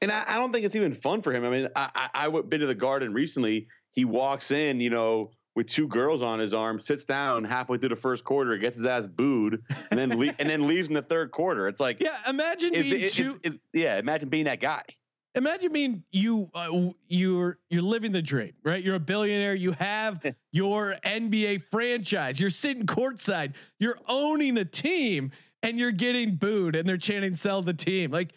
And 0.00 0.10
I, 0.10 0.24
I 0.26 0.34
don't 0.36 0.52
think 0.52 0.64
it's 0.66 0.74
even 0.76 0.92
fun 0.92 1.22
for 1.22 1.32
him. 1.32 1.44
I 1.44 1.50
mean, 1.50 1.68
I, 1.76 1.90
I, 1.94 2.08
I 2.24 2.28
went 2.28 2.50
been 2.50 2.60
to 2.60 2.66
the 2.66 2.74
garden 2.74 3.12
recently. 3.12 3.68
He 3.92 4.04
walks 4.04 4.50
in, 4.50 4.80
you 4.80 4.90
know, 4.90 5.30
with 5.54 5.66
two 5.66 5.86
girls 5.86 6.22
on 6.22 6.38
his 6.38 6.54
arm, 6.54 6.80
sits 6.80 7.04
down 7.04 7.44
halfway 7.44 7.76
through 7.78 7.90
the 7.90 7.96
first 7.96 8.24
quarter, 8.24 8.56
gets 8.56 8.76
his 8.76 8.86
ass 8.86 9.06
booed, 9.06 9.62
and 9.90 9.98
then 9.98 10.18
le- 10.18 10.34
and 10.38 10.48
then 10.48 10.66
leaves 10.66 10.88
in 10.88 10.94
the 10.94 11.02
third 11.02 11.30
quarter. 11.30 11.68
It's 11.68 11.78
like, 11.80 12.00
Yeah, 12.02 12.16
imagine 12.28 12.74
is 12.74 12.82
being 12.86 12.94
the, 12.94 13.02
is- 13.04 13.14
two, 13.14 13.36
is- 13.44 13.58
yeah, 13.72 13.98
imagine 13.98 14.28
being 14.28 14.46
that 14.46 14.60
guy. 14.60 14.82
Imagine 15.34 15.72
being 15.72 16.04
you 16.12 16.50
uh, 16.54 16.90
you're 17.08 17.58
you're 17.70 17.82
living 17.82 18.12
the 18.12 18.22
dream 18.22 18.52
right? 18.64 18.82
You're 18.82 18.96
a 18.96 19.00
billionaire. 19.00 19.54
You 19.54 19.72
have 19.72 20.24
your 20.52 20.94
nba 21.04 21.62
franchise. 21.62 22.40
You're 22.40 22.50
sitting 22.50 22.86
courtside. 22.86 23.54
You're 23.78 23.98
owning 24.08 24.58
a 24.58 24.64
team 24.64 25.32
and 25.62 25.78
you're 25.78 25.92
getting 25.92 26.34
booed 26.34 26.76
and 26.76 26.88
they're 26.88 26.96
chanting 26.96 27.34
sell 27.34 27.62
the 27.62 27.74
team. 27.74 28.10
Like 28.10 28.32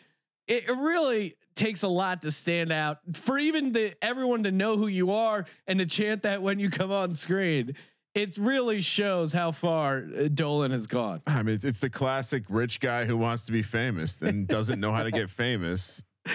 it, 0.47 0.69
it 0.69 0.77
really 0.77 1.35
takes 1.55 1.83
a 1.83 1.87
lot 1.87 2.21
to 2.21 2.31
stand 2.31 2.71
out 2.71 2.99
for 3.13 3.39
even 3.39 3.71
the 3.71 3.93
everyone 4.01 4.43
to 4.43 4.51
know 4.51 4.77
who 4.77 4.87
you 4.87 5.11
are 5.11 5.45
and 5.67 5.79
to 5.79 5.85
chant 5.85 6.23
that 6.23 6.41
when 6.41 6.59
you 6.59 6.69
come 6.69 6.91
on 6.91 7.13
screen. 7.13 7.75
It 8.13 8.37
really 8.37 8.79
shows 8.79 9.33
how 9.33 9.51
far 9.51 10.05
uh, 10.17 10.29
dolan 10.33 10.71
has 10.71 10.87
gone. 10.87 11.21
I 11.27 11.43
mean, 11.43 11.55
it's, 11.55 11.65
it's 11.65 11.79
the 11.79 11.89
classic 11.89 12.43
rich 12.47 12.79
guy 12.79 13.03
who 13.03 13.17
wants 13.17 13.43
to 13.43 13.51
be 13.51 13.61
famous 13.61 14.21
and 14.21 14.47
doesn't 14.47 14.79
know 14.79 14.93
how 14.93 15.03
to 15.03 15.11
get 15.11 15.29
famous. 15.29 16.01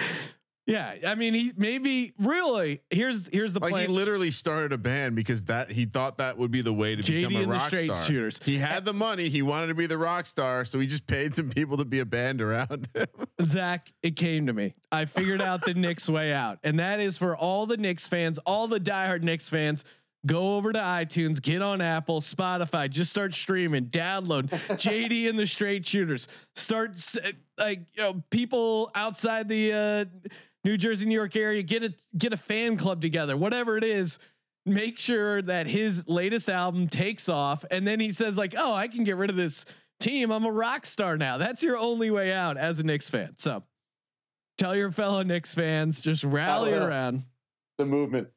yeah 0.67 0.95
i 1.07 1.15
mean 1.15 1.33
he 1.33 1.51
maybe 1.57 2.13
really 2.19 2.81
here's 2.89 3.27
here's 3.27 3.53
the 3.53 3.59
Like 3.59 3.71
plan 3.71 3.89
he 3.89 3.95
literally 3.95 4.31
started 4.31 4.71
a 4.73 4.77
band 4.77 5.15
because 5.15 5.43
that 5.45 5.71
he 5.71 5.85
thought 5.85 6.17
that 6.17 6.37
would 6.37 6.51
be 6.51 6.61
the 6.61 6.73
way 6.73 6.95
to 6.95 7.01
JD 7.01 7.27
become 7.27 7.35
a 7.35 7.39
and 7.39 7.47
the 7.47 7.53
rock 7.53 7.67
Straight 7.67 7.85
star. 7.85 8.03
Shooters. 8.03 8.39
He 8.43 8.57
had 8.57 8.85
the 8.85 8.93
money. 8.93 9.29
He 9.29 9.41
wanted 9.41 9.67
to 9.67 9.75
be 9.75 9.87
the 9.87 9.97
rock 9.97 10.25
star, 10.25 10.65
so 10.65 10.79
he 10.79 10.87
just 10.87 11.07
paid 11.07 11.33
some 11.33 11.49
people 11.49 11.77
to 11.77 11.85
be 11.85 11.99
a 11.99 12.05
band 12.05 12.41
around 12.41 12.89
him. 12.93 13.07
Zach, 13.41 13.91
it 14.03 14.15
came 14.15 14.45
to 14.47 14.53
me. 14.53 14.73
I 14.91 15.05
figured 15.05 15.41
out 15.41 15.63
the 15.65 15.73
Knicks 15.73 16.09
way 16.09 16.33
out, 16.33 16.59
and 16.63 16.79
that 16.79 16.99
is 16.99 17.17
for 17.17 17.35
all 17.35 17.65
the 17.65 17.77
Knicks 17.77 18.07
fans, 18.07 18.39
all 18.39 18.67
the 18.67 18.79
diehard 18.79 19.23
Knicks 19.23 19.49
fans. 19.49 19.85
Go 20.27 20.55
over 20.55 20.71
to 20.71 20.77
iTunes, 20.77 21.41
get 21.41 21.63
on 21.63 21.81
Apple, 21.81 22.21
Spotify, 22.21 22.87
just 22.87 23.09
start 23.09 23.33
streaming, 23.33 23.87
download 23.87 24.49
JD 24.77 25.27
and 25.27 25.39
the 25.39 25.47
Straight 25.47 25.83
Shooters. 25.83 26.27
Start 26.55 26.95
like 27.57 27.79
you 27.95 28.03
know 28.03 28.23
people 28.29 28.91
outside 28.93 29.47
the 29.47 29.73
uh, 29.73 30.05
New 30.63 30.77
Jersey, 30.77 31.07
New 31.07 31.15
York 31.15 31.35
area. 31.35 31.63
Get 31.63 31.83
a 31.83 31.93
get 32.17 32.33
a 32.33 32.37
fan 32.37 32.77
club 32.77 33.01
together, 33.01 33.35
whatever 33.35 33.77
it 33.77 33.83
is. 33.83 34.19
Make 34.65 34.99
sure 34.99 35.41
that 35.41 35.65
his 35.65 36.07
latest 36.07 36.47
album 36.47 36.87
takes 36.87 37.29
off, 37.29 37.65
and 37.71 37.87
then 37.87 37.99
he 37.99 38.11
says 38.11 38.37
like, 38.37 38.53
"Oh, 38.57 38.73
I 38.73 38.87
can 38.87 39.03
get 39.03 39.17
rid 39.17 39.29
of 39.29 39.35
this 39.35 39.65
team. 39.99 40.31
I'm 40.31 40.45
a 40.45 40.51
rock 40.51 40.85
star 40.85 41.17
now." 41.17 41.37
That's 41.37 41.63
your 41.63 41.77
only 41.77 42.11
way 42.11 42.31
out 42.31 42.57
as 42.57 42.79
a 42.79 42.83
Knicks 42.83 43.09
fan. 43.09 43.35
So 43.35 43.63
tell 44.57 44.75
your 44.75 44.91
fellow 44.91 45.23
Knicks 45.23 45.55
fans, 45.55 45.99
just 45.99 46.23
rally 46.23 46.71
yeah. 46.71 46.85
around. 46.85 47.23
The 47.77 47.85
movement. 47.85 48.29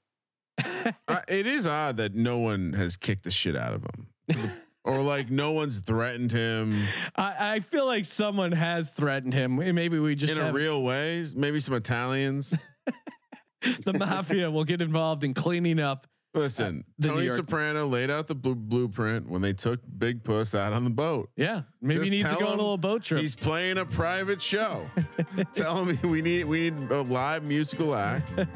Uh, 1.08 1.20
it 1.28 1.46
is 1.46 1.66
odd 1.66 1.96
that 1.96 2.14
no 2.14 2.38
one 2.38 2.74
has 2.74 2.94
kicked 2.96 3.24
the 3.24 3.30
shit 3.30 3.56
out 3.56 3.72
of 3.72 3.82
him, 3.82 4.52
or 4.84 5.00
like 5.00 5.30
no 5.30 5.52
one's 5.52 5.78
threatened 5.78 6.30
him 6.30 6.78
I, 7.16 7.54
I 7.54 7.60
feel 7.60 7.86
like 7.86 8.04
someone 8.04 8.52
has 8.52 8.90
threatened 8.90 9.34
him. 9.34 9.56
Maybe 9.56 9.98
we 9.98 10.14
just 10.14 10.38
in 10.38 10.44
a 10.44 10.52
real 10.52 10.82
way. 10.82 11.24
Maybe 11.36 11.60
some 11.60 11.74
Italians. 11.74 12.64
the 13.84 13.92
mafia 13.92 14.50
will 14.50 14.64
get 14.64 14.82
involved 14.82 15.24
in 15.24 15.34
cleaning 15.34 15.78
up. 15.78 16.06
Listen, 16.34 16.84
the 16.98 17.08
Tony 17.08 17.28
Soprano 17.28 17.86
laid 17.86 18.10
out 18.10 18.26
the 18.26 18.34
blue, 18.34 18.56
blueprint 18.56 19.28
when 19.28 19.40
they 19.40 19.52
took 19.52 19.78
Big 19.98 20.24
Puss 20.24 20.56
out 20.56 20.72
on 20.72 20.82
the 20.82 20.90
boat. 20.90 21.30
Yeah, 21.36 21.62
maybe 21.80 22.00
Just 22.00 22.12
he 22.12 22.18
needs 22.18 22.28
to 22.28 22.40
go 22.40 22.46
on 22.46 22.54
a 22.54 22.56
little 22.56 22.76
boat 22.76 23.04
trip. 23.04 23.20
He's 23.20 23.36
playing 23.36 23.78
a 23.78 23.84
private 23.84 24.42
show. 24.42 24.84
Tell 25.52 25.84
him 25.84 26.10
we 26.10 26.22
need 26.22 26.44
we 26.46 26.70
need 26.70 26.90
a 26.90 27.02
live 27.02 27.44
musical 27.44 27.94
act. 27.94 28.36
Uh, 28.36 28.46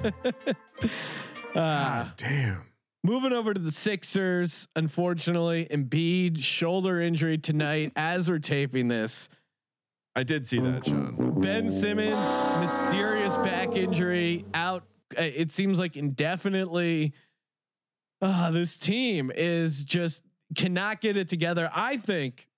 God 1.54 2.12
damn. 2.16 2.67
Moving 3.04 3.32
over 3.32 3.54
to 3.54 3.60
the 3.60 3.70
Sixers, 3.72 4.68
unfortunately, 4.76 5.66
Embiid 5.70 6.42
shoulder 6.42 7.00
injury 7.00 7.38
tonight 7.38 7.92
as 7.96 8.28
we're 8.28 8.38
taping 8.40 8.88
this. 8.88 9.28
I 10.16 10.24
did 10.24 10.46
see 10.46 10.58
that, 10.58 10.84
Sean. 10.84 11.40
Ben 11.40 11.70
Simmons, 11.70 12.44
mysterious 12.60 13.38
back 13.38 13.76
injury 13.76 14.44
out. 14.52 14.82
uh, 15.16 15.22
It 15.22 15.52
seems 15.52 15.78
like 15.78 15.96
indefinitely. 15.96 17.12
Uh, 18.20 18.50
this 18.50 18.76
team 18.76 19.30
is 19.32 19.84
just 19.84 20.24
cannot 20.56 21.00
get 21.00 21.16
it 21.16 21.28
together. 21.28 21.70
I 21.72 21.98
think 21.98 22.48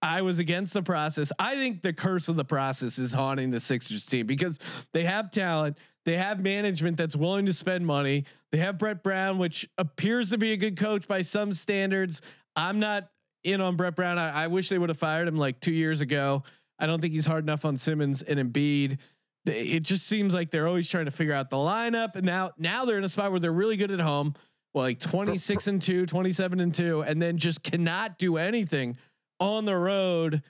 I 0.00 0.22
was 0.22 0.38
against 0.38 0.74
the 0.74 0.82
process. 0.82 1.32
I 1.40 1.56
think 1.56 1.82
the 1.82 1.92
curse 1.92 2.28
of 2.28 2.36
the 2.36 2.44
process 2.44 2.98
is 2.98 3.12
haunting 3.12 3.50
the 3.50 3.58
Sixers 3.58 4.06
team 4.06 4.26
because 4.28 4.60
they 4.92 5.02
have 5.02 5.32
talent. 5.32 5.76
They 6.04 6.16
have 6.16 6.40
management 6.40 6.96
that's 6.96 7.16
willing 7.16 7.46
to 7.46 7.52
spend 7.52 7.84
money. 7.86 8.24
They 8.52 8.58
have 8.58 8.78
Brett 8.78 9.02
Brown, 9.02 9.36
which 9.38 9.68
appears 9.78 10.30
to 10.30 10.38
be 10.38 10.52
a 10.52 10.56
good 10.56 10.76
coach 10.76 11.06
by 11.06 11.22
some 11.22 11.52
standards. 11.52 12.22
I'm 12.56 12.78
not 12.80 13.10
in 13.44 13.60
on 13.60 13.76
Brett 13.76 13.94
Brown. 13.94 14.18
I, 14.18 14.44
I 14.44 14.46
wish 14.46 14.68
they 14.68 14.78
would 14.78 14.88
have 14.88 14.98
fired 14.98 15.28
him 15.28 15.36
like 15.36 15.60
two 15.60 15.72
years 15.72 16.00
ago. 16.00 16.42
I 16.78 16.86
don't 16.86 17.00
think 17.00 17.12
he's 17.12 17.26
hard 17.26 17.44
enough 17.44 17.64
on 17.64 17.76
Simmons 17.76 18.22
and 18.22 18.38
Embiid. 18.40 18.98
They- 19.44 19.60
It 19.60 19.82
just 19.82 20.06
seems 20.06 20.32
like 20.32 20.50
they're 20.50 20.66
always 20.68 20.88
trying 20.88 21.04
to 21.04 21.10
figure 21.10 21.34
out 21.34 21.50
the 21.50 21.56
lineup. 21.56 22.16
And 22.16 22.24
now, 22.24 22.52
now 22.58 22.84
they're 22.84 22.98
in 22.98 23.04
a 23.04 23.08
spot 23.08 23.30
where 23.30 23.40
they're 23.40 23.52
really 23.52 23.76
good 23.76 23.90
at 23.90 24.00
home. 24.00 24.34
Well, 24.74 24.84
like 24.84 25.00
26 25.00 25.66
and 25.66 25.80
2, 25.82 26.06
27 26.06 26.60
and 26.60 26.74
2, 26.74 27.02
and 27.02 27.20
then 27.20 27.36
just 27.36 27.62
cannot 27.62 28.18
do 28.18 28.36
anything 28.36 28.96
on 29.40 29.64
the 29.64 29.76
road. 29.76 30.42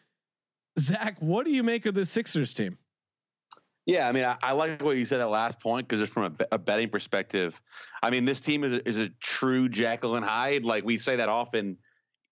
Zach, 0.79 1.17
what 1.21 1.45
do 1.47 1.53
you 1.53 1.63
make 1.63 1.87
of 1.87 1.95
the 1.95 2.05
Sixers 2.05 2.55
team? 2.55 2.79
Yeah, 3.89 4.07
I 4.07 4.13
mean, 4.13 4.25
I, 4.25 4.37
I 4.43 4.53
like 4.53 4.83
what 4.83 4.99
you 4.99 5.07
said 5.07 5.21
that 5.21 5.31
last 5.31 5.61
point 5.61 5.89
because 5.89 6.01
just 6.01 6.13
from 6.13 6.37
a, 6.39 6.47
a 6.53 6.59
betting 6.59 6.91
perspective, 6.91 7.59
I 8.03 8.11
mean, 8.11 8.27
this 8.27 8.43
team 8.43 8.63
is 8.63 8.75
a, 8.75 8.87
is 8.87 8.99
a 8.99 9.09
true 9.21 9.67
Jekyll 9.67 10.17
and 10.17 10.25
Hyde. 10.25 10.63
Like 10.63 10.85
we 10.85 10.99
say 10.99 11.17
that 11.17 11.31
often 11.31 11.79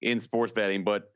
in 0.02 0.20
sports 0.20 0.52
betting, 0.52 0.84
but 0.84 1.14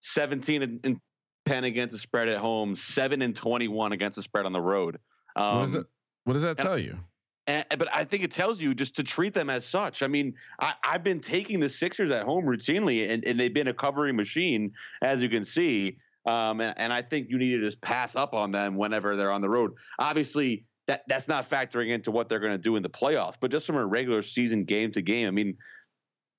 17 0.00 0.62
and, 0.62 0.80
and 0.84 1.00
10 1.44 1.64
against 1.64 1.92
the 1.92 1.98
spread 1.98 2.28
at 2.28 2.38
home, 2.38 2.74
seven 2.74 3.20
and 3.20 3.36
21 3.36 3.92
against 3.92 4.16
the 4.16 4.22
spread 4.22 4.46
on 4.46 4.52
the 4.52 4.62
road. 4.62 4.98
Um, 5.36 5.56
what, 5.58 5.62
does 5.64 5.72
that, 5.72 5.86
what 6.24 6.32
does 6.32 6.42
that 6.42 6.48
and- 6.48 6.58
tell 6.58 6.78
you? 6.78 6.98
and, 7.46 7.66
but 7.76 7.88
I 7.94 8.04
think 8.04 8.24
it 8.24 8.30
tells 8.30 8.62
you 8.62 8.74
just 8.74 8.96
to 8.96 9.02
treat 9.02 9.34
them 9.34 9.50
as 9.50 9.66
such. 9.66 10.02
I 10.02 10.06
mean, 10.06 10.34
I, 10.60 10.72
I've 10.84 11.02
been 11.02 11.20
taking 11.20 11.60
the 11.60 11.68
Sixers 11.68 12.10
at 12.10 12.24
home 12.24 12.46
routinely, 12.46 13.10
and, 13.10 13.24
and 13.26 13.38
they've 13.38 13.52
been 13.52 13.68
a 13.68 13.74
covering 13.74 14.16
machine, 14.16 14.72
as 15.02 15.22
you 15.22 15.28
can 15.28 15.44
see. 15.44 15.98
Um, 16.24 16.60
and, 16.60 16.74
and 16.78 16.92
I 16.92 17.02
think 17.02 17.28
you 17.30 17.38
need 17.38 17.52
to 17.52 17.60
just 17.60 17.80
pass 17.80 18.14
up 18.14 18.34
on 18.34 18.50
them 18.50 18.76
whenever 18.76 19.16
they're 19.16 19.32
on 19.32 19.40
the 19.40 19.50
road. 19.50 19.72
Obviously, 19.98 20.64
that 20.86 21.02
that's 21.08 21.28
not 21.28 21.48
factoring 21.48 21.88
into 21.88 22.10
what 22.10 22.28
they're 22.28 22.40
going 22.40 22.52
to 22.52 22.58
do 22.58 22.76
in 22.76 22.82
the 22.82 22.90
playoffs, 22.90 23.36
but 23.40 23.50
just 23.50 23.66
from 23.66 23.76
a 23.76 23.86
regular 23.86 24.22
season 24.22 24.64
game 24.64 24.90
to 24.92 25.02
game, 25.02 25.28
I 25.28 25.30
mean, 25.30 25.56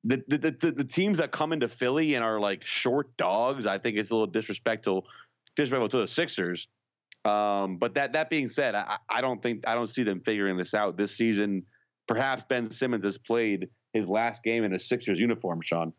the, 0.04 0.24
the 0.28 0.38
the 0.38 0.72
the 0.72 0.84
teams 0.84 1.18
that 1.20 1.32
come 1.32 1.54
into 1.54 1.68
Philly 1.68 2.16
and 2.16 2.24
are 2.24 2.40
like 2.40 2.66
short 2.66 3.16
dogs, 3.18 3.66
I 3.66 3.78
think 3.78 3.98
it's 3.98 4.12
a 4.12 4.16
little 4.16 4.28
disrespectful 4.28 5.08
disrespectful 5.56 5.90
to 5.90 5.98
the 5.98 6.08
Sixers. 6.08 6.68
Um, 7.26 7.78
but 7.78 7.96
that 7.96 8.14
that 8.14 8.30
being 8.30 8.50
said, 8.50 8.76
I, 8.76 8.98
I 9.10 9.22
don't 9.22 9.42
think 9.42 9.68
I 9.68 9.76
don't 9.76 9.88
see 9.88 10.04
them 10.04 10.20
figuring 10.20 10.58
this 10.58 10.74
out 10.74 10.98
this 10.98 11.16
season. 11.16 11.66
Perhaps 12.08 12.44
Ben 12.50 12.70
Simmons 12.70 13.06
has 13.06 13.18
played 13.18 13.70
his 13.94 14.10
last 14.10 14.44
game 14.44 14.66
in 14.66 14.74
a 14.74 14.80
Sixers 14.80 15.20
uniform, 15.20 15.62
Sean. 15.62 15.94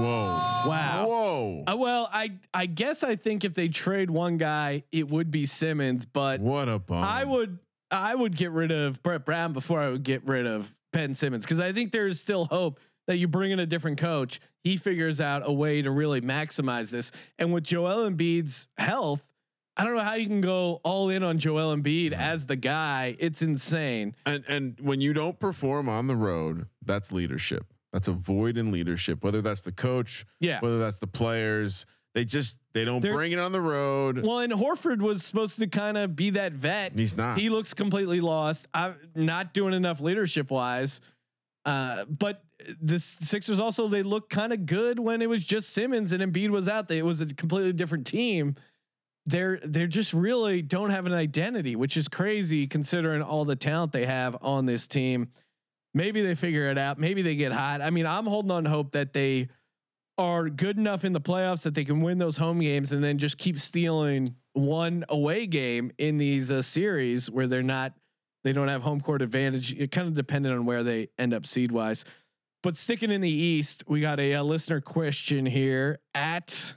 Whoa. 0.00 0.68
Wow. 0.68 1.06
Whoa. 1.08 1.64
Uh, 1.66 1.76
well, 1.76 2.08
I 2.12 2.32
I 2.54 2.66
guess 2.66 3.02
I 3.02 3.16
think 3.16 3.44
if 3.44 3.54
they 3.54 3.68
trade 3.68 4.10
one 4.10 4.36
guy, 4.36 4.84
it 4.92 5.08
would 5.08 5.30
be 5.30 5.46
Simmons, 5.46 6.06
but 6.06 6.40
What 6.40 6.68
a 6.68 6.78
bum. 6.78 7.02
I 7.02 7.24
would 7.24 7.58
I 7.90 8.14
would 8.14 8.36
get 8.36 8.52
rid 8.52 8.70
of 8.70 9.02
Brett 9.02 9.24
Brown 9.24 9.52
before 9.52 9.80
I 9.80 9.90
would 9.90 10.02
get 10.02 10.26
rid 10.26 10.46
of 10.46 10.72
Ben 10.92 11.14
Simmons 11.14 11.44
because 11.44 11.60
I 11.60 11.72
think 11.72 11.92
there's 11.92 12.20
still 12.20 12.46
hope 12.46 12.80
that 13.06 13.16
you 13.16 13.26
bring 13.28 13.50
in 13.50 13.58
a 13.58 13.66
different 13.66 13.98
coach, 13.98 14.40
he 14.62 14.76
figures 14.76 15.20
out 15.20 15.42
a 15.44 15.52
way 15.52 15.82
to 15.82 15.90
really 15.90 16.20
maximize 16.20 16.90
this. 16.90 17.10
And 17.38 17.52
with 17.52 17.64
Joel 17.64 18.08
Embiid's 18.08 18.68
health, 18.78 19.24
I 19.76 19.82
don't 19.84 19.94
know 19.96 20.02
how 20.02 20.14
you 20.14 20.26
can 20.26 20.40
go 20.40 20.80
all 20.84 21.08
in 21.08 21.24
on 21.24 21.38
Joel 21.38 21.74
Embiid 21.74 22.12
as 22.12 22.46
the 22.46 22.56
guy. 22.56 23.16
It's 23.18 23.42
insane. 23.42 24.14
And 24.24 24.44
and 24.46 24.78
when 24.80 25.00
you 25.00 25.12
don't 25.12 25.38
perform 25.38 25.88
on 25.88 26.06
the 26.06 26.16
road, 26.16 26.66
that's 26.84 27.10
leadership. 27.10 27.66
That's 27.92 28.08
a 28.08 28.12
void 28.12 28.56
in 28.56 28.72
leadership. 28.72 29.22
Whether 29.22 29.42
that's 29.42 29.62
the 29.62 29.72
coach, 29.72 30.24
Yeah. 30.40 30.60
whether 30.60 30.78
that's 30.78 30.98
the 30.98 31.06
players, 31.06 31.84
they 32.14 32.24
just 32.24 32.58
they 32.72 32.84
don't 32.84 33.00
They're- 33.00 33.14
bring 33.14 33.32
it 33.32 33.38
on 33.38 33.52
the 33.52 33.60
road. 33.60 34.18
Well, 34.22 34.40
and 34.40 34.52
Horford 34.52 35.00
was 35.00 35.22
supposed 35.24 35.58
to 35.58 35.66
kind 35.66 35.96
of 35.98 36.16
be 36.16 36.30
that 36.30 36.52
vet. 36.52 36.98
He's 36.98 37.16
not. 37.16 37.38
He 37.38 37.48
looks 37.50 37.74
completely 37.74 38.20
lost. 38.20 38.66
I'm 38.74 38.94
not 39.14 39.54
doing 39.54 39.74
enough 39.74 40.00
leadership 40.00 40.50
wise. 40.50 41.00
Uh, 41.64 42.04
but 42.06 42.42
the 42.80 42.98
Sixers 42.98 43.60
also 43.60 43.86
they 43.88 44.02
look 44.02 44.28
kind 44.30 44.52
of 44.52 44.66
good 44.66 44.98
when 44.98 45.22
it 45.22 45.28
was 45.28 45.44
just 45.44 45.70
Simmons 45.70 46.12
and 46.12 46.22
Embiid 46.22 46.50
was 46.50 46.68
out 46.68 46.88
there. 46.88 46.98
It 46.98 47.04
was 47.04 47.20
a 47.20 47.26
completely 47.26 47.72
different 47.72 48.06
team. 48.06 48.56
They're 49.26 49.60
they're 49.62 49.86
just 49.86 50.12
really 50.12 50.62
don't 50.62 50.90
have 50.90 51.06
an 51.06 51.12
identity, 51.12 51.76
which 51.76 51.96
is 51.96 52.08
crazy 52.08 52.66
considering 52.66 53.22
all 53.22 53.44
the 53.44 53.54
talent 53.54 53.92
they 53.92 54.06
have 54.06 54.36
on 54.42 54.66
this 54.66 54.86
team. 54.88 55.28
Maybe 55.94 56.22
they 56.22 56.34
figure 56.34 56.70
it 56.70 56.78
out. 56.78 56.98
Maybe 56.98 57.22
they 57.22 57.36
get 57.36 57.52
hot. 57.52 57.80
I 57.80 57.90
mean, 57.90 58.06
I'm 58.06 58.26
holding 58.26 58.50
on 58.50 58.64
hope 58.64 58.92
that 58.92 59.12
they 59.12 59.48
are 60.18 60.48
good 60.48 60.78
enough 60.78 61.04
in 61.04 61.12
the 61.12 61.20
playoffs 61.20 61.62
that 61.62 61.74
they 61.74 61.84
can 61.84 62.00
win 62.00 62.18
those 62.18 62.36
home 62.36 62.60
games 62.60 62.92
and 62.92 63.02
then 63.02 63.18
just 63.18 63.38
keep 63.38 63.58
stealing 63.58 64.28
one 64.52 65.04
away 65.08 65.46
game 65.46 65.90
in 65.98 66.16
these 66.16 66.50
uh, 66.50 66.62
series 66.62 67.30
where 67.30 67.46
they're 67.46 67.62
not 67.62 67.92
they 68.44 68.52
don't 68.52 68.68
have 68.68 68.82
home 68.82 69.00
court 69.00 69.22
advantage. 69.22 69.72
It 69.78 69.92
kind 69.92 70.08
of 70.08 70.14
dependent 70.14 70.54
on 70.54 70.66
where 70.66 70.82
they 70.82 71.08
end 71.16 71.32
up 71.32 71.46
seed 71.46 71.70
wise. 71.70 72.04
But 72.62 72.76
sticking 72.76 73.10
in 73.10 73.20
the 73.20 73.30
East, 73.30 73.84
we 73.86 74.00
got 74.00 74.18
a, 74.18 74.34
uh 74.34 74.42
listener 74.42 74.80
question 74.80 75.46
here 75.46 76.00
at 76.14 76.74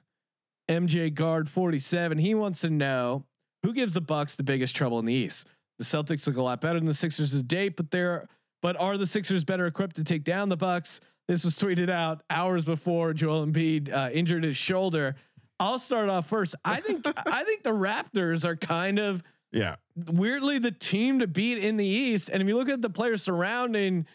MJ 0.70 1.14
Guard 1.14 1.50
47. 1.50 2.18
He 2.18 2.36
wants 2.36 2.62
to 2.62 2.70
know 2.70 3.24
who 3.64 3.74
gives 3.74 3.94
the 3.94 4.02
Bucks 4.02 4.36
the 4.36 4.44
biggest 4.44 4.76
trouble 4.76 5.00
in 5.00 5.06
the 5.06 5.14
East. 5.14 5.48
The 5.80 5.86
Celtics 5.86 6.28
look 6.28 6.38
a 6.38 6.42
lot 6.42 6.62
better 6.62 6.80
than 6.80 6.86
the 6.86 6.94
Sixers 6.94 7.32
to 7.32 7.44
date, 7.44 7.76
but 7.76 7.92
they're 7.92 8.28
but 8.66 8.76
are 8.78 8.98
the 8.98 9.06
Sixers 9.06 9.44
better 9.44 9.68
equipped 9.68 9.96
to 9.98 10.04
take 10.04 10.24
down 10.24 10.50
the 10.50 10.58
Bucks? 10.58 11.00
This 11.28 11.46
was 11.46 11.56
tweeted 11.56 11.88
out 11.88 12.24
hours 12.32 12.66
before 12.66 13.14
Joel 13.14 13.46
Embiid 13.46 13.94
uh, 13.94 14.10
injured 14.12 14.44
his 14.44 14.58
shoulder. 14.58 15.14
I'll 15.60 15.78
start 15.78 16.10
off 16.10 16.28
first. 16.28 16.56
I 16.66 16.82
think 16.82 17.06
I 17.32 17.44
think 17.44 17.62
the 17.62 17.70
Raptors 17.70 18.44
are 18.44 18.56
kind 18.56 18.98
of 18.98 19.22
yeah. 19.52 19.76
weirdly 20.14 20.58
the 20.58 20.72
team 20.72 21.20
to 21.20 21.28
beat 21.28 21.60
in 21.60 21.78
the 21.78 21.86
East. 21.86 22.32
And 22.34 22.42
if 22.42 22.48
you 22.48 22.58
look 22.58 22.68
at 22.68 22.82
the 22.82 22.90
players 22.90 23.22
surrounding, 23.22 24.08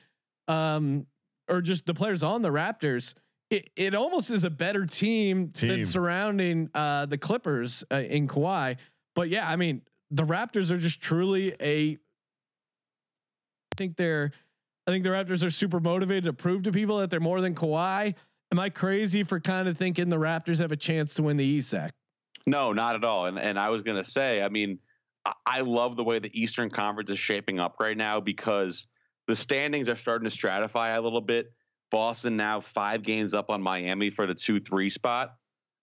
um, 0.48 1.07
or 1.48 1.61
just 1.61 1.86
the 1.86 1.94
players 1.94 2.24
on 2.24 2.42
the 2.42 2.51
Raptors, 2.51 3.14
it, 3.51 3.70
it 3.76 3.94
almost 3.94 4.32
is 4.32 4.42
a 4.42 4.51
better 4.51 4.84
team, 4.84 5.48
Team. 5.51 5.68
than 5.68 5.84
surrounding 5.84 6.68
uh, 6.74 7.07
the 7.07 7.18
Clippers 7.18 7.84
uh, 7.92 7.98
in 7.98 8.26
Kawhi. 8.26 8.78
But 9.14 9.28
yeah, 9.28 9.48
I 9.48 9.55
mean, 9.55 9.82
the 10.11 10.24
Raptors 10.24 10.72
are 10.72 10.76
just 10.76 11.01
truly 11.01 11.55
a. 11.61 11.98
I 13.81 13.83
think 13.83 13.97
they're, 13.97 14.31
I 14.87 14.91
think 14.91 15.05
the 15.05 15.11
Raptors 15.11 15.43
are 15.43 15.49
super 15.49 15.81
motivated 15.81 16.24
to 16.24 16.35
prove 16.35 16.64
to 16.64 16.70
people 16.70 16.99
that 16.99 17.09
they're 17.09 17.18
more 17.18 17.41
than 17.41 17.55
Kawhi. 17.55 18.14
Am 18.53 18.59
I 18.59 18.68
crazy 18.68 19.22
for 19.22 19.41
kind 19.41 19.66
of 19.68 19.78
thinking 19.78 20.11
the 20.11 20.18
Raptors 20.18 20.59
have 20.59 20.70
a 20.70 20.76
chance 20.76 21.14
to 21.14 21.22
win 21.22 21.39
the 21.39 21.45
East? 21.47 21.74
No, 22.47 22.74
not 22.74 22.95
at 22.95 23.05
all. 23.05 23.24
And 23.24 23.39
and 23.39 23.59
I 23.59 23.70
was 23.70 23.81
gonna 23.81 24.05
say, 24.05 24.43
I 24.43 24.51
mean, 24.51 24.78
I, 25.24 25.33
I 25.47 25.61
love 25.62 25.97
the 25.97 26.05
way 26.05 26.18
the 26.18 26.31
Eastern 26.39 26.68
Conference 26.68 27.09
is 27.09 27.18
shaping 27.18 27.59
up 27.59 27.76
right 27.81 27.97
now 27.97 28.20
because 28.20 28.87
the 29.26 29.35
standings 29.35 29.89
are 29.89 29.97
starting 29.97 30.28
to 30.28 30.37
stratify 30.37 30.95
a 30.95 31.01
little 31.01 31.22
bit. 31.22 31.51
Boston 31.91 32.37
now 32.37 32.61
five 32.61 33.03
games 33.03 33.33
up 33.33 33.49
on 33.49 33.62
Miami 33.62 34.11
for 34.11 34.26
the 34.26 34.35
two 34.35 34.61
three 34.61 34.91
spot. 34.91 35.37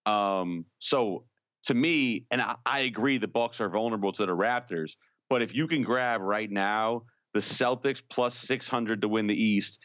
Um, 0.05 0.65
so 0.77 1.23
to 1.63 1.73
me, 1.73 2.27
and 2.29 2.43
I, 2.43 2.57
I 2.63 2.79
agree, 2.81 3.17
the 3.17 3.27
Bucks 3.27 3.59
are 3.59 3.69
vulnerable 3.69 4.11
to 4.11 4.27
the 4.27 4.35
Raptors. 4.35 4.97
But 5.31 5.41
if 5.41 5.55
you 5.55 5.67
can 5.67 5.81
grab 5.81 6.21
right 6.21 6.51
now 6.51 7.01
the 7.33 7.39
Celtics 7.39 8.01
plus 8.09 8.35
six 8.35 8.67
hundred 8.67 9.01
to 9.01 9.07
win 9.07 9.27
the 9.27 9.41
East, 9.41 9.79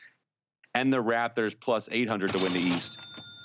and 0.75 0.93
the 0.93 1.03
Raptors 1.03 1.59
plus 1.59 1.89
eight 1.93 2.09
hundred 2.09 2.33
to 2.33 2.43
win 2.43 2.53
the 2.53 2.61
East, 2.61 2.99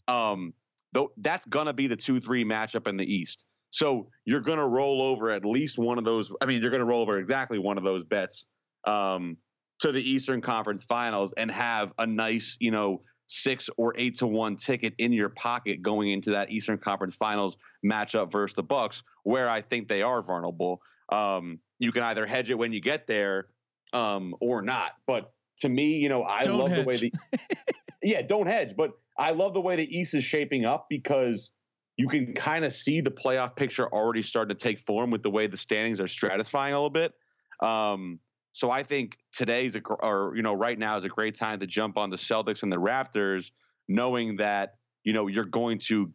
um, 0.08 0.54
though 0.93 1.12
that's 1.18 1.45
gonna 1.45 1.74
be 1.74 1.88
the 1.88 1.95
two 1.95 2.20
three 2.20 2.45
matchup 2.45 2.88
in 2.88 2.98
the 2.98 3.06
East. 3.06 3.45
So 3.72 4.10
you're 4.26 4.41
gonna 4.41 4.68
roll 4.68 5.02
over 5.02 5.32
at 5.32 5.45
least 5.45 5.78
one 5.78 5.98
of 5.98 6.06
those. 6.06 6.32
I 6.41 6.45
mean, 6.45 6.62
you're 6.62 6.72
gonna 6.72 6.86
roll 6.86 7.02
over 7.02 7.18
exactly 7.18 7.60
one 7.60 7.78
of 7.78 7.84
those 7.84 8.04
bets 8.04 8.48
um, 8.86 9.38
to 9.80 9.91
the 9.91 10.02
Eastern 10.02 10.41
Conference 10.41 10.84
Finals 10.84 11.34
and 11.34 11.52
have 11.52 11.93
a 11.98 12.08
nice, 12.08 12.58
you 12.60 12.72
know, 12.72 13.02
six 13.28 13.70
or 13.78 13.93
eight 13.98 14.18
to 14.20 14.28
one 14.28 14.56
ticket 14.56 14.93
in 14.98 15.12
your 15.12 15.30
pocket 15.30 15.82
going 15.82 16.12
into 16.12 16.32
that 16.32 16.50
Eastern 16.50 16.78
Conference 16.78 17.16
Finals 17.16 17.58
matchup 17.86 18.32
versus 18.32 18.56
the 18.56 18.64
Bucks, 18.64 19.04
where 19.24 19.50
I 19.50 19.62
think 19.62 19.88
they 19.88 20.02
are 20.02 20.22
vulnerable. 20.22 20.82
Um, 21.10 21.60
you 21.80 21.91
can 21.91 22.04
either 22.04 22.26
hedge 22.26 22.50
it 22.50 22.58
when 22.58 22.72
you 22.72 22.80
get 22.80 23.06
there 23.06 23.48
um, 23.93 24.35
or 24.39 24.61
not. 24.61 24.91
But 25.05 25.31
to 25.59 25.69
me, 25.69 25.97
you 25.97 26.09
know, 26.09 26.23
I 26.23 26.43
Don't 26.43 26.59
love 26.59 26.75
the 26.75 26.83
way 26.83 26.97
the 26.97 27.13
yeah, 28.03 28.21
don't 28.21 28.47
hedge. 28.47 28.75
But 28.75 28.91
I 29.17 29.31
love 29.31 29.53
the 29.53 29.61
way 29.61 29.75
the 29.75 29.97
East 29.97 30.13
is 30.13 30.23
shaping 30.23 30.65
up 30.65 30.88
because 30.89 31.51
you 31.97 32.07
can 32.07 32.33
kind 32.33 32.63
of 32.63 32.73
see 32.73 33.01
the 33.01 33.11
playoff 33.11 33.55
picture 33.55 33.88
already 33.91 34.21
starting 34.21 34.55
to 34.55 34.61
take 34.61 34.79
form 34.79 35.09
with 35.09 35.23
the 35.23 35.31
way 35.31 35.47
the 35.47 35.57
standings 35.57 35.99
are 35.99 36.05
stratifying 36.05 36.69
a 36.69 36.73
little 36.73 36.89
bit. 36.89 37.13
Um, 37.61 38.19
so 38.53 38.69
I 38.69 38.83
think 38.83 39.17
today's 39.31 39.75
a, 39.75 39.81
or 39.81 40.33
you 40.35 40.43
know 40.43 40.53
right 40.53 40.77
now 40.77 40.97
is 40.97 41.05
a 41.05 41.09
great 41.09 41.35
time 41.35 41.59
to 41.59 41.67
jump 41.67 41.97
on 41.97 42.09
the 42.09 42.15
Celtics 42.15 42.63
and 42.63 42.71
the 42.71 42.77
Raptors, 42.77 43.51
knowing 43.88 44.38
that 44.38 44.75
you 45.03 45.13
know 45.13 45.27
you're 45.27 45.45
going 45.45 45.79
to 45.88 46.11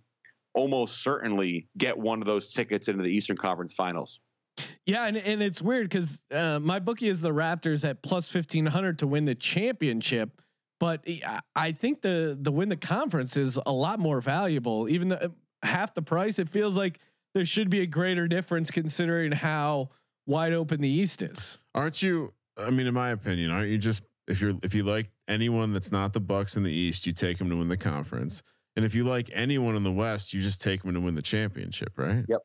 almost 0.55 1.03
certainly 1.03 1.69
get 1.79 1.97
one 1.97 2.21
of 2.21 2.27
those 2.27 2.53
tickets 2.53 2.89
into 2.89 3.03
the 3.03 3.11
Eastern 3.11 3.37
Conference 3.37 3.73
Finals. 3.73 4.21
Yeah, 4.87 5.07
and, 5.07 5.17
and 5.17 5.43
it's 5.43 5.63
weird 5.63 5.89
because 5.89 6.23
uh, 6.33 6.59
my 6.61 6.79
bookie 6.81 7.09
is 7.09 7.23
the 7.23 7.31
Raptors 7.31 7.89
at 7.89 8.03
plus 8.03 8.29
fifteen 8.29 8.67
hundred 8.67 8.99
to 9.01 9.07
win 9.07 9.25
the 9.25 9.35
championship, 9.35 10.41
but 10.81 11.03
I- 11.07 11.41
I 11.55 11.73
think 11.73 12.03
the 12.03 12.37
the 12.41 12.51
win 12.51 12.69
the 12.69 12.77
conference 12.77 13.37
is 13.37 13.59
a 13.65 13.73
lot 13.73 14.01
more 14.01 14.21
valuable. 14.21 14.89
Even 14.89 15.09
though 15.09 15.17
uh, 15.17 15.29
half 15.63 15.95
the 15.95 16.03
price, 16.03 16.39
it 16.39 16.49
feels 16.49 16.77
like 16.77 16.99
there 17.35 17.45
should 17.45 17.71
be 17.71 17.81
a 17.81 17.87
greater 17.87 18.27
difference 18.27 18.71
considering 18.71 19.31
how 19.33 19.91
wide 20.27 20.53
open 20.53 20.81
the 20.81 20.89
East 20.89 21.23
is. 21.23 21.59
Aren't 21.75 22.03
you? 22.03 22.33
I 22.59 22.71
mean, 22.71 22.87
in 22.87 22.95
my 22.95 23.11
opinion, 23.11 23.51
aren't 23.51 23.71
you 23.71 23.79
just 23.79 24.03
if 24.27 24.41
you're 24.41 24.55
if 24.65 24.75
you 24.75 24.83
like 24.83 25.11
anyone 25.29 25.73
that's 25.73 25.93
not 25.93 26.13
the 26.13 26.21
Bucks 26.21 26.57
in 26.57 26.65
the 26.65 26.73
East, 26.73 27.07
you 27.07 27.13
take 27.13 27.39
them 27.39 27.49
to 27.51 27.57
win 27.57 27.69
the 27.69 27.77
conference, 27.77 28.43
and 28.75 28.85
if 28.85 28.97
you 28.97 29.05
like 29.05 29.31
anyone 29.33 29.77
in 29.77 29.85
the 29.85 29.93
West, 29.93 30.35
you 30.35 30.41
just 30.41 30.61
take 30.61 30.83
them 30.83 30.93
to 30.93 31.01
win 31.01 31.15
the 31.15 31.23
championship, 31.23 31.93
right? 31.97 32.25
Yep. 32.29 32.41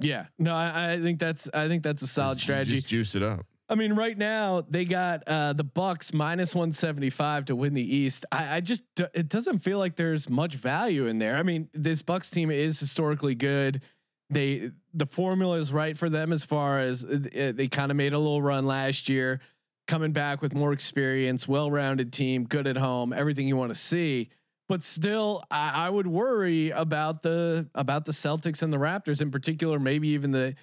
Yeah, 0.00 0.26
no, 0.38 0.54
I, 0.54 0.94
I 0.94 1.00
think 1.00 1.18
that's 1.18 1.48
I 1.54 1.68
think 1.68 1.82
that's 1.82 2.02
a 2.02 2.06
solid 2.06 2.36
Just- 2.36 2.44
strategy. 2.44 2.74
Just 2.76 2.88
juice 2.88 3.14
it 3.14 3.22
up. 3.22 3.46
I 3.68 3.74
mean, 3.74 3.94
right 3.94 4.16
now 4.16 4.62
they 4.70 4.84
got 4.84 5.24
uh, 5.26 5.52
the 5.52 5.64
Bucks 5.64 6.14
minus 6.14 6.54
one 6.54 6.70
seventy 6.70 7.10
five 7.10 7.44
to 7.46 7.56
win 7.56 7.74
the 7.74 7.96
East. 7.96 8.24
I, 8.30 8.56
I 8.56 8.60
just 8.60 8.84
it 9.14 9.28
doesn't 9.28 9.58
feel 9.58 9.78
like 9.78 9.96
there's 9.96 10.30
much 10.30 10.54
value 10.54 11.06
in 11.06 11.18
there. 11.18 11.36
I 11.36 11.42
mean, 11.42 11.68
this 11.74 12.00
Bucks 12.00 12.30
team 12.30 12.50
is 12.52 12.78
historically 12.78 13.34
good. 13.34 13.82
They 14.30 14.70
the 14.94 15.06
formula 15.06 15.58
is 15.58 15.72
right 15.72 15.96
for 15.98 16.08
them 16.08 16.32
as 16.32 16.44
far 16.44 16.78
as 16.78 17.04
uh, 17.04 17.18
uh, 17.36 17.52
they 17.52 17.66
kind 17.66 17.90
of 17.90 17.96
made 17.96 18.12
a 18.12 18.18
little 18.18 18.40
run 18.42 18.66
last 18.66 19.08
year, 19.08 19.40
coming 19.88 20.12
back 20.12 20.42
with 20.42 20.54
more 20.54 20.72
experience, 20.72 21.48
well 21.48 21.68
rounded 21.70 22.12
team, 22.12 22.44
good 22.44 22.68
at 22.68 22.76
home, 22.76 23.12
everything 23.12 23.48
you 23.48 23.56
want 23.56 23.70
to 23.72 23.78
see. 23.78 24.30
But 24.68 24.82
still, 24.82 25.44
I, 25.50 25.86
I 25.86 25.90
would 25.90 26.06
worry 26.06 26.70
about 26.70 27.22
the 27.22 27.68
about 27.74 28.04
the 28.04 28.12
Celtics 28.12 28.62
and 28.62 28.72
the 28.72 28.78
Raptors 28.78 29.22
in 29.22 29.30
particular. 29.30 29.78
Maybe 29.78 30.08
even 30.08 30.30
the 30.32 30.54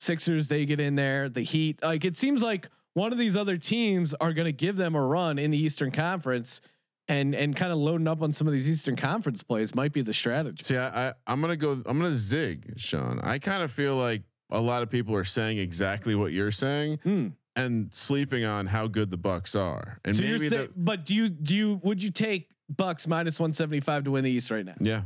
Sixers, 0.00 0.48
they 0.48 0.64
get 0.64 0.80
in 0.80 0.94
there. 0.96 1.28
The 1.28 1.42
Heat, 1.42 1.80
like 1.82 2.04
it 2.04 2.16
seems 2.16 2.42
like 2.42 2.68
one 2.94 3.12
of 3.12 3.18
these 3.18 3.36
other 3.36 3.56
teams 3.56 4.14
are 4.14 4.32
going 4.32 4.46
to 4.46 4.52
give 4.52 4.76
them 4.76 4.96
a 4.96 5.06
run 5.06 5.38
in 5.38 5.50
the 5.52 5.58
Eastern 5.58 5.92
Conference, 5.92 6.60
and 7.06 7.36
and 7.36 7.54
kind 7.54 7.70
of 7.70 7.78
loading 7.78 8.08
up 8.08 8.20
on 8.20 8.32
some 8.32 8.48
of 8.48 8.52
these 8.52 8.68
Eastern 8.68 8.96
Conference 8.96 9.44
plays 9.44 9.76
might 9.76 9.92
be 9.92 10.02
the 10.02 10.12
strategy. 10.12 10.64
See, 10.64 10.76
I, 10.76 11.10
I 11.10 11.12
I'm 11.28 11.40
gonna 11.40 11.56
go. 11.56 11.80
I'm 11.86 12.00
gonna 12.00 12.14
zig, 12.14 12.74
Sean. 12.78 13.20
I 13.22 13.38
kind 13.38 13.62
of 13.62 13.70
feel 13.70 13.94
like 13.94 14.22
a 14.50 14.60
lot 14.60 14.82
of 14.82 14.90
people 14.90 15.14
are 15.14 15.24
saying 15.24 15.58
exactly 15.58 16.16
what 16.16 16.32
you're 16.32 16.50
saying, 16.50 16.98
Hmm. 17.04 17.28
and 17.54 17.94
sleeping 17.94 18.44
on 18.44 18.66
how 18.66 18.88
good 18.88 19.08
the 19.08 19.16
Bucks 19.16 19.54
are. 19.54 20.00
And 20.04 20.16
so 20.16 20.24
maybe 20.24 20.48
saying, 20.48 20.70
but 20.76 21.04
do 21.06 21.14
you 21.14 21.28
do 21.28 21.54
you 21.56 21.80
would 21.84 22.02
you 22.02 22.10
take 22.10 22.48
Bucks 22.76 23.06
minus 23.06 23.38
one 23.40 23.52
seventy 23.52 23.80
five 23.80 24.04
to 24.04 24.10
win 24.10 24.24
the 24.24 24.30
East 24.30 24.50
right 24.50 24.64
now? 24.64 24.74
yeah. 24.80 25.02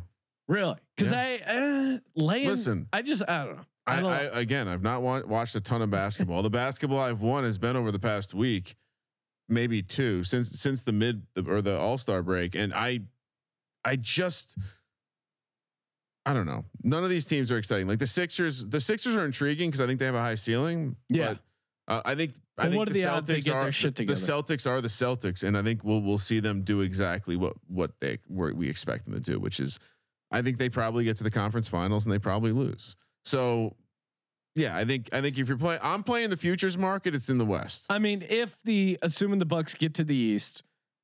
Really? 0.49 0.77
Because 0.97 1.13
I 1.13 1.39
uh, 1.47 1.99
laying. 2.15 2.47
Listen. 2.47 2.87
I 2.93 3.03
just 3.03 3.23
I 3.29 3.45
don't 3.45 3.57
know. 3.57 3.63
I, 3.89 4.01
don't 4.01 4.11
I, 4.13 4.23
know. 4.25 4.31
again, 4.33 4.69
I've 4.69 4.83
not 4.83 5.03
wa- 5.03 5.23
watched 5.27 5.57
a 5.57 5.61
ton 5.61 5.83
of 5.83 5.91
basketball. 5.91 6.43
the 6.43 6.51
basketball 6.51 7.01
I've 7.01 7.21
won 7.21 7.43
has 7.45 7.59
been 7.59 7.75
over 7.77 7.91
the 7.91 7.99
past 7.99 8.33
week, 8.35 8.77
maybe 9.49 9.83
two 9.83 10.23
since 10.25 10.51
since 10.61 10.83
the 10.83 10.93
mid 10.93 11.23
or 11.49 11.63
the 11.63 11.77
All 11.79 11.99
Star 11.99 12.23
break, 12.23 12.55
and 12.55 12.73
I, 12.75 13.01
I 13.85 13.97
just, 13.97 14.57
I 16.25 16.33
don't 16.33 16.47
know. 16.47 16.65
None 16.83 17.03
of 17.03 17.11
these 17.11 17.25
teams 17.25 17.51
are 17.51 17.59
exciting. 17.59 17.89
Like 17.89 17.99
the 17.99 18.07
Sixers, 18.07 18.67
the 18.69 18.81
Sixers 18.81 19.17
are 19.17 19.25
intriguing 19.25 19.71
because 19.71 19.81
I 19.81 19.87
think 19.87 19.99
they 19.99 20.07
have 20.07 20.15
a 20.15 20.21
high 20.21 20.35
ceiling. 20.37 20.95
Yeah. 21.09 21.35
But, 21.35 21.39
uh, 21.89 22.03
I 22.05 22.15
think. 22.15 22.35
I 22.59 22.65
think 22.65 22.77
what 22.77 22.89
the, 22.89 22.95
the 22.95 23.09
Celtics 23.09 23.45
get 23.45 23.55
are 23.55 23.63
their 23.63 23.73
shit 23.73 23.97
the? 23.97 24.05
Celtics 24.07 24.67
are 24.67 24.81
the 24.81 24.89
Celtics, 24.89 25.45
and 25.45 25.57
I 25.57 25.63
think 25.63 25.85
we'll 25.85 26.01
we'll 26.01 26.19
see 26.19 26.41
them 26.41 26.63
do 26.63 26.81
exactly 26.81 27.37
what 27.37 27.55
what 27.69 27.93
they 28.01 28.19
were 28.29 28.53
we 28.55 28.69
expect 28.69 29.05
them 29.05 29.15
to 29.15 29.21
do, 29.21 29.39
which 29.39 29.61
is, 29.61 29.79
I 30.31 30.43
think 30.43 30.59
they 30.59 30.69
probably 30.69 31.05
get 31.05 31.17
to 31.19 31.25
the 31.25 31.31
conference 31.31 31.69
finals 31.69 32.07
and 32.07 32.13
they 32.13 32.19
probably 32.19 32.53
lose. 32.53 32.97
So 33.25 33.75
yeah, 34.57 34.75
I 34.75 34.85
think 34.85 35.11
I 35.13 35.21
think 35.21 35.39
if 35.39 35.49
you're 35.49 35.59
playing, 35.59 35.81
I'm 35.83 36.03
playing 36.03 36.31
the 36.31 36.37
futures 36.37 36.79
market. 36.79 37.15
It's 37.15 37.29
in 37.29 37.37
the 37.37 37.45
West. 37.45 37.87
I 37.91 37.99
mean, 37.99 38.25
if 38.29 38.57
the 38.63 38.99
assuming 39.03 39.39
the 39.39 39.47
Bucks 39.47 39.75
get 39.75 39.95
to 39.95 40.05
the 40.05 40.17
East, 40.17 40.63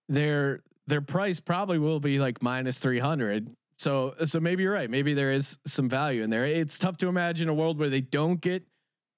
their 0.08 0.62
their 0.86 1.02
price 1.02 1.38
probably 1.38 1.78
will 1.78 2.00
be 2.00 2.18
like 2.18 2.42
minus 2.42 2.78
three 2.78 2.98
hundred. 2.98 3.50
So 3.76 4.14
so 4.24 4.40
maybe 4.40 4.62
you're 4.62 4.72
right. 4.72 4.88
Maybe 4.88 5.12
there 5.12 5.32
is 5.32 5.58
some 5.66 5.86
value 5.86 6.22
in 6.22 6.30
there. 6.30 6.46
It's 6.46 6.78
tough 6.78 6.96
to 6.98 7.08
imagine 7.08 7.50
a 7.50 7.54
world 7.54 7.78
where 7.78 7.90
they 7.90 8.00
don't 8.00 8.40
get 8.40 8.64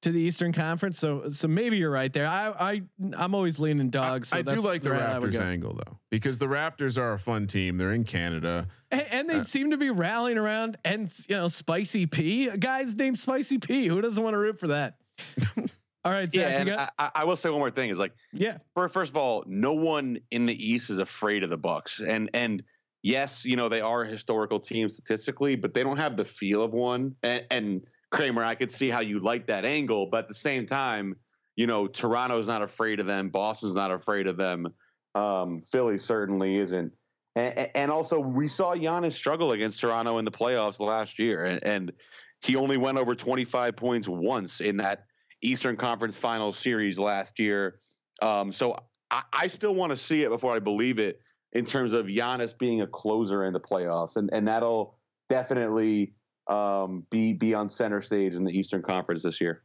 to 0.05 0.13
the 0.13 0.21
Eastern 0.21 0.53
Conference. 0.53 0.99
So 0.99 1.29
so 1.31 1.49
maybe 1.49 1.79
you're 1.79 1.91
right 1.91 2.13
there. 2.13 2.27
I 2.27 2.49
I 2.59 2.83
I'm 3.17 3.35
always 3.35 3.59
leaning 3.59 3.91
dogs. 3.91 4.29
So 4.29 4.39
I 4.39 4.43
do 4.43 4.53
that's 4.53 4.65
like 4.65 4.83
the 4.83 4.91
route 4.91 5.03
I 5.03 5.19
would 5.19 5.33
Raptors 5.33 5.41
angle 5.41 5.75
though, 5.75 5.99
because 6.11 6.39
the 6.39 6.47
Raptors 6.47 6.99
are 6.99 7.15
a 7.15 7.19
fun 7.19 7.47
team. 7.47 7.77
They're 7.77 7.93
in 7.93 8.05
Canada. 8.05 8.69
And, 8.91 9.03
and 9.11 9.31
they 9.31 9.37
Uh, 9.37 9.43
seem 9.43 9.71
to 9.71 9.77
be 9.77 9.91
rallying 9.91 10.39
around 10.39 10.77
and 10.85 11.13
you 11.29 11.37
know 11.37 11.49
Spicy 11.49 12.07
P, 12.07 12.49
a 12.49 12.57
guy's 12.57 12.97
named 12.97 13.19
Spicy 13.19 13.59
P. 13.59 13.87
Who 13.87 14.01
doesn't 14.01 14.23
want 14.23 14.35
to 14.35 14.39
root 14.39 14.59
for 14.59 14.69
that? 14.69 14.97
All 16.05 16.13
right, 16.13 16.31
Zach, 16.31 16.41
Yeah, 16.41 16.59
and 16.59 16.69
got, 16.69 16.93
I, 16.99 17.11
I 17.15 17.25
will 17.25 17.37
say 17.37 17.49
one 17.49 17.61
more 17.61 17.71
thing 17.71 17.89
is 17.89 17.99
like 17.99 18.13
yeah. 18.33 18.59
for, 18.75 18.89
first 18.91 19.11
of 19.11 19.17
all, 19.17 19.43
no 19.47 19.73
one 19.73 20.19
in 20.31 20.45
the 20.45 20.55
East 20.55 20.91
is 20.91 20.99
afraid 20.99 21.43
of 21.43 21.49
the 21.49 21.57
Bucks, 21.57 22.01
and 22.01 22.29
and 22.35 22.63
yes, 23.03 23.47
you 23.47 23.57
know 23.57 23.71
they 23.71 23.81
are 23.81 24.03
a 24.03 24.07
historical 24.07 24.61
team 24.61 24.91
statistically, 24.91 25.57
but 25.57 25.73
they 25.73 25.83
don't 25.83 25.97
have 25.97 26.19
the 26.19 26.25
feel 26.25 26.63
of 26.63 26.75
one. 26.75 27.15
And, 27.23 27.47
and 27.51 27.87
Kramer, 28.15 28.45
I 28.45 28.55
could 28.55 28.71
see 28.71 28.89
how 28.89 29.01
you 29.01 29.19
like 29.19 29.49
that 29.49 29.65
angle, 29.65 30.07
but 30.07 30.19
at 30.25 30.29
the 30.29 30.35
same 30.35 30.67
time, 30.67 31.17
you 31.57 31.67
know 31.67 31.87
Toronto's 31.87 32.47
not 32.47 32.62
afraid 32.62 33.01
of 33.01 33.07
them, 33.07 33.29
Boston's 33.29 33.75
not 33.75 33.91
afraid 33.91 34.27
of 34.29 34.37
them, 34.37 34.73
um, 35.15 35.61
Philly 35.61 35.99
certainly 35.99 36.57
isn't. 36.57 36.93
And, 37.37 37.71
and 37.75 37.91
also, 37.91 38.21
we 38.21 38.47
saw 38.47 38.75
Giannis 38.75 39.12
struggle 39.12 39.51
against 39.53 39.81
Toronto 39.81 40.19
in 40.19 40.25
the 40.25 40.31
playoffs 40.31 40.79
last 40.79 41.19
year, 41.19 41.43
and, 41.43 41.65
and 41.65 41.93
he 42.41 42.55
only 42.55 42.77
went 42.77 42.99
over 42.99 43.17
25 43.17 43.75
points 43.75 44.07
once 44.07 44.61
in 44.61 44.77
that 44.77 45.07
Eastern 45.43 45.77
Conference 45.77 46.17
Finals 46.17 46.57
series 46.57 46.99
last 46.99 47.41
year. 47.41 47.81
Um, 48.23 48.53
so 48.53 48.77
I, 49.11 49.23
I 49.33 49.47
still 49.49 49.75
want 49.75 49.91
to 49.91 49.97
see 49.97 50.23
it 50.23 50.29
before 50.29 50.55
I 50.55 50.61
believe 50.61 51.01
it 51.01 51.21
in 51.53 51.65
terms 51.65 51.93
of 51.93 52.07
Giannis 52.07 52.57
being 52.57 52.81
a 52.83 52.87
closer 52.87 53.45
in 53.45 53.53
the 53.53 53.61
playoffs, 53.61 54.17
and 54.17 54.31
and 54.33 54.47
that'll 54.47 54.99
definitely 55.29 56.12
um, 56.47 57.07
be 57.11 57.32
be 57.32 57.55
on 57.55 57.68
center 57.68 58.01
stage 58.01 58.34
in 58.34 58.45
the 58.45 58.53
Eastern 58.53 58.82
Conference 58.82 59.22
this 59.22 59.40
year. 59.40 59.62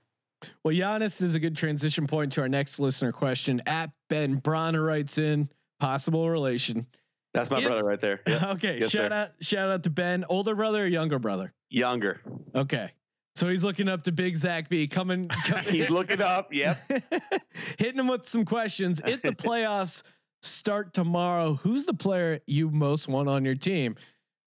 Well, 0.63 0.73
Giannis 0.73 1.21
is 1.21 1.35
a 1.35 1.39
good 1.39 1.55
transition 1.55 2.07
point 2.07 2.31
to 2.33 2.41
our 2.41 2.47
next 2.49 2.79
listener 2.79 3.11
question. 3.11 3.61
At 3.65 3.89
Ben 4.09 4.39
Broner 4.39 4.85
writes 4.85 5.17
in 5.17 5.49
possible 5.79 6.29
relation. 6.29 6.85
That's 7.33 7.51
my 7.51 7.59
If- 7.59 7.65
brother 7.65 7.83
right 7.83 7.99
there. 7.99 8.21
Yeah. 8.27 8.51
Okay, 8.53 8.79
Yes, 8.79 8.89
shout 8.91 9.11
sir. 9.11 9.15
out 9.15 9.29
shout 9.41 9.71
out 9.71 9.83
to 9.83 9.89
Ben, 9.89 10.23
older 10.29 10.55
brother 10.55 10.83
or 10.83 10.87
younger 10.87 11.19
brother. 11.19 11.53
Younger. 11.69 12.21
Okay, 12.55 12.89
so 13.35 13.47
he's 13.49 13.63
looking 13.63 13.87
up 13.89 14.01
to 14.03 14.11
Big 14.11 14.35
Zach 14.35 14.69
B. 14.69 14.87
Coming, 14.87 15.27
coming 15.45 15.65
He's 15.65 15.89
looking 15.89 16.21
up. 16.21 16.53
Yep. 16.53 17.03
hitting 17.77 17.99
him 17.99 18.07
with 18.07 18.25
some 18.25 18.45
questions. 18.45 19.01
If 19.05 19.21
the 19.21 19.31
playoffs 19.33 20.03
start 20.41 20.93
tomorrow, 20.93 21.53
who's 21.55 21.85
the 21.85 21.93
player 21.93 22.39
you 22.47 22.71
most 22.71 23.07
want 23.09 23.27
on 23.27 23.43
your 23.45 23.55
team? 23.55 23.95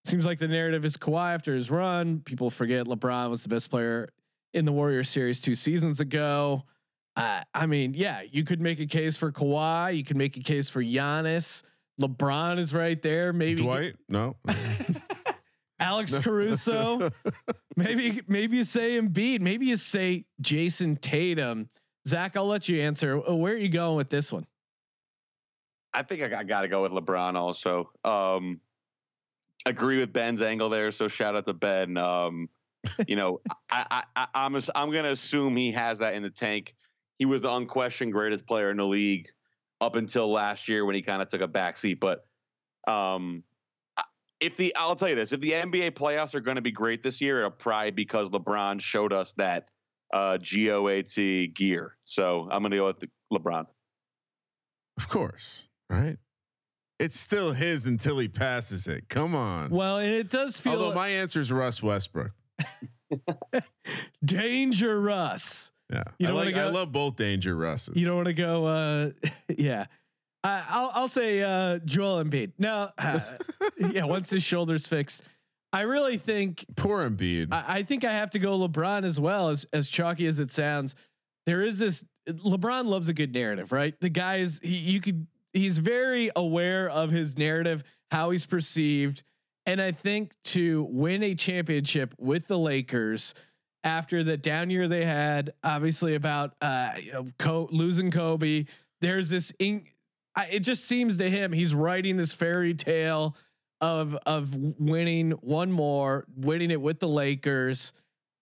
Seems 0.05 0.27
like 0.27 0.39
the 0.39 0.49
narrative 0.49 0.85
is 0.85 0.97
Kawhi 0.97 1.35
after 1.35 1.55
his 1.55 1.71
run. 1.71 2.21
People 2.21 2.51
forget 2.51 2.87
LeBron 2.87 3.31
was 3.31 3.43
the 3.43 3.49
best 3.49 3.71
player 3.71 4.09
in 4.53 4.65
the 4.65 4.73
Warrior 4.73 5.05
series 5.05 5.41
two 5.41 5.55
seasons 5.55 6.01
ago. 6.01 6.65
Uh, 7.15 7.43
I 7.55 7.67
mean, 7.67 7.95
yeah, 7.95 8.23
you 8.23 8.43
could 8.43 8.61
make 8.61 8.81
a 8.81 8.87
case 8.87 9.17
for 9.17 9.31
Kawhi. 9.31 9.97
You 9.97 10.03
could 10.03 10.17
make 10.17 10.37
a 10.37 10.43
case 10.43 10.69
for 10.69 10.83
Giannis. 10.83 11.63
LeBron 12.01 12.59
is 12.59 12.75
right 12.75 13.01
there. 13.01 13.33
Maybe 13.33 13.63
Dwight, 13.63 13.97
no. 14.09 14.37
Alex 15.79 16.17
Caruso. 16.17 17.11
maybe 17.77 18.23
maybe 18.29 18.57
you 18.57 18.65
say 18.65 18.99
Embiid. 18.99 19.41
Maybe 19.41 19.67
you 19.67 19.77
say 19.77 20.25
Jayson 20.41 20.97
Tatum. 21.01 21.69
Zach, 22.09 22.37
I'll 22.37 22.47
let 22.47 22.69
you 22.69 22.81
answer. 22.81 23.21
Uh, 23.29 23.35
Where 23.35 23.55
are 23.55 23.59
you 23.59 23.69
going 23.69 23.97
with 23.97 24.09
this 24.09 24.33
one? 24.33 24.47
I 25.95 26.03
think 26.03 26.23
I, 26.23 26.43
got 26.43 26.63
to 26.63 26.69
go 26.69 26.83
with 26.83 26.93
LeBron 26.93 27.35
also. 27.35 27.91
Um, 28.05 28.61
agree 29.67 29.99
with 29.99 30.13
Ben's 30.13 30.41
angle 30.41 30.69
there. 30.69 30.91
So 30.93 31.09
shout 31.09 31.37
out 31.37 31.47
to 31.47 31.53
Ben. 31.53 31.97
Um, 31.97 32.49
you 33.07 33.17
know, 33.17 33.41
I, 33.71 33.87
I, 33.91 34.03
I, 34.17 34.27
I'm 34.35 34.57
I'm 34.75 34.93
gonna 34.93 35.11
assume 35.11 35.57
he 35.57 35.73
has 35.73 35.99
that 35.99 36.15
in 36.15 36.23
the 36.23 36.31
tank. 36.31 36.75
He 37.19 37.27
was 37.27 37.43
the 37.43 37.53
unquestioned 37.53 38.13
greatest 38.13 38.47
player 38.47 38.71
in 38.71 38.77
the 38.77 38.87
league 38.87 39.29
up 39.81 39.97
until 39.97 40.31
last 40.31 40.69
year 40.69 40.85
when 40.85 40.95
he 40.95 41.03
kind 41.03 41.23
of 41.23 41.29
took 41.29 41.41
a 41.41 41.49
backseat. 41.49 42.01
But 42.01 42.27
um, 42.87 43.45
if 44.41 44.57
the 44.57 44.75
I'll 44.77 44.97
tell 44.97 45.09
you 45.09 45.15
this, 45.15 45.33
if 45.33 45.41
the 45.41 45.53
NBA 45.53 45.93
playoffs 45.93 46.35
are 46.35 46.41
going 46.41 46.57
to 46.57 46.63
be 46.63 46.73
great 46.73 47.03
this 47.03 47.21
year, 47.21 47.39
it'll 47.39 47.51
probably 47.51 47.93
because 47.93 48.29
LeBron 48.31 48.81
showed 48.81 49.13
us 49.13 49.33
that 49.35 49.69
uh, 50.13 50.37
GOAT 50.39 51.55
gear. 51.55 51.97
So 52.05 52.49
I'm 52.51 52.63
gonna 52.63 52.77
go 52.77 52.87
with 52.87 53.01
the 53.01 53.09
LeBron. 53.33 53.67
of 54.99 55.09
course, 55.09 55.69
right? 55.89 56.19
It's 57.03 57.19
still 57.19 57.51
his 57.51 57.87
until 57.87 58.17
he 58.19 58.29
passes 58.29 58.87
it. 58.87 59.09
Come 59.09 59.35
on. 59.35 59.71
Well, 59.71 59.99
and 59.99 60.15
it 60.15 60.31
does 60.31 60.61
feel 60.61 60.75
Although 60.75 60.95
my 60.95 61.09
answer 61.09 61.41
is 61.41 61.51
Russ 61.51 61.83
Westbrook. 61.83 62.31
Danger 64.25 65.01
Russ. 65.01 65.73
Yeah, 65.91 66.05
You 66.19 66.29
don't 66.29 66.37
wanna 66.37 66.53
go, 66.53 66.61
I 66.61 66.71
love 66.71 66.93
both 66.93 67.17
danger 67.17 67.57
Russes. 67.57 68.01
You 68.01 68.07
don't 68.07 68.17
want 68.17 68.29
to 68.29 68.33
go. 68.35 68.65
Uh, 68.65 69.11
yeah, 69.59 69.87
I, 70.45 70.65
I'll 70.69 70.91
I'll 70.95 71.09
say 71.09 71.43
uh, 71.43 71.81
Joel 71.85 72.25
Embiid. 72.25 72.53
No, 72.59 72.89
uh, 72.97 73.21
yeah. 73.79 74.05
Once 74.05 74.31
his 74.31 74.43
shoulders 74.43 74.87
fixed, 74.87 75.25
I 75.73 75.83
really 75.83 76.17
think 76.17 76.65
poor 76.77 77.09
Embiid. 77.09 77.53
I, 77.53 77.65
I 77.69 77.83
think 77.83 78.05
I 78.05 78.13
have 78.13 78.31
to 78.31 78.39
go 78.39 78.59
LeBron 78.59 79.05
as 79.05 79.21
well. 79.21 79.51
As 79.51 79.67
as 79.75 79.91
chalky 79.91 80.27
as 80.27 80.39
it 80.39 80.51
sounds, 80.51 80.95
there 81.47 81.63
is 81.63 81.79
this. 81.79 82.05
LeBron 82.29 82.87
loves 82.87 83.09
a 83.09 83.15
good 83.15 83.35
narrative, 83.35 83.73
right? 83.73 83.95
The 84.01 84.09
guys 84.09 84.61
he. 84.63 84.77
You 84.77 85.01
could. 85.01 85.27
He's 85.53 85.79
very 85.79 86.31
aware 86.35 86.89
of 86.91 87.11
his 87.11 87.37
narrative, 87.37 87.85
how 88.11 88.31
he's 88.31 88.47
perceived, 88.47 89.23
and 89.67 89.81
I 89.81 89.93
think 89.93 90.35
to 90.45 90.85
win 90.91 91.23
a 91.23 91.35
championship 91.35 92.15
with 92.19 92.47
the 92.47 92.59
Lakers 92.59 93.35
after 93.85 94.23
the 94.23 94.37
down 94.37 94.71
year 94.71 94.89
they 94.89 95.05
had, 95.05 95.53
obviously 95.65 96.15
about 96.15 96.55
uh, 96.61 96.93
Co- 97.39 97.69
losing 97.71 98.11
Kobe, 98.11 98.65
there's 99.01 99.29
this. 99.29 99.53
I, 99.61 100.47
it 100.51 100.61
just 100.61 100.87
seems 100.87 101.19
to 101.19 101.29
him 101.29 101.53
he's 101.53 101.75
writing 101.75 102.17
this 102.17 102.33
fairy 102.33 102.75
tale 102.75 103.37
of 103.81 104.15
of 104.27 104.57
winning 104.79 105.33
one 105.33 105.71
more, 105.71 106.25
winning 106.37 106.71
it 106.71 106.81
with 106.81 107.01
the 107.01 107.09
Lakers. 107.09 107.93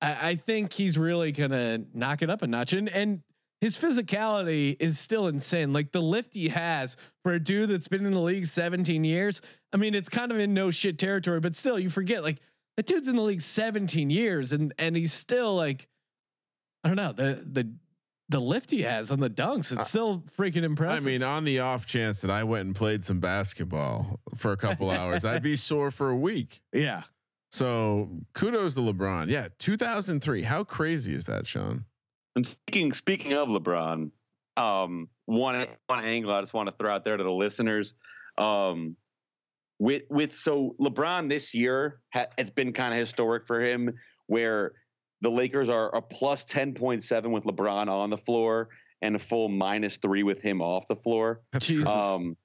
I, 0.01 0.31
I 0.31 0.35
think 0.37 0.73
he's 0.73 0.99
really 0.99 1.33
gonna 1.33 1.81
knock 1.95 2.23
it 2.23 2.31
up 2.31 2.43
a 2.43 2.47
notch, 2.47 2.73
and 2.75 2.89
and 2.89 3.23
his 3.61 3.77
physicality 3.77 4.77
is 4.81 4.99
still 4.99 5.29
insane. 5.29 5.73
Like 5.73 5.93
the 5.93 6.01
lift 6.01 6.35
he 6.35 6.49
has 6.49 6.97
for 7.23 7.33
a 7.33 7.41
dude 7.41 7.69
that's 7.69 7.89
been 7.89 8.07
in 8.07 8.13
the 8.13 8.21
league 8.21 8.47
17 8.47 9.05
years. 9.05 9.43
I 9.73 9.77
mean, 9.77 9.95
it's 9.95 10.09
kind 10.09 10.33
of 10.33 10.39
in 10.39 10.55
no 10.55 10.71
shit 10.71 10.99
territory, 10.99 11.41
but 11.41 11.55
still, 11.55 11.79
you 11.79 11.91
forget 11.91 12.23
like 12.23 12.39
the 12.77 12.83
dude's 12.83 13.09
in 13.09 13.17
the 13.17 13.23
league 13.23 13.43
17 13.43 14.09
years, 14.11 14.53
and 14.53 14.73
and 14.79 14.97
he's 14.97 15.13
still 15.13 15.55
like, 15.55 15.89
I 16.85 16.89
don't 16.89 16.97
know 16.97 17.13
the 17.13 17.45
the 17.53 17.71
the 18.31 18.41
lift 18.41 18.71
he 18.71 18.81
has 18.83 19.11
on 19.11 19.21
the 19.21 19.29
dunks. 19.29 19.77
It's 19.77 19.89
still 19.89 20.21
freaking 20.21 20.63
impressive. 20.63 21.05
I 21.07 21.11
mean, 21.11 21.23
on 21.23 21.45
the 21.45 21.59
off 21.59 21.85
chance 21.85 22.21
that 22.21 22.31
I 22.31 22.45
went 22.45 22.65
and 22.65 22.75
played 22.75 23.05
some 23.05 23.19
basketball 23.21 24.21
for 24.37 24.53
a 24.53 24.57
couple 24.57 24.91
hours, 24.91 25.25
I'd 25.25 25.43
be 25.43 25.57
sore 25.57 25.91
for 25.91 26.11
a 26.11 26.17
week. 26.17 26.63
yeah. 26.73 27.03
So 27.53 28.09
kudos 28.33 28.75
to 28.75 28.81
LeBron. 28.81 29.29
Yeah, 29.29 29.49
2003. 29.59 30.43
How 30.43 30.63
crazy 30.63 31.13
is 31.15 31.27
that, 31.27 31.45
Sean? 31.45 31.85
And 32.37 32.47
speaking 32.47 32.93
speaking 32.93 33.33
of 33.35 33.49
LeBron, 33.49 34.11
um, 34.57 35.09
one 35.27 35.67
one 35.87 36.05
angle 36.05 36.33
I 36.33 36.41
just 36.41 36.55
want 36.55 36.69
to 36.69 36.75
throw 36.75 36.95
out 36.95 37.05
there 37.05 37.17
to 37.17 37.25
the 37.25 37.33
listeners, 37.33 37.95
um, 38.39 38.97
with 39.79 40.05
with 40.11 40.33
so 40.33 40.77
LeBron 40.81 41.29
this 41.29 41.55
year 41.55 42.01
ha, 42.13 42.27
it's 42.39 42.51
been 42.51 42.73
kind 42.73 42.93
of 42.93 43.01
historic 43.01 43.47
for 43.47 43.61
him, 43.61 43.95
where 44.27 44.73
the 45.21 45.31
Lakers 45.31 45.69
are 45.69 45.95
a 45.95 46.03
plus 46.03 46.45
ten 46.45 46.75
point 46.75 47.03
seven 47.03 47.33
with 47.33 47.45
LeBron 47.45 47.89
on 47.89 48.11
the 48.11 48.19
floor, 48.19 48.69
and 49.03 49.17
a 49.17 49.19
full 49.19 49.49
minus 49.49 49.97
three 49.97 50.23
with 50.23 50.41
him 50.41 50.61
off 50.61 50.87
the 50.87 50.97
floor. 50.97 51.43
Jesus. 51.59 51.89
Um, 51.89 52.37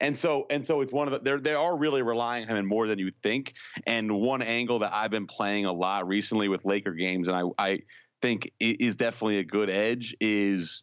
and 0.00 0.18
so 0.18 0.46
and 0.50 0.64
so 0.64 0.80
it's 0.80 0.92
one 0.92 1.08
of 1.08 1.12
the 1.12 1.18
they're 1.20 1.40
they 1.40 1.54
are 1.54 1.76
really 1.76 2.02
relying 2.02 2.48
on 2.48 2.56
him 2.56 2.66
more 2.66 2.86
than 2.86 2.98
you 2.98 3.10
think. 3.22 3.54
And 3.86 4.10
one 4.12 4.42
angle 4.42 4.80
that 4.80 4.92
I've 4.94 5.10
been 5.10 5.26
playing 5.26 5.66
a 5.66 5.72
lot 5.72 6.08
recently 6.08 6.48
with 6.48 6.64
Laker 6.64 6.92
games, 6.92 7.28
and 7.28 7.36
I 7.36 7.42
I 7.58 7.80
think 8.20 8.52
is 8.60 8.96
definitely 8.96 9.38
a 9.38 9.44
good 9.44 9.70
edge 9.70 10.14
is 10.20 10.82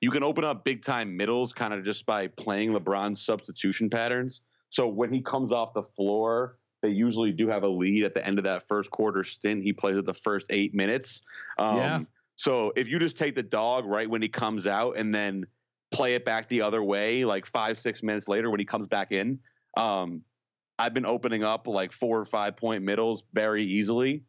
you 0.00 0.10
can 0.10 0.22
open 0.22 0.44
up 0.44 0.64
big 0.64 0.82
time 0.82 1.16
middles 1.16 1.52
kind 1.52 1.72
of 1.72 1.84
just 1.84 2.06
by 2.06 2.26
playing 2.26 2.72
LeBron's 2.72 3.24
substitution 3.24 3.88
patterns. 3.88 4.42
So 4.68 4.88
when 4.88 5.12
he 5.12 5.20
comes 5.20 5.52
off 5.52 5.74
the 5.74 5.82
floor, 5.82 6.58
they 6.82 6.88
usually 6.88 7.32
do 7.32 7.48
have 7.48 7.62
a 7.62 7.68
lead 7.68 8.04
at 8.04 8.12
the 8.12 8.26
end 8.26 8.38
of 8.38 8.44
that 8.44 8.66
first 8.68 8.90
quarter 8.90 9.22
stint. 9.22 9.62
He 9.62 9.72
plays 9.72 9.96
at 9.96 10.04
the 10.04 10.14
first 10.14 10.46
eight 10.50 10.74
minutes. 10.74 11.22
Um, 11.58 11.76
Yeah. 11.76 12.00
So 12.36 12.72
if 12.74 12.88
you 12.88 12.98
just 12.98 13.18
take 13.18 13.34
the 13.34 13.42
dog 13.42 13.84
right 13.84 14.08
when 14.08 14.22
he 14.22 14.28
comes 14.28 14.66
out 14.66 14.96
and 14.96 15.14
then 15.14 15.44
play 15.92 16.14
it 16.14 16.24
back 16.24 16.48
the 16.48 16.62
other 16.62 16.82
way, 16.82 17.24
like 17.24 17.46
five, 17.46 17.78
six 17.78 18.02
minutes 18.02 18.26
later 18.26 18.50
when 18.50 18.58
he 18.58 18.66
comes 18.66 18.88
back 18.88 19.12
in, 19.12 19.38
um, 19.76 20.22
I've 20.78 20.94
been 20.94 21.06
opening 21.06 21.44
up 21.44 21.68
like 21.68 21.92
four 21.92 22.18
or 22.18 22.24
five 22.24 22.56
point 22.56 22.82
middles 22.82 23.22
very 23.32 23.64
easily. 23.64 24.24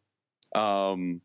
Um, 0.54 1.20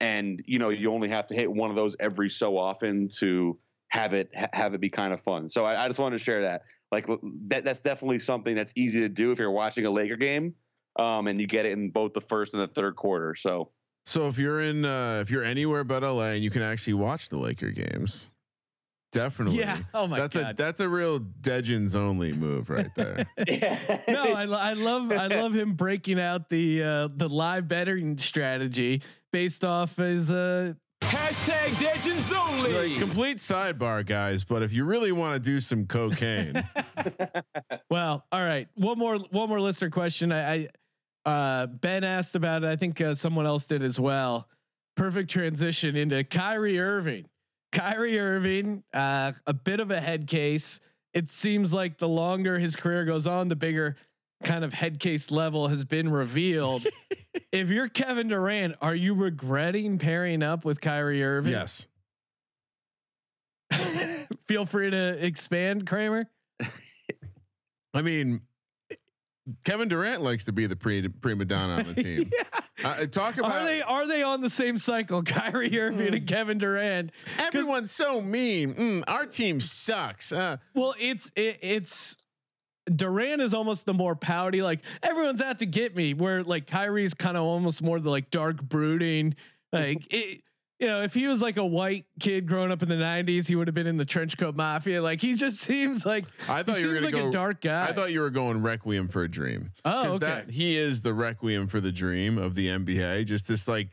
and 0.00 0.42
you 0.46 0.58
know, 0.58 0.68
you 0.68 0.92
only 0.92 1.08
have 1.08 1.26
to 1.28 1.34
hit 1.34 1.50
one 1.50 1.70
of 1.70 1.76
those 1.76 1.96
every 2.00 2.30
so 2.30 2.56
often 2.56 3.08
to 3.18 3.58
have 3.88 4.12
it 4.14 4.30
ha- 4.36 4.48
have 4.52 4.74
it 4.74 4.80
be 4.80 4.90
kind 4.90 5.12
of 5.12 5.20
fun. 5.20 5.48
So 5.48 5.64
I, 5.64 5.84
I 5.84 5.88
just 5.88 5.98
wanted 5.98 6.18
to 6.18 6.24
share 6.24 6.42
that. 6.42 6.62
Like 6.90 7.06
that 7.48 7.64
that's 7.64 7.82
definitely 7.82 8.18
something 8.18 8.54
that's 8.54 8.72
easy 8.76 9.00
to 9.00 9.08
do 9.08 9.32
if 9.32 9.38
you're 9.38 9.50
watching 9.50 9.86
a 9.86 9.90
Laker 9.90 10.16
game. 10.16 10.54
Um, 10.96 11.28
and 11.28 11.40
you 11.40 11.46
get 11.46 11.64
it 11.64 11.72
in 11.72 11.90
both 11.90 12.12
the 12.12 12.20
first 12.20 12.54
and 12.54 12.62
the 12.62 12.66
third 12.66 12.96
quarter. 12.96 13.34
So 13.36 13.70
So 14.04 14.26
if 14.26 14.38
you're 14.38 14.60
in, 14.60 14.84
uh, 14.84 15.20
if 15.22 15.30
you're 15.30 15.44
anywhere 15.44 15.84
but 15.84 16.02
LA 16.02 16.30
and 16.30 16.42
you 16.42 16.50
can 16.50 16.62
actually 16.62 16.94
watch 16.94 17.28
the 17.28 17.38
Laker 17.38 17.70
games, 17.70 18.32
definitely. 19.12 19.58
yeah. 19.58 19.78
Oh 19.94 20.06
my 20.06 20.18
that's 20.20 20.36
a 20.36 20.40
god. 20.42 20.56
that's 20.56 20.80
a 20.80 20.88
real 20.88 21.20
Degens 21.20 21.96
only 21.96 22.32
move 22.32 22.70
right 22.70 22.94
there. 22.94 23.26
no, 24.08 24.22
I, 24.34 24.46
I 24.50 24.72
love 24.74 25.12
I 25.12 25.26
love 25.28 25.54
him 25.54 25.72
breaking 25.74 26.20
out 26.20 26.48
the 26.48 26.82
uh, 26.82 27.08
the 27.16 27.28
live 27.28 27.68
betting 27.68 28.18
strategy 28.18 29.02
based 29.32 29.64
off 29.64 29.96
his 29.96 30.30
uh 30.30 30.74
Hashtag 31.00 31.80
Legends 31.82 32.32
only. 32.32 32.90
like 32.90 32.98
complete 32.98 33.38
sidebar, 33.38 34.04
guys. 34.04 34.44
But 34.44 34.62
if 34.62 34.72
you 34.72 34.84
really 34.84 35.12
want 35.12 35.34
to 35.34 35.40
do 35.40 35.58
some 35.60 35.86
cocaine, 35.86 36.62
well, 37.90 38.26
all 38.32 38.44
right. 38.44 38.68
One 38.74 38.98
more 38.98 39.16
one 39.30 39.48
more 39.48 39.60
listener 39.60 39.90
question. 39.90 40.32
I, 40.32 40.54
I 40.54 40.68
uh 41.24 41.66
Ben 41.66 42.04
asked 42.04 42.34
about 42.34 42.64
it. 42.64 42.66
I 42.68 42.76
think 42.76 43.00
uh, 43.00 43.14
someone 43.14 43.46
else 43.46 43.64
did 43.64 43.82
as 43.82 43.98
well. 43.98 44.48
Perfect 44.96 45.30
transition 45.30 45.96
into 45.96 46.22
Kyrie 46.24 46.78
Irving. 46.78 47.26
Kyrie 47.72 48.18
Irving, 48.18 48.82
uh, 48.92 49.32
a 49.46 49.52
bit 49.52 49.80
of 49.80 49.90
a 49.90 50.00
head 50.00 50.26
case. 50.26 50.80
It 51.14 51.30
seems 51.30 51.74
like 51.74 51.98
the 51.98 52.08
longer 52.08 52.58
his 52.58 52.76
career 52.76 53.04
goes 53.04 53.26
on, 53.26 53.48
the 53.48 53.56
bigger 53.56 53.96
kind 54.44 54.64
of 54.64 54.72
head 54.72 55.00
case 55.00 55.30
level 55.30 55.68
has 55.68 55.84
been 55.84 56.08
revealed. 56.08 56.86
if 57.52 57.70
you're 57.70 57.88
Kevin 57.88 58.28
Durant, 58.28 58.76
are 58.80 58.94
you 58.94 59.14
regretting 59.14 59.98
pairing 59.98 60.42
up 60.42 60.64
with 60.64 60.80
Kyrie 60.80 61.22
Irving? 61.22 61.52
yes. 61.52 61.86
Feel 64.46 64.64
free 64.64 64.90
to 64.90 65.24
expand, 65.24 65.86
Kramer. 65.86 66.26
I 67.94 68.02
mean, 68.02 68.40
Kevin 69.64 69.88
Durant 69.88 70.22
likes 70.22 70.44
to 70.46 70.52
be 70.52 70.66
the 70.66 70.76
pre 70.76 71.06
prima 71.08 71.44
donna 71.44 71.74
on 71.74 71.94
the 71.94 72.02
team. 72.02 72.30
Uh, 72.84 73.06
talk 73.06 73.36
about 73.38 73.52
Are 73.52 73.64
they 73.64 73.82
are 73.82 74.06
they 74.06 74.22
on 74.22 74.40
the 74.40 74.50
same 74.50 74.78
cycle, 74.78 75.22
Kyrie 75.24 75.78
Irving 75.78 76.14
and 76.14 76.26
Kevin 76.26 76.58
Durant? 76.58 77.12
everyone's 77.38 77.90
so 77.90 78.20
mean. 78.20 78.74
Mm, 78.74 79.04
our 79.08 79.26
team 79.26 79.60
sucks. 79.60 80.32
Uh, 80.32 80.58
Well, 80.74 80.94
it's 80.98 81.30
it, 81.36 81.58
it's 81.62 82.16
Durant 82.94 83.42
is 83.42 83.52
almost 83.54 83.84
the 83.86 83.94
more 83.94 84.16
pouty, 84.16 84.62
like 84.62 84.80
everyone's 85.02 85.42
out 85.42 85.58
to 85.58 85.66
get 85.66 85.94
me. 85.94 86.14
Where 86.14 86.42
like 86.42 86.66
Kyrie's 86.66 87.14
kind 87.14 87.36
of 87.36 87.42
almost 87.42 87.82
more 87.82 88.00
the 88.00 88.10
like 88.10 88.30
dark 88.30 88.62
brooding, 88.62 89.34
like 89.72 89.98
it. 90.10 90.42
You 90.78 90.86
know, 90.86 91.02
if 91.02 91.12
he 91.12 91.26
was 91.26 91.42
like 91.42 91.56
a 91.56 91.66
white 91.66 92.06
kid 92.20 92.46
growing 92.46 92.70
up 92.70 92.82
in 92.82 92.88
the 92.88 92.94
'90s, 92.94 93.48
he 93.48 93.56
would 93.56 93.66
have 93.66 93.74
been 93.74 93.88
in 93.88 93.96
the 93.96 94.04
trench 94.04 94.38
coat 94.38 94.54
mafia. 94.54 95.02
Like 95.02 95.20
he 95.20 95.34
just 95.34 95.58
seems 95.60 96.06
like 96.06 96.24
I 96.48 96.62
thought 96.62 96.80
you 96.80 96.88
were 96.88 97.00
like 97.00 97.14
go. 97.14 97.28
a 97.28 97.30
dark 97.30 97.60
guy. 97.60 97.88
I 97.88 97.92
thought 97.92 98.12
you 98.12 98.20
were 98.20 98.30
going 98.30 98.62
Requiem 98.62 99.08
for 99.08 99.24
a 99.24 99.28
Dream. 99.28 99.72
Oh, 99.84 100.08
okay. 100.14 100.18
that 100.18 100.50
he 100.50 100.76
is 100.76 101.02
the 101.02 101.12
requiem 101.12 101.66
for 101.66 101.80
the 101.80 101.90
dream 101.90 102.38
of 102.38 102.54
the 102.54 102.68
NBA. 102.68 103.24
Just 103.26 103.48
this 103.48 103.66
like 103.66 103.88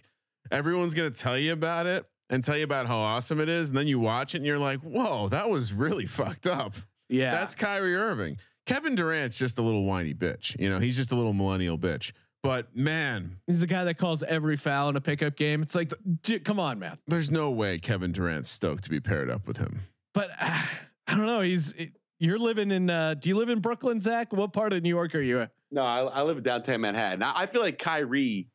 everyone's 0.52 0.94
gonna 0.94 1.10
tell 1.10 1.38
you 1.38 1.54
about 1.54 1.88
it 1.88 2.06
and 2.30 2.44
tell 2.44 2.58
you 2.58 2.64
about 2.64 2.86
how 2.86 2.98
awesome 2.98 3.40
it 3.40 3.50
is, 3.50 3.70
and 3.70 3.78
then 3.78 3.88
you 3.88 4.00
watch 4.00 4.36
it 4.36 4.38
and 4.40 4.46
you're 4.46 4.60
like, 4.60 4.80
whoa, 4.82 5.28
that 5.30 5.50
was 5.50 5.74
really 5.74 6.06
fucked 6.06 6.48
up. 6.48 6.76
yeah, 7.10 7.32
That's 7.32 7.56
Kyrie 7.56 7.96
Irving. 7.96 8.38
Kevin 8.66 8.96
Durant's 8.96 9.38
just 9.38 9.60
a 9.60 9.62
little 9.62 9.86
whiny 9.86 10.14
bitch. 10.14 10.60
You 10.60 10.70
know, 10.70 10.80
he's 10.80 10.96
just 10.96 11.12
a 11.12 11.16
little 11.16 11.34
millennial 11.34 11.78
bitch. 11.78 12.12
But 12.46 12.76
man, 12.76 13.38
he's 13.48 13.62
the 13.62 13.68
guy 13.68 13.84
that 13.86 13.98
calls 13.98 14.22
every 14.22 14.56
foul 14.56 14.90
in 14.90 14.96
a 14.96 15.02
pickup 15.02 15.36
game. 15.36 15.64
It's 15.64 15.74
like, 15.74 15.92
dude, 16.22 16.44
come 16.44 16.60
on, 16.60 16.78
man. 16.78 17.00
there's 17.08 17.32
no 17.32 17.50
way 17.50 17.80
Kevin 17.80 18.12
Durant's 18.12 18.50
stoked 18.50 18.84
to 18.84 18.90
be 18.92 19.00
paired 19.00 19.32
up 19.32 19.48
with 19.48 19.58
him. 19.58 19.80
But 20.14 20.30
uh, 20.40 20.62
I 21.08 21.16
don't 21.16 21.26
know. 21.26 21.42
He's 21.42 21.74
you're 22.20 22.38
living 22.38 22.70
in. 22.70 22.90
Uh, 22.90 23.16
do 23.16 23.30
you 23.30 23.36
live 23.36 23.50
in 23.50 23.62
Brooklyn, 23.62 24.00
Zach? 24.00 24.32
What 24.32 24.54
part 24.54 24.74
of 24.74 24.84
New 24.84 24.90
York 24.90 25.16
are 25.16 25.22
you? 25.22 25.42
at? 25.42 25.52
No, 25.72 25.82
I, 25.84 26.02
I 26.04 26.22
live 26.22 26.38
in 26.38 26.44
downtown 26.44 26.82
Manhattan. 26.82 27.24
I, 27.24 27.34
I 27.36 27.46
feel 27.48 27.62
like 27.62 27.80
Kyrie, 27.80 28.48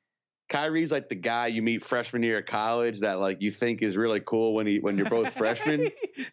Kyrie's 0.51 0.91
like 0.93 1.09
the 1.09 1.15
guy 1.15 1.47
you 1.47 1.63
meet 1.63 1.83
freshman 1.83 2.23
year 2.23 2.39
of 2.39 2.45
college 2.45 3.01
that 3.01 3.21
like 3.21 3.41
you 3.41 3.51
think 3.51 3.81
is 3.83 3.97
really 3.97 4.21
cool 4.21 4.53
when 4.53 4.67
he 4.67 4.79
when 4.81 4.99
you're 4.99 5.09
both 5.09 5.33
freshmen, 5.37 5.83
and 5.83 5.91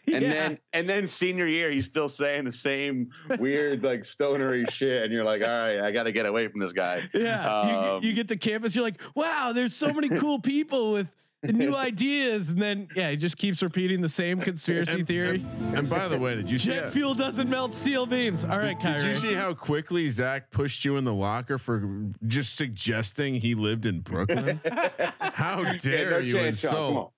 Yeah. 0.08 0.20
then 0.20 0.60
and 0.74 0.90
then 0.90 1.08
senior 1.08 1.46
year 1.46 1.70
he's 1.72 1.86
still 1.86 2.10
saying 2.10 2.44
the 2.46 2.52
same 2.52 3.10
weird 3.40 3.84
like 3.84 4.04
stonery 4.04 4.66
shit, 4.72 5.04
and 5.04 5.14
you're 5.14 5.24
like, 5.24 5.42
all 5.44 5.48
right, 5.48 5.80
I 5.80 5.92
got 5.92 6.04
to 6.04 6.12
get 6.12 6.26
away 6.26 6.48
from 6.48 6.60
this 6.60 6.74
guy. 6.74 7.04
Yeah, 7.14 7.46
Um, 7.48 8.02
get- 8.02 8.04
you 8.10 8.14
get 8.16 8.28
to 8.30 8.38
campus, 8.38 8.76
you're 8.76 8.84
like, 8.84 9.00
wow, 9.16 9.52
there's 9.54 9.76
so 9.76 9.94
many 9.94 10.10
cool 10.10 10.40
people 10.40 10.92
with 10.94 11.16
new 11.44 11.76
ideas, 11.76 12.50
and 12.50 12.62
then 12.62 12.88
yeah, 12.96 13.12
he 13.12 13.18
just 13.18 13.38
keeps 13.38 13.62
repeating 13.62 14.02
the 14.02 14.10
same 14.10 14.40
conspiracy 14.40 15.00
And- 15.00 15.08
theory. 15.08 15.44
And, 15.60 15.78
and 15.80 15.90
by 15.90 16.08
the 16.08 16.18
way, 16.18 16.36
did 16.36 16.50
you 16.50 16.58
see? 16.58 16.70
Jet 16.72 16.90
fuel 16.90 17.14
doesn't 17.14 17.50
melt 17.50 17.74
steel 17.74 18.06
beams. 18.06 18.46
All 18.46 18.58
right, 18.60 18.80
Kyrie. 18.80 18.98
Did 18.98 19.08
you 19.08 19.14
see 19.14 19.34
how 19.34 19.54
quickly 19.54 20.10
Zach 20.10 20.50
pushed 20.52 20.84
you 20.86 20.98
in 20.98 21.04
the 21.04 21.14
locker 21.14 21.58
for 21.58 21.88
just 22.28 22.56
suggesting 22.56 23.36
he 23.36 23.56
lived 23.56 23.86
in 23.86 24.02
Brooklyn? 24.02 24.60
How 25.20 25.62
Yeah, 25.62 25.74
dare 25.80 26.10
no 26.12 26.18
you 26.18 26.34
chance, 26.34 26.60
Sean. 26.62 26.72
Insult? 26.90 27.14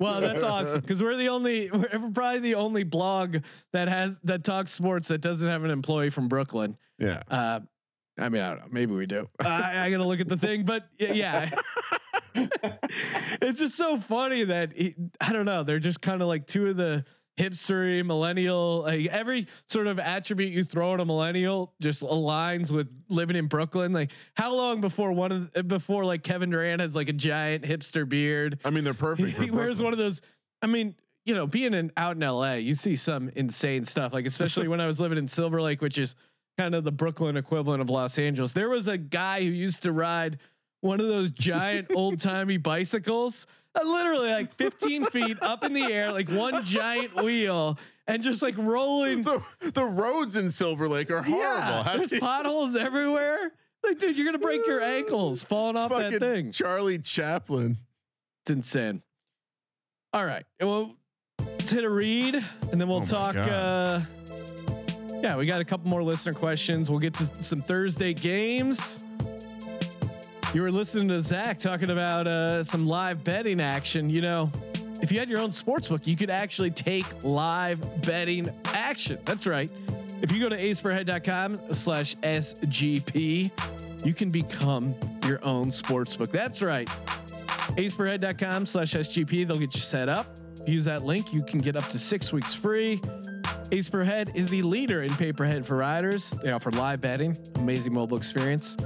well, 0.00 0.20
that's 0.20 0.42
awesome 0.42 0.80
because 0.80 1.02
we're 1.02 1.16
the 1.16 1.28
only, 1.28 1.70
we're 1.70 2.10
probably 2.12 2.40
the 2.40 2.54
only 2.56 2.82
blog 2.82 3.36
that 3.72 3.88
has 3.88 4.18
that 4.24 4.42
talks 4.44 4.72
sports 4.72 5.08
that 5.08 5.20
doesn't 5.20 5.48
have 5.48 5.62
an 5.64 5.70
employee 5.70 6.10
from 6.10 6.26
Brooklyn. 6.28 6.76
Yeah. 6.98 7.22
Uh, 7.30 7.60
I 8.18 8.28
mean, 8.28 8.42
I 8.42 8.48
don't 8.50 8.58
know. 8.58 8.66
Maybe 8.70 8.92
we 8.92 9.06
do. 9.06 9.26
I, 9.38 9.86
I 9.86 9.90
gotta 9.90 10.04
look 10.04 10.20
at 10.20 10.28
the 10.28 10.36
thing, 10.36 10.64
but 10.64 10.88
yeah, 10.98 11.12
yeah. 11.12 11.50
it's 13.40 13.58
just 13.58 13.76
so 13.76 13.96
funny 13.96 14.44
that 14.44 14.72
he, 14.72 14.94
I 15.20 15.32
don't 15.32 15.46
know. 15.46 15.62
They're 15.62 15.78
just 15.78 16.00
kind 16.00 16.22
of 16.22 16.28
like 16.28 16.46
two 16.46 16.68
of 16.68 16.76
the 16.76 17.04
hipstery 17.40 18.04
millennial. 18.04 18.82
Like 18.82 19.06
every 19.06 19.46
sort 19.66 19.86
of 19.86 19.98
attribute 19.98 20.52
you 20.52 20.64
throw 20.64 20.94
at 20.94 21.00
a 21.00 21.04
millennial 21.04 21.74
just 21.80 22.02
aligns 22.02 22.70
with 22.70 22.88
living 23.08 23.36
in 23.36 23.46
Brooklyn. 23.46 23.92
Like 23.92 24.10
how 24.34 24.54
long 24.54 24.80
before 24.80 25.12
one 25.12 25.32
of 25.32 25.52
the, 25.52 25.62
before 25.62 26.04
like 26.04 26.22
Kevin 26.22 26.50
Durant 26.50 26.80
has 26.80 26.94
like 26.94 27.08
a 27.08 27.14
giant 27.14 27.64
hipster 27.64 28.08
beard? 28.08 28.60
I 28.64 28.70
mean, 28.70 28.84
they're 28.84 28.94
perfect. 28.94 29.38
he 29.38 29.50
wears 29.50 29.82
one 29.82 29.92
of 29.92 29.98
those. 29.98 30.22
I 30.62 30.66
mean, 30.66 30.94
you 31.24 31.34
know, 31.34 31.46
being 31.46 31.74
in 31.74 31.90
out 31.96 32.16
in 32.16 32.20
LA, 32.20 32.54
you 32.54 32.74
see 32.74 32.96
some 32.96 33.30
insane 33.36 33.84
stuff. 33.84 34.12
Like 34.12 34.26
especially 34.26 34.68
when 34.68 34.80
I 34.80 34.86
was 34.86 35.00
living 35.00 35.18
in 35.18 35.26
Silver 35.26 35.62
Lake, 35.62 35.80
which 35.80 35.98
is 35.98 36.16
kind 36.58 36.74
of 36.74 36.84
the 36.84 36.92
Brooklyn 36.92 37.36
equivalent 37.36 37.80
of 37.80 37.88
Los 37.88 38.18
Angeles. 38.18 38.52
There 38.52 38.68
was 38.68 38.86
a 38.86 38.98
guy 38.98 39.40
who 39.40 39.50
used 39.50 39.82
to 39.84 39.92
ride 39.92 40.38
one 40.80 41.00
of 41.00 41.06
those 41.06 41.30
giant 41.30 41.88
old 41.94 42.20
timey 42.20 42.56
bicycles, 42.56 43.46
uh, 43.74 43.80
literally 43.84 44.28
like 44.30 44.52
15 44.54 45.06
feet 45.06 45.36
up 45.42 45.64
in 45.64 45.72
the 45.72 45.82
air, 45.92 46.10
like 46.12 46.28
one 46.30 46.62
giant 46.64 47.14
wheel, 47.22 47.78
and 48.06 48.22
just 48.22 48.42
like 48.42 48.56
rolling. 48.58 49.22
the, 49.22 49.42
the 49.74 49.84
roads 49.84 50.36
in 50.36 50.50
Silver 50.50 50.88
Lake 50.88 51.10
are 51.10 51.22
horrible. 51.22 51.42
Yeah, 51.44 51.82
How 51.82 51.96
there's 51.96 52.12
you- 52.12 52.20
potholes 52.20 52.76
everywhere. 52.76 53.52
Like, 53.82 53.98
dude, 53.98 54.16
you're 54.18 54.26
gonna 54.26 54.38
break 54.38 54.66
your 54.66 54.82
ankles 54.82 55.42
falling 55.42 55.76
off 55.76 55.90
that 55.90 56.18
thing. 56.18 56.52
Charlie 56.52 56.98
Chaplin. 56.98 57.76
It's 58.42 58.50
insane. 58.50 59.02
All 60.12 60.26
right. 60.26 60.44
Well, 60.60 60.96
let's 61.38 61.70
hit 61.70 61.84
a 61.84 61.88
read 61.88 62.34
and 62.72 62.80
then 62.80 62.88
we'll 62.88 62.98
Oh 63.02 63.06
talk. 63.06 63.36
Uh, 63.36 64.00
yeah, 65.22 65.36
we 65.36 65.46
got 65.46 65.60
a 65.60 65.64
couple 65.64 65.88
more 65.88 66.02
listener 66.02 66.32
questions. 66.34 66.90
We'll 66.90 66.98
get 66.98 67.14
to 67.14 67.24
some 67.42 67.60
Thursday 67.62 68.12
games. 68.12 69.04
You 70.52 70.62
were 70.62 70.72
listening 70.72 71.06
to 71.08 71.20
Zach 71.20 71.60
talking 71.60 71.90
about 71.90 72.26
uh, 72.26 72.64
some 72.64 72.84
live 72.84 73.22
betting 73.22 73.60
action. 73.60 74.10
You 74.10 74.20
know, 74.20 74.50
if 75.00 75.12
you 75.12 75.18
had 75.20 75.30
your 75.30 75.38
own 75.38 75.52
sports 75.52 75.86
book, 75.86 76.08
you 76.08 76.16
could 76.16 76.28
actually 76.28 76.72
take 76.72 77.06
live 77.22 77.80
betting 78.02 78.48
action. 78.64 79.20
That's 79.24 79.46
right. 79.46 79.70
If 80.22 80.32
you 80.32 80.40
go 80.40 80.48
to 80.48 80.58
aceperhead.com 80.58 81.72
slash 81.72 82.16
SGP, 82.16 84.04
you 84.04 84.12
can 84.12 84.28
become 84.28 84.92
your 85.24 85.38
own 85.44 85.70
sports 85.70 86.16
book. 86.16 86.30
That's 86.32 86.62
right. 86.62 86.88
aceperhead.com 87.78 88.66
slash 88.66 88.94
SGP. 88.94 89.46
They'll 89.46 89.56
get 89.56 89.72
you 89.72 89.80
set 89.80 90.08
up. 90.08 90.36
Use 90.66 90.84
that 90.86 91.04
link. 91.04 91.32
You 91.32 91.44
can 91.44 91.60
get 91.60 91.76
up 91.76 91.86
to 91.90 91.98
six 91.98 92.32
weeks 92.32 92.56
free. 92.56 93.00
Ace 93.70 93.88
per 93.88 94.02
head 94.02 94.32
is 94.34 94.48
the 94.48 94.62
leader 94.62 95.04
in 95.04 95.14
pay 95.14 95.32
per 95.32 95.44
head 95.44 95.64
for 95.64 95.76
riders. 95.76 96.30
They 96.42 96.50
offer 96.50 96.72
live 96.72 97.00
betting, 97.00 97.36
amazing 97.56 97.94
mobile 97.94 98.16
experience, 98.16 98.76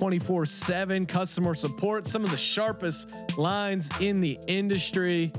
24 0.00 0.46
7 0.46 1.04
customer 1.04 1.54
support, 1.54 2.06
some 2.06 2.24
of 2.24 2.30
the 2.30 2.36
sharpest 2.36 3.14
lines 3.36 3.90
in 4.00 4.18
the 4.18 4.38
industry. 4.48 5.30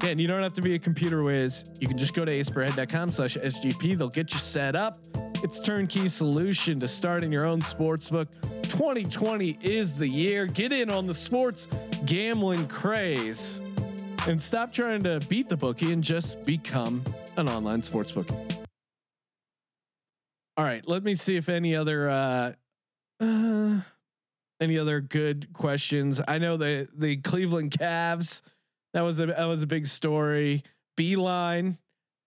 And 0.00 0.18
you 0.18 0.26
don't 0.26 0.42
have 0.42 0.54
to 0.54 0.62
be 0.62 0.74
a 0.74 0.78
computer 0.78 1.22
whiz. 1.22 1.70
You 1.80 1.88
can 1.88 1.98
just 1.98 2.14
go 2.14 2.24
to 2.24 2.32
aceperhead.com 2.32 3.12
slash 3.12 3.36
SGP. 3.36 3.98
They'll 3.98 4.08
get 4.08 4.32
you 4.32 4.38
set 4.38 4.74
up. 4.74 4.96
It's 5.42 5.60
turnkey 5.60 6.08
solution 6.08 6.78
to 6.80 6.88
starting 6.88 7.30
your 7.30 7.44
own 7.44 7.60
sports 7.60 8.08
book. 8.08 8.30
2020 8.62 9.58
is 9.60 9.98
the 9.98 10.08
year. 10.08 10.46
Get 10.46 10.72
in 10.72 10.90
on 10.90 11.06
the 11.06 11.12
sports 11.12 11.68
gambling 12.06 12.66
craze 12.68 13.62
and 14.26 14.40
stop 14.40 14.72
trying 14.72 15.02
to 15.02 15.20
beat 15.28 15.50
the 15.50 15.58
bookie 15.58 15.92
and 15.92 16.02
just 16.02 16.42
become 16.44 17.02
an 17.36 17.50
online 17.50 17.82
sports 17.82 18.12
bookie. 18.12 18.34
All 20.56 20.64
right, 20.64 20.86
let 20.88 21.02
me 21.02 21.14
see 21.14 21.36
if 21.36 21.50
any 21.50 21.76
other 21.76 22.08
uh, 22.08 22.52
uh 23.20 23.80
any 24.60 24.78
other 24.78 25.00
good 25.00 25.52
questions. 25.52 26.20
I 26.26 26.38
know 26.38 26.56
the 26.56 26.88
the 26.94 27.16
Cleveland 27.18 27.72
Cavs 27.72 28.42
that 28.92 29.02
was 29.02 29.20
a 29.20 29.26
that 29.26 29.46
was 29.46 29.62
a 29.62 29.66
big 29.66 29.86
story. 29.86 30.62
Beilein, 30.96 31.76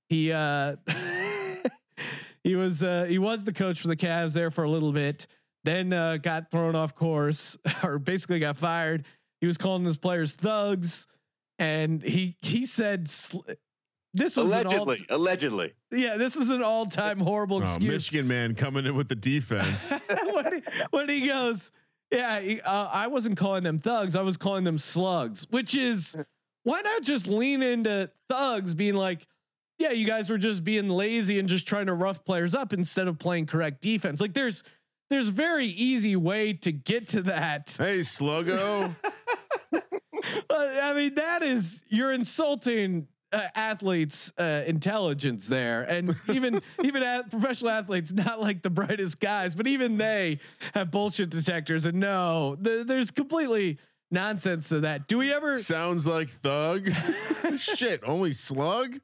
he 0.09 0.31
uh 0.31 0.75
he 2.43 2.55
was 2.55 2.83
uh 2.83 3.05
he 3.05 3.17
was 3.17 3.45
the 3.45 3.53
coach 3.53 3.81
for 3.81 3.88
the 3.88 3.95
Cavs 3.95 4.33
there 4.33 4.51
for 4.51 4.63
a 4.63 4.69
little 4.69 4.91
bit. 4.91 5.27
Then 5.63 5.93
uh 5.93 6.17
got 6.17 6.51
thrown 6.51 6.75
off 6.75 6.93
course 6.93 7.57
or 7.83 7.99
basically 7.99 8.39
got 8.39 8.57
fired. 8.57 9.05
He 9.41 9.47
was 9.47 9.57
calling 9.57 9.85
his 9.85 9.97
players 9.97 10.33
thugs 10.33 11.07
and 11.59 12.01
he 12.03 12.35
he 12.41 12.65
said 12.65 13.09
this 14.18 14.38
was 14.38 14.51
allegedly, 14.51 14.97
all, 15.09 15.18
allegedly. 15.18 15.74
Yeah, 15.91 16.18
this 16.18 16.36
is 16.36 16.49
an 16.49 16.61
all-time 16.63 17.20
horrible 17.20 17.57
Oh, 17.57 17.61
excuse. 17.61 17.91
Michigan 17.91 18.28
man 18.28 18.55
coming 18.55 18.86
in 18.86 18.95
with 18.95 19.07
the 19.07 19.15
defense. 19.15 19.93
when, 20.32 20.53
he, 20.55 20.63
when 20.91 21.09
he 21.09 21.28
goes, 21.28 21.72
yeah, 22.11 22.39
he, 22.39 22.61
uh, 22.61 22.88
I 22.91 23.07
wasn't 23.07 23.38
calling 23.38 23.63
them 23.63 23.80
thugs. 23.80 24.15
I 24.15 24.22
was 24.22 24.38
calling 24.38 24.63
them 24.63 24.78
slugs, 24.78 25.45
which 25.49 25.76
is 25.76 26.15
why 26.63 26.82
not 26.82 27.01
just 27.01 27.28
lean 27.28 27.61
into 27.63 28.09
thugs 28.30 28.74
being 28.74 28.95
like, 28.95 29.26
yeah, 29.80 29.91
you 29.91 30.07
guys 30.07 30.30
were 30.30 30.38
just 30.38 30.63
being 30.63 30.89
lazy 30.89 31.39
and 31.39 31.47
just 31.47 31.68
trying 31.68 31.86
to 31.86 31.93
rough 31.93 32.26
players 32.26 32.55
up 32.55 32.74
instead 32.74 33.07
of 33.07 33.20
playing 33.20 33.45
correct 33.45 33.82
defense. 33.82 34.20
Like 34.20 34.34
there's 34.34 34.63
there's 35.09 35.30
very 35.30 35.68
easy 35.68 36.15
way 36.15 36.53
to 36.53 36.72
get 36.72 37.09
to 37.09 37.22
that. 37.24 37.76
hey, 37.78 37.99
Sluggo. 37.99 38.93
I 40.49 40.93
mean, 40.93 41.13
that 41.15 41.43
is 41.43 41.84
you're 41.89 42.11
insulting 42.11 43.07
uh, 43.38 43.47
athletes' 43.55 44.33
uh, 44.38 44.63
intelligence 44.65 45.47
there, 45.47 45.83
and 45.83 46.15
even 46.29 46.59
even 46.83 47.03
at 47.03 47.29
professional 47.29 47.71
athletes, 47.71 48.13
not 48.13 48.41
like 48.41 48.61
the 48.61 48.69
brightest 48.69 49.19
guys, 49.19 49.55
but 49.55 49.67
even 49.67 49.97
they 49.97 50.39
have 50.73 50.91
bullshit 50.91 51.29
detectors 51.29 51.85
and 51.85 52.01
th- 52.01 52.88
there's 52.88 53.11
completely 53.11 53.77
nonsense 54.09 54.69
to 54.69 54.79
that. 54.79 55.07
Do 55.07 55.19
we 55.19 55.31
ever? 55.31 55.57
Sounds 55.57 56.07
like 56.07 56.29
thug. 56.29 56.89
Shit, 57.55 58.01
only 58.03 58.31
slug. 58.31 58.99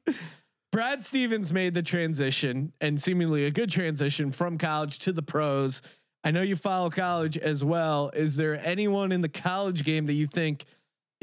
Brad 0.72 1.04
Stevens 1.04 1.52
made 1.52 1.72
the 1.72 1.82
transition 1.82 2.72
and 2.80 3.00
seemingly 3.00 3.44
a 3.44 3.50
good 3.50 3.70
transition 3.70 4.32
from 4.32 4.58
college 4.58 4.98
to 5.00 5.12
the 5.12 5.22
pros. 5.22 5.82
I 6.24 6.32
know 6.32 6.42
you 6.42 6.56
follow 6.56 6.90
college 6.90 7.38
as 7.38 7.64
well. 7.64 8.10
Is 8.14 8.34
there 8.34 8.58
anyone 8.66 9.12
in 9.12 9.20
the 9.20 9.28
college 9.28 9.84
game 9.84 10.06
that 10.06 10.14
you 10.14 10.26
think 10.26 10.64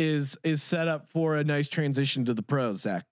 is 0.01 0.37
is 0.43 0.61
set 0.63 0.87
up 0.87 1.07
for 1.07 1.37
a 1.37 1.43
nice 1.43 1.69
transition 1.69 2.25
to 2.25 2.33
the 2.33 2.41
pros, 2.41 2.81
Zach? 2.81 3.05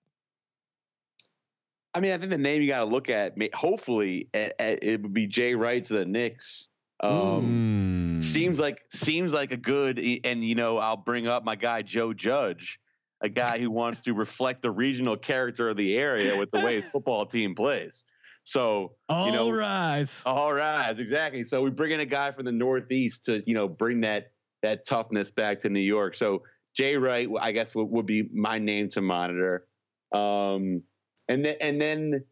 I 1.94 2.00
mean, 2.00 2.12
I 2.12 2.18
think 2.18 2.30
the 2.30 2.38
name 2.38 2.62
you 2.62 2.68
got 2.68 2.80
to 2.80 2.84
look 2.84 3.08
at, 3.08 3.36
may- 3.36 3.50
hopefully, 3.52 4.28
it, 4.32 4.54
it 4.60 5.02
would 5.02 5.12
be 5.14 5.26
Jay 5.26 5.54
Wright 5.54 5.82
to 5.84 5.94
the 5.94 6.04
Knicks. 6.04 6.68
Um, 7.02 7.80
Mm. 8.20 8.22
Seems 8.22 8.60
like 8.60 8.82
seems 8.92 9.32
like 9.32 9.50
a 9.52 9.56
good, 9.56 9.98
and 10.24 10.44
you 10.44 10.54
know, 10.54 10.76
I'll 10.76 10.98
bring 10.98 11.26
up 11.26 11.42
my 11.42 11.56
guy 11.56 11.80
Joe 11.80 12.12
Judge, 12.12 12.78
a 13.22 13.30
guy 13.30 13.58
who 13.58 13.70
wants 13.70 14.02
to 14.02 14.12
reflect 14.12 14.60
the 14.60 14.70
regional 14.70 15.16
character 15.16 15.70
of 15.70 15.76
the 15.78 15.96
area 15.96 16.38
with 16.38 16.50
the 16.50 16.58
way 16.60 16.74
his 16.74 16.84
football 16.86 17.24
team 17.24 17.54
plays. 17.54 18.04
So 18.44 18.92
All 19.08 19.24
you 19.26 19.32
know, 19.32 19.50
rise. 19.50 20.22
all 20.26 20.52
right, 20.52 20.94
exactly. 20.98 21.44
So 21.44 21.62
we 21.62 21.70
bring 21.70 21.92
in 21.92 22.00
a 22.00 22.04
guy 22.06 22.30
from 22.32 22.44
the 22.44 22.52
Northeast 22.52 23.24
to 23.24 23.42
you 23.46 23.54
know 23.54 23.66
bring 23.68 24.02
that 24.02 24.32
that 24.62 24.86
toughness 24.86 25.30
back 25.30 25.60
to 25.60 25.70
New 25.70 25.80
York. 25.80 26.14
So 26.14 26.42
Jay 26.76 26.96
Wright, 26.96 27.28
I 27.40 27.52
guess, 27.52 27.74
would, 27.74 27.84
would 27.90 28.06
be 28.06 28.28
my 28.32 28.58
name 28.58 28.88
to 28.90 29.00
monitor. 29.00 29.66
Um, 30.12 30.82
and 31.28 31.44
then 31.44 31.56
and 31.60 31.80
then 31.80 32.24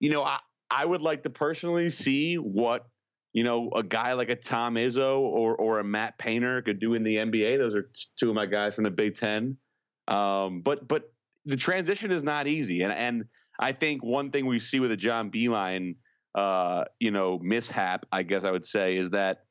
you 0.00 0.10
know 0.10 0.22
I 0.22 0.38
I 0.70 0.84
would 0.84 1.02
like 1.02 1.22
to 1.24 1.30
personally 1.30 1.90
see 1.90 2.36
what 2.36 2.88
you 3.32 3.44
know 3.44 3.70
a 3.70 3.82
guy 3.82 4.14
like 4.14 4.30
a 4.30 4.36
Tom 4.36 4.74
Izzo 4.74 5.18
or 5.18 5.54
or 5.56 5.78
a 5.78 5.84
Matt 5.84 6.18
Painter 6.18 6.62
could 6.62 6.80
do 6.80 6.94
in 6.94 7.02
the 7.02 7.16
NBA. 7.16 7.58
Those 7.58 7.76
are 7.76 7.90
two 8.18 8.30
of 8.30 8.34
my 8.34 8.46
guys 8.46 8.74
from 8.74 8.84
the 8.84 8.90
Big 8.90 9.14
Ten. 9.14 9.56
Um, 10.08 10.60
but 10.60 10.86
but 10.88 11.12
the 11.44 11.56
transition 11.56 12.10
is 12.10 12.22
not 12.22 12.46
easy, 12.46 12.82
and 12.82 12.92
and 12.92 13.24
I 13.58 13.72
think 13.72 14.04
one 14.04 14.30
thing 14.30 14.46
we 14.46 14.58
see 14.58 14.80
with 14.80 14.92
a 14.92 14.96
John 14.96 15.30
Beilein, 15.30 15.96
uh, 16.34 16.84
you 16.98 17.10
know, 17.10 17.38
mishap, 17.38 18.06
I 18.12 18.22
guess 18.22 18.44
I 18.44 18.50
would 18.50 18.66
say, 18.66 18.96
is 18.96 19.10
that 19.10 19.45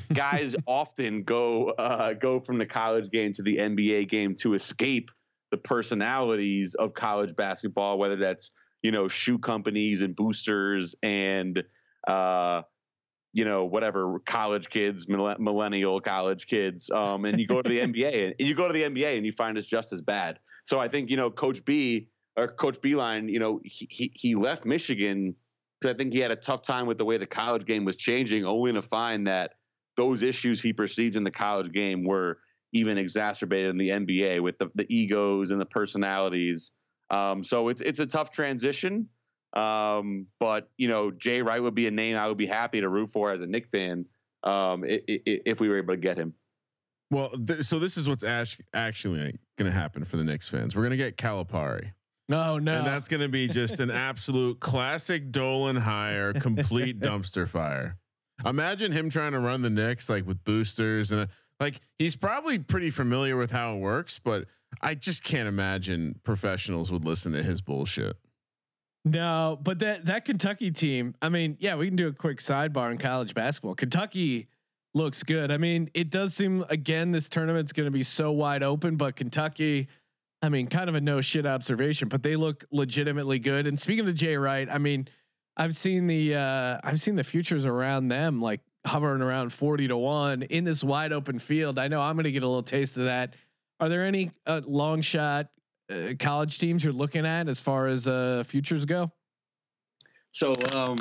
guys 0.12 0.54
often 0.66 1.22
go 1.22 1.70
uh, 1.70 2.12
go 2.14 2.40
from 2.40 2.58
the 2.58 2.66
college 2.66 3.10
game 3.10 3.32
to 3.34 3.42
the 3.42 3.58
NBA 3.58 4.08
game 4.08 4.34
to 4.36 4.54
escape 4.54 5.10
the 5.50 5.58
personalities 5.58 6.74
of 6.74 6.94
college 6.94 7.36
basketball, 7.36 7.98
whether 7.98 8.16
that's 8.16 8.52
you 8.82 8.90
know 8.90 9.08
shoe 9.08 9.38
companies 9.38 10.02
and 10.02 10.16
boosters 10.16 10.94
and 11.02 11.62
uh, 12.08 12.62
you 13.32 13.44
know 13.44 13.64
whatever 13.64 14.18
college 14.20 14.68
kids, 14.68 15.06
millennial 15.08 16.00
college 16.00 16.46
kids, 16.46 16.90
um, 16.90 17.24
and 17.24 17.38
you 17.38 17.46
go 17.46 17.62
to 17.62 17.68
the 17.68 17.78
NBA 17.86 18.34
and 18.38 18.48
you 18.48 18.54
go 18.54 18.66
to 18.66 18.72
the 18.72 18.82
NBA 18.82 19.16
and 19.16 19.26
you 19.26 19.32
find 19.32 19.56
it's 19.56 19.66
just 19.66 19.92
as 19.92 20.02
bad. 20.02 20.38
So 20.64 20.78
I 20.78 20.88
think 20.88 21.10
you 21.10 21.16
know 21.16 21.30
Coach 21.30 21.64
B 21.64 22.08
or 22.36 22.48
Coach 22.48 22.80
Beilein, 22.80 23.30
you 23.30 23.38
know 23.38 23.60
he 23.64 23.86
he, 23.90 24.12
he 24.14 24.34
left 24.34 24.64
Michigan 24.64 25.34
because 25.80 25.94
I 25.94 25.96
think 25.96 26.12
he 26.12 26.20
had 26.20 26.30
a 26.30 26.36
tough 26.36 26.62
time 26.62 26.86
with 26.86 26.98
the 26.98 27.04
way 27.04 27.18
the 27.18 27.26
college 27.26 27.64
game 27.64 27.84
was 27.84 27.96
changing, 27.96 28.44
only 28.44 28.72
to 28.72 28.82
find 28.82 29.26
that 29.26 29.54
those 29.96 30.22
issues 30.22 30.60
he 30.62 30.72
perceived 30.72 31.16
in 31.16 31.24
the 31.24 31.30
college 31.30 31.70
game 31.72 32.04
were 32.04 32.38
even 32.72 32.96
exacerbated 32.98 33.70
in 33.70 33.76
the 33.76 33.90
NBA 33.90 34.40
with 34.42 34.58
the, 34.58 34.70
the 34.74 34.86
egos 34.94 35.50
and 35.50 35.60
the 35.60 35.66
personalities. 35.66 36.72
Um, 37.10 37.44
so 37.44 37.68
it's 37.68 37.80
it's 37.82 37.98
a 37.98 38.06
tough 38.06 38.30
transition. 38.30 39.08
Um, 39.54 40.26
but 40.40 40.70
you 40.78 40.88
know, 40.88 41.10
Jay 41.10 41.42
Wright 41.42 41.62
would 41.62 41.74
be 41.74 41.86
a 41.86 41.90
name 41.90 42.16
I 42.16 42.26
would 42.28 42.38
be 42.38 42.46
happy 42.46 42.80
to 42.80 42.88
root 42.88 43.10
for 43.10 43.30
as 43.32 43.40
a 43.42 43.46
Knick 43.46 43.68
fan 43.68 44.06
um, 44.44 44.82
i- 44.84 45.02
i- 45.08 45.20
if 45.26 45.60
we 45.60 45.68
were 45.68 45.76
able 45.76 45.92
to 45.94 46.00
get 46.00 46.16
him. 46.16 46.32
Well, 47.10 47.28
th- 47.46 47.60
so 47.60 47.78
this 47.78 47.98
is 47.98 48.08
what's 48.08 48.24
ash- 48.24 48.58
actually 48.72 49.38
going 49.58 49.70
to 49.70 49.76
happen 49.78 50.04
for 50.06 50.16
the 50.16 50.24
Knicks 50.24 50.48
fans. 50.48 50.74
We're 50.74 50.80
going 50.82 50.92
to 50.92 50.96
get 50.96 51.18
Calipari. 51.18 51.92
No, 52.30 52.58
no. 52.58 52.78
And 52.78 52.86
that's 52.86 53.08
going 53.08 53.20
to 53.20 53.28
be 53.28 53.46
just 53.48 53.80
an 53.80 53.90
absolute 53.90 54.58
classic 54.60 55.30
Dolan 55.30 55.76
hire, 55.76 56.32
complete 56.32 56.98
dumpster 57.00 57.46
fire. 57.46 57.98
Imagine 58.44 58.92
him 58.92 59.10
trying 59.10 59.32
to 59.32 59.40
run 59.40 59.62
the 59.62 59.70
Knicks 59.70 60.08
like 60.08 60.26
with 60.26 60.42
boosters 60.44 61.12
and 61.12 61.22
uh, 61.22 61.26
like 61.60 61.80
he's 61.98 62.16
probably 62.16 62.58
pretty 62.58 62.90
familiar 62.90 63.36
with 63.36 63.50
how 63.50 63.74
it 63.74 63.78
works, 63.78 64.18
but 64.18 64.46
I 64.80 64.94
just 64.94 65.22
can't 65.22 65.48
imagine 65.48 66.18
professionals 66.24 66.90
would 66.90 67.04
listen 67.04 67.32
to 67.32 67.42
his 67.42 67.60
bullshit. 67.60 68.16
No, 69.04 69.58
but 69.62 69.80
that 69.80 70.06
that 70.06 70.24
Kentucky 70.24 70.70
team, 70.70 71.14
I 71.20 71.28
mean, 71.28 71.56
yeah, 71.60 71.74
we 71.74 71.86
can 71.86 71.96
do 71.96 72.08
a 72.08 72.12
quick 72.12 72.38
sidebar 72.38 72.90
in 72.90 72.98
college 72.98 73.34
basketball. 73.34 73.74
Kentucky 73.74 74.48
looks 74.94 75.22
good. 75.22 75.50
I 75.50 75.56
mean, 75.56 75.90
it 75.94 76.10
does 76.10 76.34
seem 76.34 76.64
again 76.68 77.10
this 77.10 77.28
tournament's 77.28 77.72
going 77.72 77.86
to 77.86 77.90
be 77.90 78.02
so 78.02 78.30
wide 78.30 78.62
open, 78.62 78.96
but 78.96 79.16
Kentucky, 79.16 79.88
I 80.40 80.48
mean, 80.48 80.68
kind 80.68 80.88
of 80.88 80.94
a 80.94 81.00
no 81.00 81.20
shit 81.20 81.46
observation, 81.46 82.08
but 82.08 82.22
they 82.22 82.36
look 82.36 82.64
legitimately 82.70 83.40
good. 83.40 83.66
And 83.66 83.78
speaking 83.78 84.06
of 84.08 84.14
Jay 84.14 84.36
Wright, 84.36 84.68
I 84.70 84.78
mean, 84.78 85.08
I've 85.56 85.76
seen 85.76 86.06
the 86.06 86.36
uh 86.36 86.78
I've 86.82 87.00
seen 87.00 87.14
the 87.14 87.24
futures 87.24 87.66
around 87.66 88.08
them 88.08 88.40
like 88.40 88.60
hovering 88.86 89.22
around 89.22 89.52
40 89.52 89.88
to 89.88 89.96
1 89.96 90.42
in 90.44 90.64
this 90.64 90.82
wide 90.82 91.12
open 91.12 91.38
field. 91.38 91.78
I 91.78 91.88
know 91.88 92.00
I'm 92.00 92.16
going 92.16 92.24
to 92.24 92.32
get 92.32 92.42
a 92.42 92.48
little 92.48 92.62
taste 92.62 92.96
of 92.96 93.04
that. 93.04 93.34
Are 93.78 93.88
there 93.88 94.04
any 94.04 94.30
uh, 94.46 94.60
long 94.64 95.00
shot 95.00 95.48
uh, 95.90 96.14
college 96.18 96.58
teams 96.58 96.82
you're 96.82 96.92
looking 96.92 97.26
at 97.26 97.48
as 97.48 97.60
far 97.60 97.86
as 97.86 98.08
uh 98.08 98.44
futures 98.46 98.84
go? 98.84 99.10
So 100.32 100.54
um, 100.74 100.98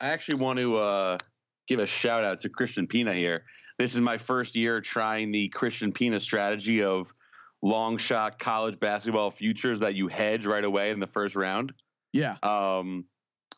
I 0.00 0.08
actually 0.08 0.38
want 0.38 0.58
to 0.60 0.76
uh, 0.76 1.18
give 1.66 1.80
a 1.80 1.86
shout 1.86 2.22
out 2.22 2.40
to 2.40 2.48
Christian 2.48 2.86
Pina 2.86 3.12
here. 3.12 3.44
This 3.78 3.94
is 3.94 4.00
my 4.00 4.16
first 4.16 4.54
year 4.54 4.80
trying 4.80 5.32
the 5.32 5.48
Christian 5.48 5.92
Pina 5.92 6.20
strategy 6.20 6.82
of 6.82 7.12
long 7.62 7.96
shot 7.96 8.38
college 8.38 8.78
basketball 8.78 9.30
futures 9.30 9.80
that 9.80 9.94
you 9.94 10.06
hedge 10.06 10.46
right 10.46 10.64
away 10.64 10.90
in 10.90 11.00
the 11.00 11.06
first 11.06 11.34
round. 11.34 11.72
Yeah. 12.12 12.36
Um, 12.42 13.04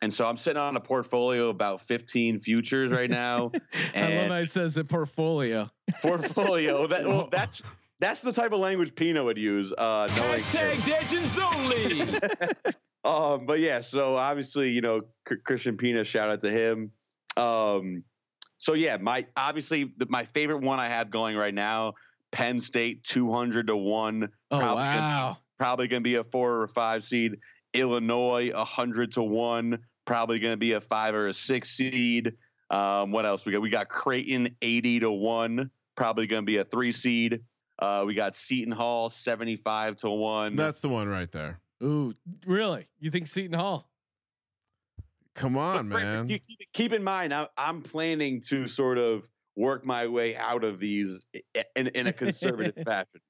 and 0.02 0.12
so 0.12 0.26
I'm 0.28 0.36
sitting 0.36 0.60
on 0.60 0.76
a 0.76 0.80
portfolio 0.80 1.44
of 1.44 1.50
about 1.50 1.80
15 1.80 2.40
futures 2.40 2.90
right 2.90 3.08
now. 3.08 3.50
I 3.94 4.00
love 4.00 4.10
And- 4.10 4.32
how 4.32 4.38
it 4.38 4.46
says 4.50 4.76
it 4.76 4.88
portfolio. 4.88 5.70
portfolio 6.02 6.86
that 6.88 7.06
well, 7.06 7.28
that's 7.32 7.62
that's 8.00 8.20
the 8.20 8.32
type 8.32 8.52
of 8.52 8.58
language 8.60 8.94
Pino 8.94 9.24
would 9.24 9.38
use. 9.38 9.72
Uh, 9.72 10.08
knowing 10.16 10.40
Hashtag 10.40 10.88
Legends 10.90 11.38
only. 11.38 12.74
um, 13.04 13.46
but 13.46 13.60
yeah, 13.60 13.80
so 13.80 14.16
obviously, 14.16 14.70
you 14.70 14.80
know, 14.80 15.02
C- 15.28 15.36
Christian 15.44 15.76
Pina, 15.76 16.02
shout 16.04 16.28
out 16.28 16.40
to 16.40 16.50
him. 16.50 16.90
Um, 17.36 18.02
so 18.58 18.74
yeah, 18.74 18.96
my 18.98 19.24
obviously 19.36 19.92
the, 19.96 20.06
my 20.08 20.24
favorite 20.24 20.62
one 20.62 20.80
I 20.80 20.88
have 20.88 21.10
going 21.10 21.36
right 21.36 21.54
now, 21.54 21.94
Penn 22.32 22.60
State, 22.60 23.04
two 23.04 23.32
hundred 23.32 23.68
to 23.68 23.76
one. 23.76 24.28
Oh 24.50 24.58
Probably 24.58 24.82
gonna 24.84 24.96
be- 24.96 25.00
wow. 25.00 25.36
probably 25.58 25.88
going 25.88 26.02
to 26.02 26.04
be 26.04 26.16
a 26.16 26.24
four 26.24 26.60
or 26.60 26.66
five 26.66 27.04
seed. 27.04 27.36
Illinois, 27.74 28.50
hundred 28.54 29.12
to 29.12 29.22
one, 29.22 29.78
probably 30.12 30.38
going 30.38 30.52
to 30.52 30.58
be 30.58 30.72
a 30.72 30.80
five 30.80 31.14
or 31.14 31.28
a 31.28 31.32
six 31.32 31.70
seed. 31.70 32.34
Um, 32.68 33.12
what 33.12 33.24
else 33.24 33.46
we 33.46 33.52
got? 33.52 33.62
We 33.62 33.70
got 33.70 33.88
Creighton, 33.88 34.54
eighty 34.60 35.00
to 35.00 35.10
one, 35.10 35.70
probably 35.96 36.26
going 36.26 36.42
to 36.42 36.46
be 36.46 36.58
a 36.58 36.64
three 36.66 36.92
seed. 36.92 37.40
Uh, 37.78 38.04
we 38.06 38.12
got 38.12 38.34
Seton 38.34 38.72
Hall, 38.74 39.08
seventy-five 39.08 39.96
to 39.96 40.10
one. 40.10 40.54
That's 40.54 40.82
the 40.82 40.90
one 40.90 41.08
right 41.08 41.32
there. 41.32 41.60
Ooh, 41.82 42.12
really? 42.46 42.88
You 43.00 43.10
think 43.10 43.26
Seton 43.26 43.58
Hall? 43.58 43.88
Come 45.34 45.56
on, 45.56 45.88
But 45.88 46.02
man. 46.02 46.28
you 46.28 46.38
keep, 46.38 46.58
keep 46.74 46.92
in 46.92 47.02
mind, 47.02 47.32
I, 47.32 47.48
I'm 47.56 47.80
planning 47.80 48.42
to 48.48 48.68
sort 48.68 48.98
of 48.98 49.26
work 49.56 49.82
my 49.86 50.08
way 50.08 50.36
out 50.36 50.62
of 50.62 50.78
these 50.78 51.24
in, 51.74 51.86
in 51.88 52.06
a 52.06 52.12
conservative 52.12 52.74
fashion. 52.84 53.22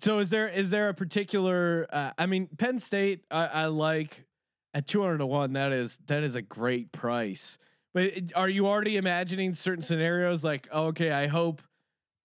So 0.00 0.18
is 0.18 0.30
there 0.30 0.48
is 0.48 0.70
there 0.70 0.88
a 0.88 0.94
particular? 0.94 1.86
Uh, 1.92 2.10
I 2.18 2.26
mean, 2.26 2.48
Penn 2.58 2.80
State, 2.80 3.24
I, 3.30 3.46
I 3.46 3.66
like 3.66 4.24
at 4.74 4.86
two 4.86 5.02
hundred 5.02 5.18
to 5.18 5.26
one. 5.26 5.52
That 5.54 5.72
is 5.72 5.98
that 6.06 6.22
is 6.22 6.34
a 6.34 6.42
great 6.42 6.92
price. 6.92 7.58
But 7.92 8.12
are 8.36 8.48
you 8.48 8.66
already 8.66 8.96
imagining 8.96 9.54
certain 9.54 9.82
scenarios 9.82 10.44
like, 10.44 10.68
oh, 10.70 10.86
okay, 10.86 11.10
I 11.10 11.26
hope. 11.26 11.60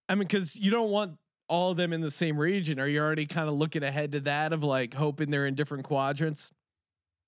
I 0.08 0.14
mean, 0.14 0.28
because 0.28 0.56
you 0.56 0.70
don't 0.70 0.92
want 0.92 1.18
all 1.48 1.72
of 1.72 1.78
them 1.78 1.94
in 1.94 2.02
the 2.02 2.12
same 2.12 2.38
region. 2.38 2.80
Are 2.80 2.88
you 2.88 3.00
already 3.00 3.26
kind 3.26 3.48
of 3.48 3.56
looking 3.56 3.84
ahead 3.84 4.12
to 4.14 4.20
that 4.22 4.54
of 4.54 4.64
like 4.64 4.94
hoping 4.94 5.30
they're 5.30 5.48
in 5.48 5.56
different 5.56 5.84
quadrants? 5.84 6.52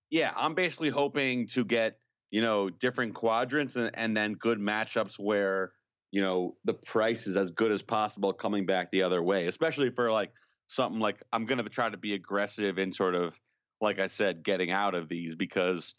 Yeah, 0.10 0.32
I'm 0.36 0.54
basically 0.54 0.90
hoping 0.90 1.48
to 1.48 1.66
get 1.66 1.98
you 2.32 2.42
know 2.42 2.70
different 2.70 3.14
quadrants 3.14 3.76
and, 3.76 3.92
and 3.94 4.16
then 4.16 4.34
good 4.34 4.60
matchups 4.60 5.20
where 5.20 5.72
you 6.12 6.22
know 6.22 6.56
the 6.66 6.74
price 6.74 7.28
is 7.28 7.36
as 7.36 7.52
good 7.52 7.72
as 7.72 7.82
possible 7.82 8.34
coming 8.34 8.66
back 8.66 8.92
the 8.92 9.04
other 9.04 9.22
way, 9.22 9.48
especially 9.48 9.90
for 9.90 10.12
like 10.12 10.32
something 10.68 11.00
like 11.00 11.22
I'm 11.34 11.46
going 11.46 11.64
to 11.64 11.70
try 11.70 11.90
to 11.90 11.98
be 11.98 12.14
aggressive 12.14 12.78
in 12.80 12.92
sort 12.92 13.16
of 13.16 13.40
like 13.82 14.00
I 14.00 14.08
said, 14.08 14.44
getting 14.44 14.72
out 14.72 14.96
of 14.96 15.10
these 15.10 15.36
because 15.36 15.94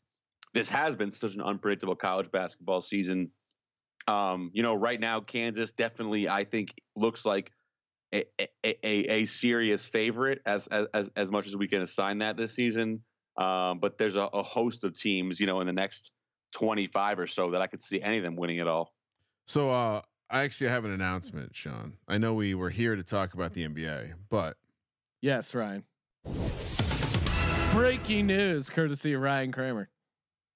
this 0.55 0.69
has 0.71 0.97
been 0.97 1.11
such 1.11 1.35
an 1.35 1.43
unpredictable 1.43 1.97
college 1.97 2.31
basketball 2.31 2.81
season. 2.81 3.31
Um, 4.07 4.51
you 4.55 4.63
know, 4.63 4.75
right 4.75 4.99
now 4.99 5.21
Kansas 5.21 5.73
definitely 5.73 6.29
I 6.29 6.45
think 6.45 6.75
looks 6.97 7.25
like 7.25 7.53
a 8.15 8.25
a, 8.41 8.49
a, 8.65 9.21
a 9.21 9.25
serious 9.27 9.85
favorite 9.87 10.41
as, 10.47 10.67
as 10.69 10.87
as 10.95 11.11
as 11.15 11.31
much 11.31 11.47
as 11.47 11.57
we 11.57 11.69
can 11.69 11.83
assign 11.83 12.19
that 12.19 12.37
this 12.37 12.55
season. 12.55 13.03
Um, 13.37 13.79
but 13.79 13.99
there's 13.99 14.17
a, 14.17 14.23
a 14.23 14.43
host 14.43 14.83
of 14.83 14.99
teams, 14.99 15.39
you 15.39 15.47
know, 15.47 15.61
in 15.61 15.67
the 15.67 15.73
next 15.73 16.11
25 16.55 17.21
or 17.21 17.27
so 17.27 17.51
that 17.53 17.61
I 17.61 17.69
could 17.69 17.83
see 17.83 18.01
any 18.01 18.17
of 18.19 18.25
them 18.25 18.35
winning 18.35 18.59
at 18.59 18.67
all. 18.67 18.93
So 19.47 19.71
uh 19.71 20.03
I 20.31 20.43
actually 20.43 20.69
have 20.69 20.85
an 20.85 20.91
announcement, 20.91 21.57
Sean. 21.57 21.95
I 22.07 22.19
know 22.19 22.35
we 22.35 22.55
were 22.55 22.69
here 22.69 22.97
to 22.97 23.03
talk 23.03 23.33
about 23.33 23.55
the 23.55 23.67
NBA, 23.67 24.13
but 24.29 24.57
Yes, 25.21 25.55
Ryan. 25.55 25.85
Breaking 27.73 28.27
news, 28.27 28.71
courtesy 28.71 29.13
of 29.13 29.21
Ryan 29.21 29.53
Kramer. 29.53 29.89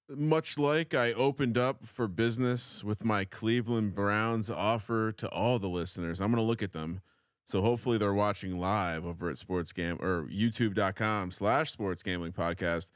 much 0.08 0.58
like 0.58 0.94
I 0.94 1.12
opened 1.12 1.56
up 1.56 1.86
for 1.86 2.08
business 2.08 2.82
with 2.82 3.04
my 3.04 3.24
Cleveland 3.24 3.94
Browns 3.94 4.50
offer 4.50 5.12
to 5.12 5.28
all 5.28 5.58
the 5.58 5.68
listeners, 5.68 6.20
I'm 6.20 6.30
going 6.30 6.42
to 6.42 6.46
look 6.46 6.62
at 6.62 6.72
them. 6.72 7.00
So 7.44 7.62
hopefully 7.62 7.98
they're 7.98 8.14
watching 8.14 8.58
live 8.58 9.04
over 9.04 9.30
at 9.30 9.38
sports 9.38 9.72
gam 9.72 9.98
or 10.00 10.26
youtube.com 10.32 11.30
slash 11.30 11.70
sports 11.70 12.02
gambling 12.02 12.32
podcast. 12.32 12.90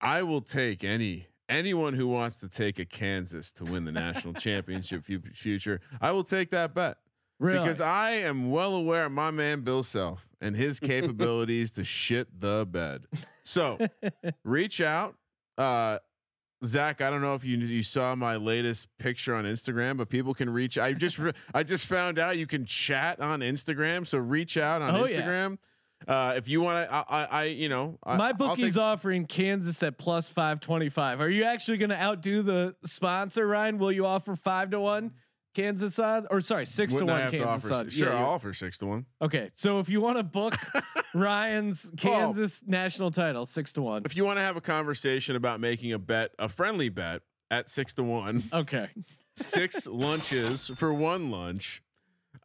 I 0.00 0.22
will 0.22 0.42
take 0.42 0.84
any 0.84 1.26
anyone 1.48 1.94
who 1.94 2.06
wants 2.06 2.40
to 2.40 2.48
take 2.48 2.78
a 2.78 2.84
Kansas 2.84 3.52
to 3.52 3.64
win 3.64 3.84
the 3.84 3.92
national 3.92 4.34
championship 4.46 5.04
future. 5.04 5.80
I 6.00 6.12
will 6.12 6.24
take 6.24 6.50
that 6.50 6.74
bet. 6.74 6.98
Really? 7.38 7.60
Because 7.60 7.80
I 7.80 8.10
am 8.10 8.50
well 8.50 8.74
aware 8.74 9.04
of 9.06 9.12
my 9.12 9.30
man 9.30 9.60
Bill 9.60 9.82
Self 9.82 10.26
and 10.40 10.56
his 10.56 10.80
capabilities 10.80 11.72
to 11.72 11.84
shit 11.84 12.28
the 12.40 12.66
bed. 12.70 13.04
So 13.42 13.78
reach 14.44 14.80
out. 14.80 15.14
Uh 15.56 15.98
Zach, 16.64 17.00
I 17.00 17.08
don't 17.10 17.20
know 17.22 17.34
if 17.34 17.44
you 17.44 17.56
you 17.56 17.84
saw 17.84 18.16
my 18.16 18.34
latest 18.34 18.88
picture 18.98 19.32
on 19.34 19.44
Instagram, 19.44 19.96
but 19.96 20.08
people 20.08 20.34
can 20.34 20.50
reach. 20.50 20.76
I 20.76 20.92
just 20.92 21.16
re- 21.18 21.32
I 21.54 21.62
just 21.62 21.86
found 21.86 22.18
out 22.18 22.36
you 22.36 22.48
can 22.48 22.64
chat 22.66 23.20
on 23.20 23.40
Instagram, 23.40 24.04
so 24.04 24.18
reach 24.18 24.56
out 24.56 24.82
on 24.82 24.92
Oh, 24.94 25.06
yeah. 25.06 25.20
Instagram. 25.20 25.58
Uh, 26.06 26.34
if 26.36 26.48
you 26.48 26.60
want 26.60 26.88
to, 26.88 26.94
I, 26.94 27.04
I, 27.08 27.24
I, 27.24 27.44
you 27.44 27.68
know, 27.68 27.98
I, 28.04 28.16
My 28.16 28.32
bookie's 28.32 28.74
take- 28.74 28.82
offering 28.82 29.26
Kansas 29.26 29.80
at 29.84 29.98
plus 29.98 30.28
five 30.28 30.58
twenty 30.58 30.88
five. 30.88 31.20
Are 31.20 31.30
you 31.30 31.44
actually 31.44 31.78
going 31.78 31.90
to 31.90 32.00
outdo 32.00 32.42
the 32.42 32.74
sponsor, 32.84 33.46
Ryan? 33.46 33.78
Will 33.78 33.92
you 33.92 34.04
offer 34.06 34.34
five 34.34 34.70
to 34.70 34.80
one 34.80 35.12
Kansas 35.62 35.94
side, 35.94 36.24
or 36.30 36.40
sorry, 36.40 36.64
six 36.66 36.92
wouldn't 36.94 37.08
to 37.08 37.14
one 37.14 37.30
to 37.32 37.38
Kansas 37.38 37.64
offer 37.70 37.74
odds? 37.80 37.92
Sure, 37.94 38.10
Yeah, 38.12 38.18
I'll 38.20 38.26
offer 38.30 38.54
six 38.54 38.78
to 38.78 38.86
one. 38.86 39.06
okay, 39.20 39.48
so 39.54 39.80
if 39.80 39.88
you 39.88 40.00
want 40.00 40.16
to 40.18 40.22
book 40.22 40.54
Ryan's 41.14 41.90
Kansas 41.96 42.62
national 42.66 43.10
title, 43.10 43.44
six 43.46 43.72
to 43.72 43.82
one. 43.82 44.02
If 44.04 44.16
you 44.16 44.24
want 44.24 44.38
to 44.38 44.42
have 44.42 44.56
a 44.56 44.60
conversation 44.60 45.34
about 45.36 45.58
making 45.60 45.92
a 45.92 45.98
bet, 45.98 46.30
a 46.38 46.48
friendly 46.48 46.88
bet 46.90 47.22
at 47.50 47.68
six 47.68 47.94
to 47.94 48.02
one, 48.04 48.42
Okay, 48.52 48.88
six 49.36 49.86
lunches 49.90 50.68
for 50.76 50.92
one 50.94 51.30
lunch. 51.30 51.82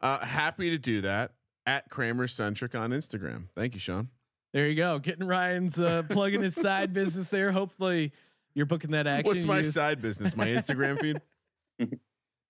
Uh, 0.02 0.18
happy 0.24 0.70
to 0.70 0.78
do 0.78 1.00
that 1.02 1.32
at 1.66 1.88
Kramer 1.90 2.26
Centric 2.26 2.74
on 2.74 2.90
Instagram. 2.90 3.44
Thank 3.54 3.74
you, 3.74 3.80
Sean. 3.80 4.08
there 4.52 4.66
you 4.66 4.74
go. 4.74 4.98
Getting 4.98 5.26
Ryan's 5.26 5.78
uh, 5.78 6.02
plugging 6.10 6.42
his 6.42 6.54
side 6.56 6.92
business 6.92 7.30
there. 7.30 7.52
Hopefully, 7.52 8.12
you're 8.54 8.66
booking 8.66 8.90
that 8.90 9.06
action. 9.06 9.32
What's 9.34 9.44
my 9.46 9.58
use. 9.58 9.72
side 9.72 10.02
business? 10.02 10.36
My 10.36 10.48
Instagram 10.48 10.98
feed, 11.00 11.20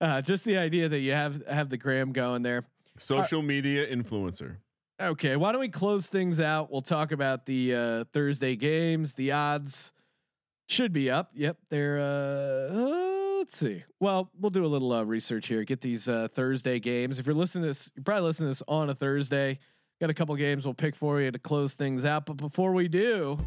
Uh, 0.01 0.21
just 0.21 0.43
the 0.45 0.57
idea 0.57 0.89
that 0.89 0.99
you 0.99 1.13
have 1.13 1.45
have 1.47 1.69
the 1.69 1.77
gram 1.77 2.11
going 2.11 2.41
there. 2.41 2.65
social 2.97 3.41
media 3.41 3.87
influencer. 3.87 4.57
Okay, 5.01 5.35
why 5.35 5.51
don't 5.51 5.59
we 5.59 5.69
close 5.69 6.07
things 6.07 6.39
out? 6.39 6.71
We'll 6.71 6.81
talk 6.81 7.11
about 7.11 7.45
the 7.45 7.75
uh, 7.75 8.03
Thursday 8.13 8.55
games. 8.55 9.13
The 9.13 9.31
odds 9.33 9.91
should 10.67 10.93
be 10.93 11.09
up. 11.09 11.31
Yep, 11.33 11.57
they're. 11.69 11.99
Uh, 11.99 12.73
uh, 12.73 13.37
let's 13.39 13.57
see. 13.57 13.83
Well, 13.99 14.31
we'll 14.39 14.51
do 14.51 14.65
a 14.65 14.67
little 14.67 14.91
uh, 14.93 15.03
research 15.03 15.47
here. 15.47 15.63
Get 15.63 15.81
these 15.81 16.07
uh, 16.07 16.27
Thursday 16.31 16.79
games. 16.79 17.19
If 17.19 17.25
you're 17.25 17.35
listening 17.35 17.63
to 17.63 17.67
this, 17.69 17.91
you're 17.95 18.03
probably 18.03 18.23
listening 18.23 18.47
to 18.47 18.51
this 18.51 18.63
on 18.67 18.89
a 18.89 18.95
Thursday. 18.95 19.59
Got 19.99 20.09
a 20.09 20.13
couple 20.13 20.35
games 20.35 20.65
we'll 20.65 20.73
pick 20.73 20.95
for 20.95 21.21
you 21.21 21.31
to 21.31 21.39
close 21.39 21.73
things 21.73 22.05
out. 22.05 22.25
But 22.25 22.37
before 22.37 22.73
we 22.73 22.87
do, 22.87 23.37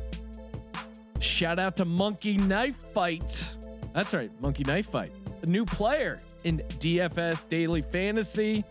shout 1.21 1.59
out 1.59 1.77
to 1.77 1.85
Monkey 1.85 2.37
Knife 2.37 2.93
Fight. 2.93 3.57
That's 3.95 4.15
right, 4.15 4.31
Monkey 4.41 4.65
Knife 4.65 4.91
Fight. 4.91 5.13
A 5.43 5.47
new 5.47 5.65
player 5.65 6.19
in 6.45 6.59
DFS 6.81 7.49
Daily 7.49 7.83
Fantasy. 7.83 8.65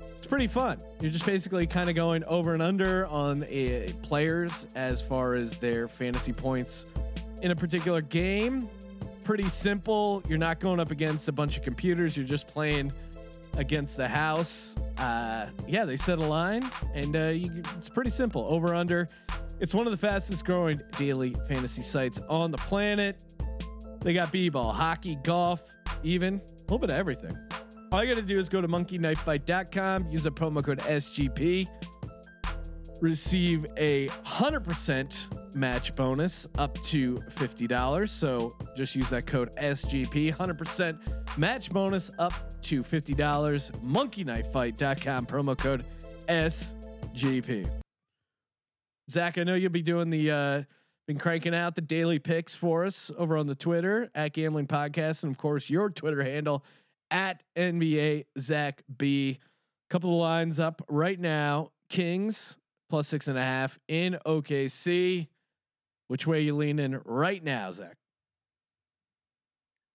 It's 0.00 0.26
pretty 0.26 0.46
fun. 0.46 0.78
You're 1.00 1.10
just 1.10 1.26
basically 1.26 1.66
kind 1.66 1.88
of 1.90 1.96
going 1.96 2.24
over 2.24 2.54
and 2.54 2.62
under 2.62 3.06
on 3.08 3.44
a 3.48 3.88
players 4.02 4.66
as 4.76 5.02
far 5.02 5.34
as 5.34 5.56
their 5.58 5.88
fantasy 5.88 6.32
points 6.32 6.86
in 7.42 7.50
a 7.50 7.56
particular 7.56 8.00
game. 8.00 8.68
Pretty 9.24 9.48
simple. 9.48 10.22
You're 10.28 10.38
not 10.38 10.60
going 10.60 10.80
up 10.80 10.90
against 10.90 11.28
a 11.28 11.32
bunch 11.32 11.56
of 11.56 11.64
computers. 11.64 12.16
You're 12.16 12.26
just 12.26 12.46
playing 12.46 12.92
against 13.56 13.96
the 13.96 14.08
house. 14.08 14.76
Uh, 14.98 15.48
yeah, 15.66 15.84
they 15.84 15.96
set 15.96 16.18
a 16.18 16.24
line, 16.24 16.68
and 16.94 17.16
uh, 17.16 17.28
you, 17.28 17.62
it's 17.76 17.88
pretty 17.88 18.10
simple. 18.10 18.46
Over 18.48 18.74
under. 18.74 19.08
It's 19.60 19.74
one 19.74 19.86
of 19.86 19.90
the 19.90 19.98
fastest 19.98 20.44
growing 20.44 20.80
daily 20.96 21.34
fantasy 21.48 21.82
sites 21.82 22.20
on 22.28 22.52
the 22.52 22.58
planet. 22.58 23.24
They 24.00 24.12
got 24.12 24.30
b-ball, 24.30 24.72
hockey, 24.72 25.16
golf, 25.24 25.64
even 26.02 26.34
a 26.34 26.38
little 26.62 26.78
bit 26.78 26.90
of 26.90 26.96
everything. 26.96 27.36
All 27.90 28.04
you 28.04 28.14
got 28.14 28.20
to 28.20 28.26
do 28.26 28.38
is 28.38 28.48
go 28.48 28.60
to 28.60 28.68
monkeyknifefight.com, 28.68 30.08
use 30.10 30.26
a 30.26 30.30
promo 30.30 30.62
code 30.62 30.80
SGP, 30.80 31.66
receive 33.00 33.66
a 33.76 34.08
100% 34.08 35.56
match 35.56 35.96
bonus 35.96 36.48
up 36.58 36.74
to 36.82 37.14
$50. 37.14 38.08
So 38.08 38.52
just 38.76 38.94
use 38.94 39.10
that 39.10 39.26
code 39.26 39.54
SGP, 39.56 40.34
100% 40.34 41.38
match 41.38 41.70
bonus 41.70 42.10
up 42.18 42.60
to 42.62 42.82
$50. 42.82 43.16
Monkeyknifefight.com, 43.80 45.26
promo 45.26 45.56
code 45.56 45.84
SGP. 46.28 47.70
Zach, 49.10 49.38
I 49.38 49.44
know 49.44 49.54
you'll 49.54 49.70
be 49.70 49.80
doing 49.80 50.10
the 50.10 50.30
uh 50.30 50.62
been 51.08 51.18
cranking 51.18 51.54
out 51.54 51.74
the 51.74 51.80
daily 51.80 52.18
picks 52.18 52.54
for 52.54 52.84
us 52.84 53.10
over 53.16 53.38
on 53.38 53.46
the 53.46 53.54
Twitter 53.54 54.10
at 54.14 54.34
Gambling 54.34 54.66
Podcast, 54.66 55.24
and 55.24 55.32
of 55.32 55.38
course 55.38 55.70
your 55.70 55.88
Twitter 55.88 56.22
handle 56.22 56.62
at 57.10 57.42
NBA 57.56 58.26
Zach 58.38 58.82
B. 58.98 59.38
Couple 59.88 60.10
of 60.10 60.20
lines 60.20 60.60
up 60.60 60.82
right 60.86 61.18
now. 61.18 61.70
Kings 61.88 62.58
plus 62.90 63.08
six 63.08 63.26
and 63.26 63.38
a 63.38 63.42
half 63.42 63.78
in 63.88 64.18
OKC. 64.26 65.28
Which 66.08 66.26
way 66.26 66.42
you 66.42 66.54
leaning 66.54 67.00
right 67.06 67.42
now, 67.42 67.72
Zach? 67.72 67.96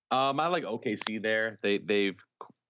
Um, 0.10 0.40
I 0.40 0.48
like 0.48 0.64
OKC 0.64 1.22
there. 1.22 1.60
They 1.62 1.78
they've 1.78 2.20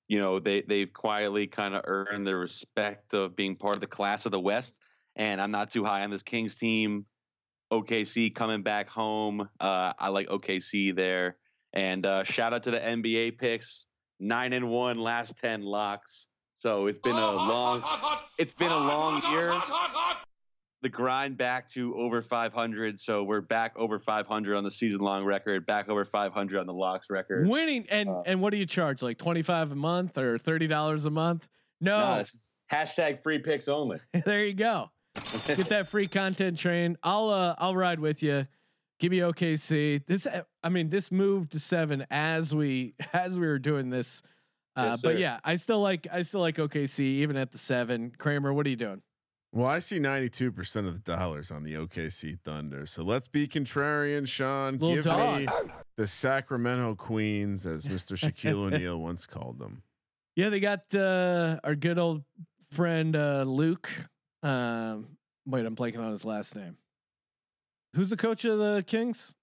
you 0.10 0.20
know 0.20 0.40
they 0.40 0.64
they've 0.64 0.92
quietly 0.92 1.48
kind 1.48 1.76
of 1.76 1.84
earned 1.86 2.28
the 2.28 2.36
respect 2.36 3.14
of 3.14 3.38
being 3.38 3.56
part 3.56 3.76
of 3.76 3.82
the 3.82 3.88
class 3.88 4.26
of 4.26 4.34
the 4.34 4.40
West. 4.40 4.82
And 5.16 5.40
I'm 5.40 5.52
not 5.52 5.72
too 5.72 5.86
high 5.86 6.04
on 6.04 6.10
this 6.10 6.24
Kings 6.24 6.58
team. 6.58 7.06
OKC 7.82 8.34
coming 8.34 8.62
back 8.62 8.90
home. 8.90 9.48
Uh, 9.60 9.94
I 9.98 10.10
like 10.10 10.28
OKC 10.28 10.96
there. 10.96 11.38
And 11.74 12.06
uh, 12.06 12.24
shout 12.24 12.54
out 12.54 12.64
to 12.64 12.72
the 12.72 12.80
NBA 12.80 13.38
picks. 13.40 13.88
Nine 14.20 14.54
and 14.54 14.70
one 14.70 15.00
last 15.00 15.38
ten 15.38 15.64
locks. 15.64 16.28
So 16.60 16.88
it's 16.88 17.00
been 17.00 17.16
a 17.16 17.32
long 17.32 17.84
it's 18.38 18.54
been 18.54 18.72
a 18.72 18.78
long 18.78 19.22
year. 19.32 19.60
The 20.82 20.90
grind 20.90 21.38
back 21.38 21.70
to 21.72 21.96
over 21.96 22.22
500. 22.22 23.00
So 23.00 23.24
we're 23.24 23.40
back 23.42 23.72
over 23.78 24.00
500 24.00 24.56
on 24.56 24.64
the 24.66 24.72
season 24.72 25.00
long 25.00 25.24
record, 25.24 25.66
back 25.66 25.88
over 25.90 26.04
500 26.04 26.60
on 26.60 26.68
the 26.68 26.74
locks 26.74 27.10
record. 27.10 27.48
Winning 27.48 27.86
and 27.90 28.10
Uh, 28.10 28.22
and 28.26 28.42
what 28.42 28.52
do 28.52 28.58
you 28.58 28.66
charge? 28.66 29.02
Like 29.02 29.18
twenty 29.18 29.42
five 29.42 29.72
a 29.72 29.76
month 29.76 30.18
or 30.18 30.38
thirty 30.38 30.68
dollars 30.68 31.06
a 31.06 31.10
month? 31.10 31.48
No, 31.82 32.18
No, 32.18 32.24
hashtag 32.72 33.24
free 33.24 33.40
picks 33.40 33.68
only. 33.68 34.00
there 34.26 34.46
you 34.46 34.54
go. 34.54 34.90
Get 35.48 35.70
that 35.70 35.88
free 35.88 36.08
content 36.08 36.58
train. 36.58 36.98
I'll 37.04 37.30
uh 37.30 37.56
I'll 37.58 37.76
ride 37.76 38.00
with 38.00 38.24
you. 38.24 38.48
Give 39.00 39.12
me 39.12 39.20
OKC. 39.20 40.06
This 40.06 40.26
uh, 40.26 40.44
I 40.64 40.70
mean 40.70 40.90
this 40.90 41.12
moved 41.12 41.52
to 41.52 41.60
seven 41.60 42.06
as 42.10 42.56
we 42.56 42.96
as 43.14 43.40
we 43.40 43.46
were 43.48 43.60
doing 43.60 43.90
this. 43.90 44.22
Uh, 44.76 44.90
Yes, 44.92 45.02
but 45.02 45.20
yeah, 45.20 45.40
I 45.44 45.56
still 45.56 45.82
like 45.82 46.08
I 46.12 46.24
still 46.24 46.40
like 46.42 46.56
OKC 46.56 47.00
even 47.00 47.38
at 47.38 47.52
the 47.52 47.58
seven. 47.60 48.12
Kramer, 48.18 48.54
what 48.54 48.66
are 48.66 48.70
you 48.70 48.76
doing? 48.76 49.02
Well, 49.56 49.68
I 49.68 49.78
see 49.78 50.00
92% 50.00 50.88
of 50.88 50.94
the 50.96 51.00
dollars 51.12 51.52
on 51.52 51.62
the 51.62 51.76
OKC 51.76 52.40
Thunder. 52.40 52.88
So 52.88 53.04
let's 53.04 53.28
be 53.28 53.48
contrarian, 53.48 54.28
Sean. 54.28 54.80
Little 54.80 54.96
Give 54.96 55.04
dog. 55.04 55.42
me 55.42 55.48
the 55.96 56.08
Sacramento 56.08 56.96
Queens, 56.96 57.68
as 57.68 57.86
Mr. 57.88 58.18
Shaquille 58.18 58.74
O'Neal 58.74 58.98
once 59.00 59.28
called 59.28 59.60
them. 59.60 59.84
Yeah, 60.36 60.50
they 60.50 60.60
got 60.60 60.96
uh, 60.96 61.60
our 61.64 61.76
good 61.76 62.00
old 62.00 62.24
friend 62.72 63.16
uh, 63.16 63.44
Luke. 63.44 63.92
Um, 64.44 65.08
wait, 65.46 65.66
I'm 65.66 65.76
blanking 65.76 66.00
on 66.04 66.12
his 66.12 66.26
last 66.26 66.56
name. 66.56 66.78
Who's 67.96 68.10
the 68.10 68.18
coach 68.18 68.44
of 68.46 68.58
the 68.60 68.84
Kings? 68.86 69.36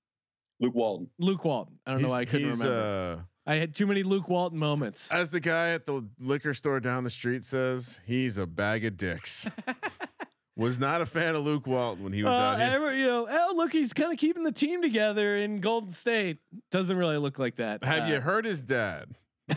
Luke 0.60 0.74
Walton. 0.74 1.08
Luke 1.18 1.44
Walton. 1.44 1.78
I 1.86 1.92
don't 1.92 2.02
know 2.02 2.08
why 2.08 2.18
I 2.20 2.24
couldn't 2.26 2.50
remember. 2.50 3.18
uh, 3.18 3.22
I 3.50 3.54
had 3.56 3.74
too 3.74 3.86
many 3.86 4.02
Luke 4.02 4.28
Walton 4.28 4.58
moments. 4.58 5.12
as 5.12 5.30
the 5.30 5.40
guy 5.40 5.70
at 5.70 5.86
the 5.86 6.06
liquor 6.18 6.52
store 6.52 6.78
down 6.80 7.04
the 7.04 7.10
street 7.10 7.44
says, 7.44 7.98
he's 8.06 8.36
a 8.38 8.46
bag 8.46 8.84
of 8.84 8.96
dicks. 8.96 9.48
Was 10.56 10.78
not 10.78 11.00
a 11.00 11.06
fan 11.06 11.34
of 11.36 11.44
Luke 11.44 11.66
Walton 11.66 12.04
when 12.04 12.12
he 12.12 12.22
was 12.22 12.32
Uh, 12.32 12.34
out 12.38 12.58
here. 12.60 12.70
ever- 12.72 12.94
you 12.94 13.06
know, 13.06 13.26
oh 13.30 13.54
look, 13.56 13.72
he's 13.72 13.94
kind 13.94 14.12
of 14.12 14.18
keeping 14.18 14.42
the 14.44 14.52
team 14.52 14.82
together 14.82 15.38
in 15.38 15.60
Golden 15.60 15.90
State. 15.90 16.38
Doesn't 16.70 16.98
really 16.98 17.16
look 17.16 17.38
like 17.38 17.56
that. 17.56 17.82
Have 17.82 18.02
Uh, 18.10 18.12
you 18.12 18.20
heard 18.20 18.44
his 18.44 18.62
dad? 18.62 19.06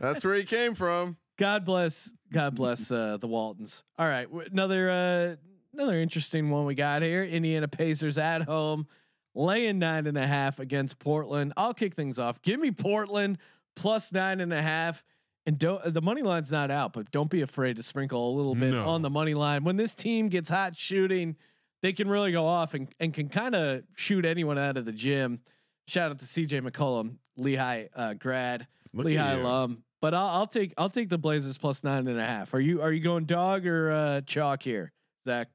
That's 0.00 0.24
where 0.24 0.34
he 0.34 0.44
came 0.44 0.74
from. 0.74 1.16
God 1.38 1.64
bless, 1.64 2.12
God 2.32 2.54
bless 2.56 2.90
uh, 2.90 3.16
the 3.18 3.28
Waltons. 3.28 3.84
All 3.98 4.08
right, 4.08 4.28
another 4.52 4.90
uh, 4.90 5.36
another 5.72 5.98
interesting 5.98 6.50
one 6.50 6.66
we 6.66 6.74
got 6.74 7.02
here. 7.02 7.22
Indiana 7.24 7.68
Pacers 7.68 8.18
at 8.18 8.42
home, 8.42 8.86
laying 9.34 9.78
nine 9.78 10.06
and 10.06 10.18
a 10.18 10.26
half 10.26 10.58
against 10.58 10.98
Portland. 10.98 11.52
I'll 11.56 11.74
kick 11.74 11.94
things 11.94 12.18
off. 12.18 12.42
Give 12.42 12.58
me 12.58 12.72
Portland 12.72 13.38
plus 13.76 14.12
nine 14.12 14.40
and 14.40 14.52
a 14.52 14.60
half. 14.60 15.02
And 15.46 15.58
don't 15.58 15.94
the 15.94 16.02
money 16.02 16.22
line's 16.22 16.52
not 16.52 16.70
out, 16.70 16.92
but 16.92 17.10
don't 17.10 17.30
be 17.30 17.40
afraid 17.40 17.76
to 17.76 17.82
sprinkle 17.82 18.30
a 18.30 18.34
little 18.36 18.54
bit 18.54 18.72
No. 18.72 18.86
on 18.86 19.00
the 19.00 19.08
money 19.08 19.32
line. 19.34 19.64
When 19.64 19.76
this 19.76 19.94
team 19.94 20.28
gets 20.28 20.50
hot 20.50 20.76
shooting, 20.76 21.36
they 21.80 21.92
can 21.94 22.08
really 22.08 22.32
go 22.32 22.44
off 22.44 22.74
and, 22.74 22.88
and 23.00 23.14
can 23.14 23.28
kind 23.30 23.54
of 23.54 23.82
shoot 23.96 24.26
anyone 24.26 24.58
out 24.58 24.76
of 24.76 24.84
the 24.84 24.92
gym. 24.92 25.40
Shout 25.86 26.10
out 26.10 26.18
to 26.18 26.26
CJ 26.26 26.68
McCollum, 26.68 27.14
Lehigh 27.38 27.86
uh, 27.94 28.12
grad. 28.14 28.66
Look 28.92 29.06
Lehigh 29.06 29.34
alum. 29.34 29.84
But 30.00 30.14
I'll, 30.14 30.28
I'll 30.28 30.46
take 30.46 30.72
I'll 30.78 30.90
take 30.90 31.08
the 31.08 31.18
Blazers 31.18 31.58
plus 31.58 31.82
nine 31.82 32.06
and 32.06 32.18
a 32.18 32.24
half. 32.26 32.54
Are 32.54 32.60
you 32.60 32.82
are 32.82 32.92
you 32.92 33.00
going 33.02 33.24
dog 33.24 33.66
or 33.66 33.90
uh, 33.90 34.20
chalk 34.22 34.62
here, 34.62 34.92
Zach? 35.26 35.48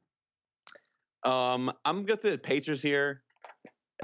Um, 1.24 1.72
I'm 1.86 2.04
good 2.04 2.22
to 2.22 2.32
the 2.32 2.38
Pacers 2.38 2.82
here. 2.82 3.24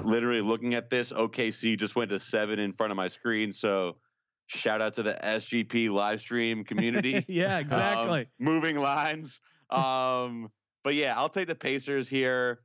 Literally 0.02 0.40
looking 0.40 0.72
at 0.74 0.88
this, 0.88 1.12
OKC 1.12 1.78
just 1.78 1.94
went 1.94 2.10
to 2.10 2.18
seven 2.18 2.58
in 2.58 2.72
front 2.72 2.90
of 2.90 2.96
my 2.96 3.08
screen. 3.08 3.52
So 3.52 3.98
shout 4.46 4.80
out 4.80 4.94
to 4.94 5.02
the 5.02 5.18
SGP 5.22 5.90
live 5.90 6.20
stream 6.20 6.64
community. 6.64 7.22
yeah, 7.28 7.56
Um, 7.56 7.60
exactly. 7.60 8.28
moving 8.38 8.78
lines. 8.80 9.40
Um, 9.68 10.48
but 10.82 10.94
yeah, 10.94 11.14
I'll 11.16 11.28
take 11.28 11.48
the 11.48 11.54
Pacers 11.54 12.08
here. 12.08 12.60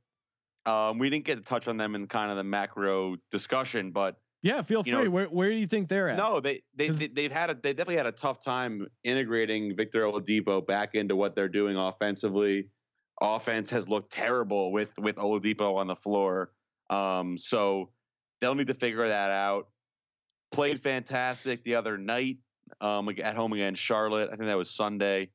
Um, 0.64 0.98
we 0.98 1.10
didn't 1.10 1.26
get 1.26 1.36
to 1.36 1.44
touch 1.44 1.68
on 1.68 1.76
them 1.76 1.94
in 1.94 2.06
kind 2.06 2.30
of 2.30 2.38
the 2.38 2.44
macro 2.44 3.16
discussion, 3.30 3.90
but 3.90 4.16
yeah, 4.42 4.62
feel 4.62 4.82
you 4.86 4.94
free. 4.94 5.04
know- 5.04 5.10
where 5.10 5.26
where 5.26 5.50
do 5.50 5.56
you 5.56 5.66
think 5.66 5.88
they're 5.88 6.08
at? 6.08 6.16
no, 6.18 6.40
they 6.40 6.62
they, 6.74 6.88
they 6.88 7.06
they've 7.08 7.32
had 7.32 7.50
a 7.50 7.54
they 7.54 7.72
definitely 7.72 7.96
had 7.96 8.06
a 8.06 8.12
tough 8.12 8.42
time 8.44 8.86
integrating 9.04 9.76
Victor 9.76 10.02
Oladipo 10.02 10.64
back 10.64 10.94
into 10.94 11.16
what 11.16 11.34
they're 11.34 11.48
doing 11.48 11.76
offensively. 11.76 12.68
Offense 13.20 13.70
has 13.70 13.88
looked 13.88 14.12
terrible 14.12 14.72
with 14.72 14.90
with 14.98 15.16
Oladipo 15.16 15.76
on 15.76 15.86
the 15.86 15.96
floor. 15.96 16.52
Um, 16.90 17.38
so 17.38 17.90
they'll 18.40 18.54
need 18.54 18.66
to 18.68 18.74
figure 18.74 19.08
that 19.08 19.30
out. 19.30 19.68
Played 20.52 20.82
fantastic 20.82 21.64
the 21.64 21.74
other 21.74 21.98
night 21.98 22.36
um, 22.80 23.08
at 23.08 23.34
home 23.36 23.52
against 23.52 23.82
Charlotte. 23.82 24.28
I 24.32 24.36
think 24.36 24.44
that 24.46 24.56
was 24.56 24.70
Sunday. 24.70 25.30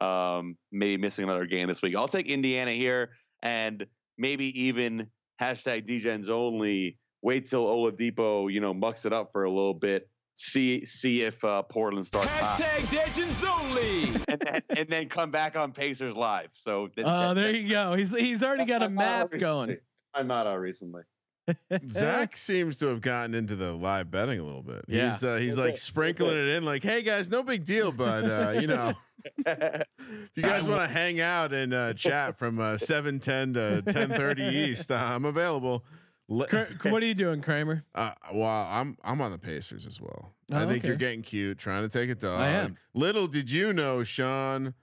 Um, 0.00 0.56
maybe 0.70 1.00
missing 1.00 1.24
another 1.24 1.44
game 1.46 1.68
this 1.68 1.82
week. 1.82 1.96
I'll 1.96 2.08
take 2.08 2.28
Indiana 2.28 2.70
here 2.72 3.10
and 3.42 3.86
maybe 4.16 4.62
even 4.62 5.08
hashtag 5.40 5.86
DGens 5.86 6.28
only. 6.28 6.98
Wait 7.22 7.46
till 7.46 7.64
Oladipo, 7.64 8.52
you 8.52 8.60
know, 8.60 8.74
mucks 8.74 9.04
it 9.06 9.12
up 9.12 9.32
for 9.32 9.44
a 9.44 9.48
little 9.50 9.74
bit. 9.74 10.08
See 10.34 10.84
see 10.86 11.22
if 11.22 11.44
uh, 11.44 11.62
Portland 11.62 12.06
starts 12.06 12.28
Hashtag 12.28 12.90
Legends 12.96 13.44
only. 13.44 14.04
and 14.28 14.40
then, 14.40 14.62
and 14.70 14.88
then 14.88 15.08
come 15.08 15.30
back 15.30 15.56
on 15.56 15.72
Pacers 15.72 16.16
live. 16.16 16.48
So 16.64 16.86
th- 16.88 17.06
Oh, 17.06 17.28
that- 17.28 17.34
there 17.34 17.52
that- 17.52 17.58
you 17.58 17.68
go. 17.68 17.92
He's 17.94 18.14
he's 18.16 18.42
already 18.42 18.64
got 18.64 18.76
a 18.82 18.86
that's 18.86 18.92
my 18.94 19.04
motto 19.04 19.28
map 19.32 19.40
going. 19.40 19.76
I'm 20.14 20.26
not 20.26 20.46
out 20.46 20.58
recently. 20.58 21.02
Zach 21.88 22.36
seems 22.36 22.78
to 22.78 22.86
have 22.86 23.00
gotten 23.00 23.34
into 23.34 23.56
the 23.56 23.72
live 23.72 24.10
betting 24.10 24.38
a 24.40 24.44
little 24.44 24.62
bit. 24.62 24.84
Yeah. 24.88 25.10
He's 25.10 25.22
uh, 25.24 25.36
he's 25.36 25.58
like 25.58 25.76
sprinkling 25.76 26.36
it 26.36 26.48
in, 26.48 26.64
like, 26.64 26.82
"Hey 26.82 27.02
guys, 27.02 27.30
no 27.30 27.42
big 27.42 27.64
deal, 27.64 27.92
but 27.92 28.24
uh, 28.24 28.50
you 28.60 28.68
know, 28.68 28.94
if 29.46 30.30
you 30.34 30.42
guys 30.42 30.66
want 30.66 30.80
to 30.80 30.86
hang 30.88 31.20
out 31.20 31.52
and 31.52 31.74
uh, 31.74 31.92
chat 31.94 32.38
from 32.38 32.58
uh, 32.60 32.76
seven 32.78 33.18
ten 33.20 33.52
to 33.54 33.82
ten 33.82 34.08
thirty 34.10 34.44
East, 34.70 34.90
uh, 34.90 34.94
I'm 34.94 35.24
available." 35.24 35.84
What 36.28 37.02
are 37.02 37.06
you 37.06 37.14
doing, 37.14 37.42
Kramer? 37.42 37.84
Uh, 37.94 38.12
well, 38.32 38.66
I'm 38.70 38.96
I'm 39.04 39.20
on 39.20 39.32
the 39.32 39.38
Pacers 39.38 39.86
as 39.86 40.00
well. 40.00 40.32
I 40.50 40.64
Oh, 40.64 40.68
think 40.68 40.84
you're 40.84 40.96
getting 40.96 41.22
cute, 41.22 41.58
trying 41.58 41.82
to 41.82 41.88
take 41.88 42.08
a 42.10 42.14
dog. 42.14 42.40
I 42.40 42.48
am. 42.48 42.76
Little 42.94 43.26
did 43.26 43.50
you 43.50 43.72
know, 43.72 44.02
Sean, 44.04 44.74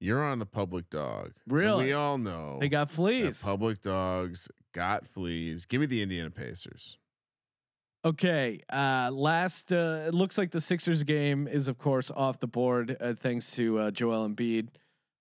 you're 0.00 0.22
on 0.22 0.38
the 0.38 0.46
public 0.46 0.90
dog. 0.90 1.32
And 1.48 1.52
Really? 1.56 1.86
we 1.86 1.92
all 1.92 2.18
know 2.18 2.58
They 2.60 2.68
got 2.68 2.90
fleas. 2.90 3.42
public 3.42 3.80
dogs 3.82 4.48
got 4.72 5.06
fleas. 5.08 5.66
Give 5.66 5.80
me 5.80 5.86
the 5.86 6.02
Indiana 6.02 6.30
Pacers. 6.30 6.98
Okay. 8.04 8.60
Uh, 8.72 9.10
last, 9.12 9.72
uh, 9.72 10.04
it 10.08 10.14
looks 10.14 10.36
like 10.36 10.50
the 10.50 10.60
Sixers 10.60 11.04
game 11.04 11.46
is, 11.46 11.68
of 11.68 11.78
course, 11.78 12.10
off 12.10 12.40
the 12.40 12.48
board 12.48 12.96
uh, 13.00 13.14
thanks 13.14 13.52
to 13.52 13.78
uh, 13.78 13.90
Joel 13.92 14.28
Embiid 14.28 14.68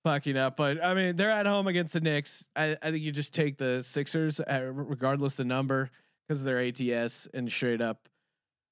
fucking 0.04 0.38
up. 0.38 0.58
But 0.58 0.84
I 0.84 0.94
mean, 0.94 1.16
they're 1.16 1.30
at 1.30 1.46
home 1.46 1.68
against 1.68 1.94
the 1.94 2.02
Knicks. 2.02 2.48
I, 2.56 2.78
I 2.82 2.92
think 2.92 3.04
you 3.04 3.12
just 3.12 3.34
take 3.34 3.58
the 3.58 3.82
Sixers, 3.84 4.40
uh, 4.40 4.72
regardless 4.74 5.36
the 5.36 5.46
number, 5.46 5.90
because 6.28 6.44
they're 6.44 6.60
ATS 6.60 7.28
and 7.34 7.52
straight 7.52 7.82
up. 7.82 8.08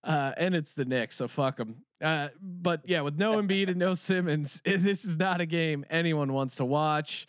Uh, 0.04 0.32
and 0.38 0.56
it's 0.56 0.74
the 0.74 0.86
Knicks, 0.86 1.16
so 1.16 1.28
fuck 1.28 1.58
them. 1.58 1.84
Uh, 2.02 2.30
but 2.42 2.82
yeah, 2.88 3.02
with 3.02 3.18
no 3.18 3.32
Embiid 3.42 3.70
and 3.70 3.78
no 3.78 3.94
Simmons, 3.94 4.62
this 4.66 5.04
is 5.06 5.18
not 5.18 5.42
a 5.42 5.46
game 5.46 5.86
anyone 5.90 6.34
wants 6.34 6.56
to 6.58 6.66
watch. 6.66 7.28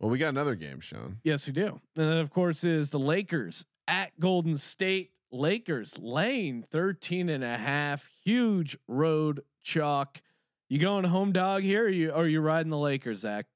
Well, 0.00 0.10
we 0.10 0.18
got 0.18 0.28
another 0.28 0.54
game, 0.54 0.80
Sean. 0.80 1.18
Yes, 1.24 1.46
we 1.46 1.52
do. 1.52 1.80
And 1.96 2.10
then 2.10 2.18
of 2.18 2.30
course 2.30 2.64
is 2.64 2.90
the 2.90 2.98
Lakers 2.98 3.64
at 3.88 4.18
Golden 4.20 4.56
State. 4.58 5.12
Lakers 5.32 5.98
lane 5.98 6.64
13 6.70 7.28
and 7.28 7.42
a 7.42 7.56
half. 7.56 8.08
Huge 8.24 8.78
road 8.86 9.42
chalk. 9.62 10.20
You 10.68 10.80
going 10.80 11.04
home 11.04 11.32
dog 11.32 11.62
here 11.62 11.84
or 11.84 11.88
you 11.88 12.10
or 12.10 12.26
you 12.26 12.40
riding 12.40 12.70
the 12.70 12.78
Lakers, 12.78 13.20
Zach? 13.20 13.46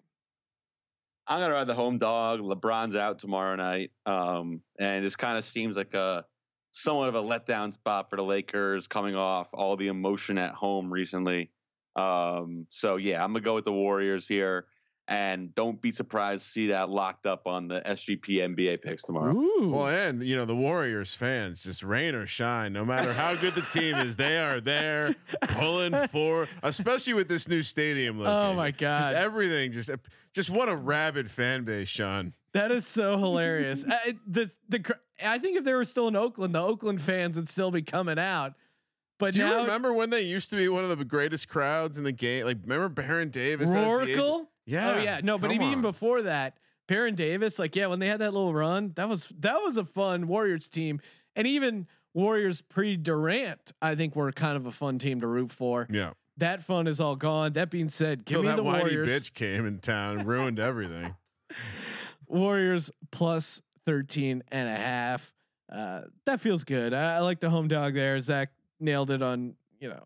I'm 1.27 1.41
gonna 1.41 1.55
ride 1.55 1.67
the 1.67 1.75
home 1.75 1.99
dog. 1.99 2.41
LeBron's 2.41 2.95
out 2.95 3.19
tomorrow 3.19 3.57
night, 3.57 3.91
um, 4.07 4.63
and 4.79 5.05
it 5.05 5.19
kind 5.19 5.37
of 5.37 5.45
seems 5.45 5.77
like 5.77 5.95
a 5.95 6.25
somewhat 6.73 7.09
of 7.09 7.17
a 7.17 7.23
letdown 7.23 7.73
spot 7.73 8.09
for 8.09 8.17
the 8.17 8.23
Lakers, 8.23 8.87
coming 8.87 9.17
off 9.17 9.51
all 9.53 9.77
the 9.77 9.89
emotion 9.89 10.39
at 10.39 10.55
home 10.55 10.93
recently. 10.93 11.51
Um, 11.97 12.67
so 12.71 12.97
yeah, 12.97 13.25
I'm 13.25 13.33
gonna 13.33 13.41
go 13.41 13.55
with 13.57 13.65
the 13.65 13.73
Warriors 13.73 14.29
here, 14.29 14.67
and 15.11 15.53
don't 15.57 15.83
be 15.83 15.91
surprised 15.91 16.45
to 16.45 16.51
see 16.51 16.67
that 16.69 16.89
locked 16.89 17.27
up 17.27 17.49
on 17.49 17.67
the 17.67 17.81
SGP 17.81 18.39
NBA 18.39 18.81
picks 18.81 19.03
tomorrow. 19.03 19.35
Ooh. 19.35 19.71
Well, 19.75 19.89
and 19.89 20.23
you 20.23 20.37
know 20.37 20.45
the 20.45 20.55
Warriors 20.55 21.15
fans, 21.15 21.65
just 21.65 21.83
rain 21.83 22.15
or 22.15 22.27
shine, 22.27 22.73
no 22.73 22.85
matter 22.85 23.13
how 23.13 23.35
good 23.35 23.57
the 23.57 23.63
team 23.63 23.97
is, 23.97 24.17
they 24.17 24.39
are 24.39 24.61
there 24.61 25.15
pulling 25.49 25.95
for, 26.13 26.47
especially 26.63 27.15
with 27.15 27.27
this 27.29 27.49
new 27.49 27.61
stadium. 27.61 28.21
Oh 28.25 28.55
my 28.55 28.71
god! 28.71 28.99
Just 28.99 29.13
everything, 29.13 29.73
just 29.73 29.91
just 30.33 30.49
what 30.49 30.69
a 30.69 30.77
rabid 30.77 31.29
fan 31.29 31.65
base, 31.65 31.89
Sean. 31.89 32.33
That 32.53 32.71
is 32.71 32.87
so 32.87 33.19
hilarious. 33.19 33.85
Uh, 33.85 33.91
I, 33.93 34.19
the 34.29 34.51
the 34.69 34.97
I 35.23 35.39
think 35.39 35.59
if 35.59 35.65
they 35.65 35.75
were 35.75 35.85
still 35.85 36.07
in 36.07 36.15
Oakland, 36.15 36.55
the 36.55 36.63
Oakland 36.63 37.03
fans 37.03 37.35
would 37.35 37.49
still 37.49 37.73
be 37.73 37.83
coming 37.83 38.19
out. 38.19 38.55
But 39.19 39.35
Do 39.35 39.41
you 39.41 39.55
remember 39.55 39.93
when 39.93 40.09
they 40.09 40.23
used 40.23 40.49
to 40.49 40.57
be 40.57 40.69
one 40.69 40.83
of 40.83 40.97
the 40.99 41.05
greatest 41.05 41.47
crowds 41.47 41.99
in 41.99 42.05
the 42.05 42.13
game? 42.13 42.47
Like, 42.47 42.57
remember 42.63 42.89
Baron 42.89 43.29
Davis? 43.29 43.69
as 43.69 43.75
the? 43.75 43.81
Roaracle? 43.81 44.47
Yeah. 44.67 44.95
Oh 44.97 45.03
yeah. 45.03 45.21
No, 45.23 45.39
but 45.39 45.53
even 45.53 45.69
on. 45.69 45.83
before 45.83 46.23
that, 46.23 46.59
Baron 46.89 47.15
Davis, 47.15 47.59
like 47.59 47.77
yeah, 47.77 47.87
when 47.87 47.99
they 47.99 48.09
had 48.09 48.21
that 48.21 48.33
little 48.33 48.53
run, 48.55 48.93
that 48.97 49.09
was 49.09 49.29
that 49.41 49.63
was 49.63 49.77
a 49.77 49.85
fun 49.85 50.27
Warriors 50.29 50.69
team, 50.69 51.01
and 51.37 51.47
even 51.47 51.87
Warriors 52.15 52.63
pre 52.63 52.97
Durant, 52.97 53.73
I 53.81 53.95
think 53.95 54.17
were 54.17 54.31
kind 54.33 54.57
of 54.57 54.67
a 54.67 54.73
fun 54.73 54.99
team 54.99 55.21
to 55.21 55.27
root 55.27 55.51
for. 55.51 55.87
Yeah. 55.91 56.11
That 56.37 56.63
fun 56.65 56.87
is 56.87 57.01
all 57.01 57.17
gone. 57.17 57.53
That 57.53 57.71
being 57.71 57.89
said, 57.91 58.25
give 58.25 58.39
Until 58.41 58.43
me 58.43 58.49
that 58.49 58.57
the 58.57 58.63
whitey 58.63 58.95
Warriors. 58.97 59.11
bitch 59.11 59.35
came 59.35 59.67
in 59.67 59.79
town 59.79 60.19
and 60.21 60.27
ruined 60.29 60.59
everything. 60.59 61.15
Warriors 62.27 62.91
plus 63.11 63.61
13 63.87 64.43
and 64.51 64.69
a 64.69 64.75
half. 64.75 65.33
Uh, 65.71 66.03
that 66.27 66.41
feels 66.41 66.65
good. 66.65 66.95
I, 66.95 67.17
I 67.17 67.19
like 67.21 67.41
the 67.41 67.51
home 67.51 67.69
dog 67.69 67.95
there. 67.95 68.19
Zach 68.21 68.51
nailed 68.79 69.11
it 69.11 69.23
on, 69.23 69.55
you 69.81 69.89
know, 69.89 70.03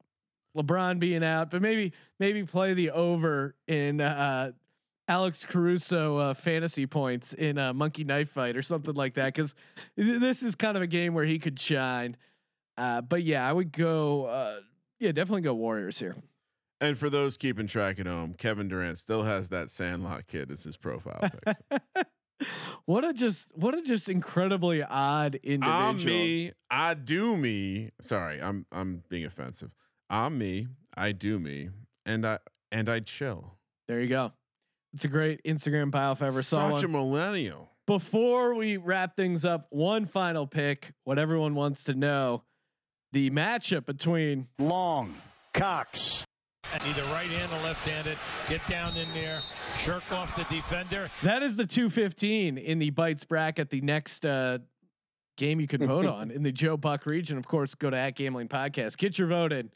LeBron 0.57 0.99
being 0.99 1.25
out, 1.25 1.51
but 1.51 1.63
maybe, 1.63 1.93
maybe 2.19 2.45
play 2.45 2.75
the 2.75 2.91
over 2.91 3.55
in, 3.67 4.01
uh, 4.01 4.53
Alex 5.07 5.45
Caruso 5.45 6.17
uh, 6.17 6.35
fantasy 6.35 6.87
points 6.87 7.35
in 7.35 7.59
a 7.59 7.75
monkey 7.75 8.05
knife 8.05 8.31
fight 8.31 8.57
or 8.57 8.63
something 8.63 8.95
like 8.95 9.15
that. 9.15 9.35
Cause 9.35 9.55
this 9.97 10.43
is 10.43 10.55
kind 10.55 10.77
of 10.77 10.83
a 10.83 10.87
game 10.87 11.15
where 11.15 11.25
he 11.25 11.39
could 11.39 11.61
shine. 11.61 12.17
Uh, 12.77 13.03
but 13.03 13.23
yeah, 13.23 13.49
I 13.49 13.53
would 13.53 13.73
go, 13.73 14.25
uh, 14.25 14.61
yeah, 14.99 15.13
definitely 15.13 15.43
go 15.43 15.55
Warriors 15.55 15.99
here. 15.99 16.17
And 16.81 16.99
for 16.99 17.09
those 17.09 17.37
keeping 17.37 17.67
track 17.67 17.99
at 18.01 18.07
home, 18.07 18.35
Kevin 18.35 18.69
Durant 18.69 18.99
still 18.99 19.23
has 19.23 19.49
that 19.51 19.71
Sandlot 19.71 20.27
kid 20.27 20.51
as 20.51 20.65
his 20.65 20.77
profile 20.77 21.21
pic. 21.21 21.81
what 22.85 23.05
a 23.05 23.13
just, 23.13 23.57
what 23.57 23.77
a 23.77 23.83
just 23.83 24.09
incredibly 24.09 24.83
odd 24.83 25.37
individual. 25.37 25.83
I'm 25.83 26.05
me. 26.05 26.53
I 26.71 26.95
do 26.95 27.37
me. 27.37 27.91
Sorry, 28.01 28.41
I'm 28.43 28.67
I'm 28.73 29.03
being 29.09 29.25
offensive. 29.25 29.71
I'm 30.11 30.39
me. 30.39 30.69
I 30.97 31.13
do 31.13 31.39
me, 31.39 31.71
and 32.07 32.27
I 32.27 32.39
and 32.71 32.89
I 32.89 33.01
chill. 33.01 33.55
There 33.89 34.01
you 34.01 34.09
go. 34.09 34.33
It's 34.93 35.05
a 35.05 35.09
great 35.09 35.43
Instagram 35.45 35.91
bio 35.91 36.13
if 36.13 36.23
I 36.23 36.27
ever 36.27 36.43
saw 36.43 36.71
Such 36.71 36.85
a 36.85 36.89
millennial. 36.89 37.71
Before 37.87 38.55
we 38.55 38.77
wrap 38.77 39.17
things 39.17 39.45
up, 39.45 39.67
one 39.71 40.07
final 40.07 40.47
pick. 40.47 40.93
What 41.05 41.19
everyone 41.19 41.55
wants 41.55 41.85
to 41.85 41.95
know: 41.95 42.45
the 43.13 43.31
matchup 43.31 43.87
between 43.87 44.49
Long, 44.59 45.15
Cox. 45.53 46.25
Either 46.73 47.03
right-handed 47.03 47.57
or 47.57 47.63
left-handed. 47.63 48.19
Get 48.49 48.67
down 48.69 48.97
in 48.97 49.07
there. 49.13 49.41
Shirk 49.79 50.11
off 50.11 50.35
the 50.35 50.45
defender. 50.45 51.09
that 51.23 51.43
is 51.43 51.57
the 51.57 51.67
215 51.67 52.59
in 52.59 52.79
the 52.79 52.91
Bytes 52.91 53.29
bracket. 53.29 53.71
The 53.71 53.81
next 53.83 54.25
uh, 54.27 54.59
game 55.37 55.61
you 55.61 55.69
can 55.69 55.87
vote 55.87 56.07
on 56.07 56.31
in 56.31 56.43
the 56.43 56.51
Joe 56.51 56.77
Buck 56.77 57.07
region. 57.07 57.39
Of 57.39 57.47
course, 57.47 57.75
go 57.75 57.91
to 57.91 57.97
at 57.97 58.17
Gambling 58.17 58.49
Podcast. 58.49 58.97
Get 58.97 59.19
your 59.19 59.29
vote 59.29 59.53
in. 59.53 59.71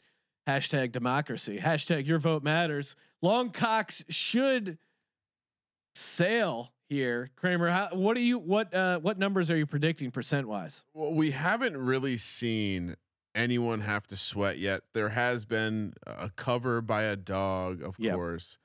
Hashtag 0.47 0.91
democracy. 0.91 1.59
Hashtag 1.59 2.07
your 2.07 2.19
vote 2.19 2.43
matters. 2.43 2.95
Long 3.21 3.49
Cox 3.51 4.03
should 4.09 4.77
sail 5.95 6.71
here. 6.89 7.29
Kramer, 7.35 7.69
how, 7.69 7.89
what 7.93 8.15
do 8.15 8.21
you 8.21 8.39
what 8.39 8.73
uh, 8.73 8.99
what 8.99 9.19
numbers 9.19 9.51
are 9.51 9.57
you 9.57 9.65
predicting 9.65 10.11
percent 10.11 10.47
wise? 10.47 10.83
Well, 10.93 11.13
we 11.13 11.31
haven't 11.31 11.77
really 11.77 12.17
seen 12.17 12.95
anyone 13.35 13.81
have 13.81 14.07
to 14.07 14.17
sweat 14.17 14.57
yet. 14.57 14.81
There 14.93 15.09
has 15.09 15.45
been 15.45 15.93
a 16.07 16.31
cover 16.35 16.81
by 16.81 17.03
a 17.03 17.15
dog, 17.15 17.83
of 17.83 17.95
Yep. 17.99 18.15
course. 18.15 18.57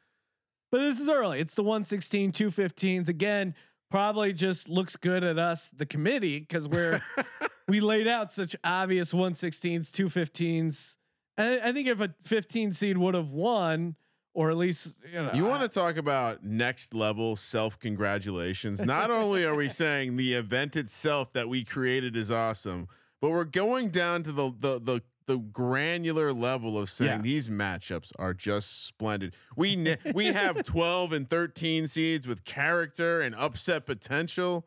But 0.72 0.78
this 0.78 1.00
is 1.00 1.08
early. 1.08 1.38
It's 1.38 1.54
the 1.54 1.62
116, 1.62 2.32
215s. 2.32 3.08
Again, 3.08 3.54
probably 3.90 4.32
just 4.32 4.68
looks 4.68 4.96
good 4.96 5.22
at 5.22 5.38
us, 5.38 5.68
the 5.68 5.86
committee, 5.86 6.40
because 6.40 6.66
we're 6.66 7.00
we 7.68 7.80
laid 7.80 8.08
out 8.08 8.32
such 8.32 8.56
obvious 8.64 9.12
116s, 9.12 9.90
215s. 9.92 10.96
I, 11.36 11.58
I 11.68 11.72
think 11.72 11.88
if 11.88 12.00
a 12.00 12.14
15 12.24 12.72
seed 12.72 12.96
would 12.98 13.14
have 13.14 13.30
won, 13.30 13.96
or 14.34 14.50
at 14.50 14.56
least 14.56 14.96
you 15.12 15.22
know, 15.22 15.32
You 15.32 15.44
want 15.44 15.62
to 15.62 15.68
talk 15.68 15.96
about 15.96 16.44
next 16.44 16.94
level 16.94 17.36
self 17.36 17.78
congratulations? 17.78 18.80
Not 18.82 19.10
only 19.10 19.44
are 19.44 19.54
we 19.54 19.68
saying 19.82 20.16
the 20.16 20.34
event 20.34 20.76
itself 20.76 21.32
that 21.32 21.48
we 21.48 21.64
created 21.64 22.16
is 22.16 22.30
awesome, 22.30 22.88
but 23.20 23.30
we're 23.30 23.44
going 23.44 23.90
down 23.90 24.22
to 24.24 24.32
the 24.32 24.52
the 24.58 24.80
the, 24.80 25.02
the 25.26 25.38
granular 25.38 26.32
level 26.34 26.76
of 26.78 26.90
saying 26.90 27.10
Yeah. 27.10 27.18
these 27.22 27.48
matchups 27.48 28.12
are 28.18 28.34
just 28.34 28.86
splendid. 28.86 29.34
We 29.56 29.74
ne- 29.76 29.96
we 30.14 30.26
have 30.26 30.62
12 30.64 31.12
and 31.14 31.30
13 31.30 31.86
seeds 31.86 32.26
with 32.26 32.44
character 32.44 33.20
and 33.22 33.34
upset 33.34 33.86
potential. 33.86 34.66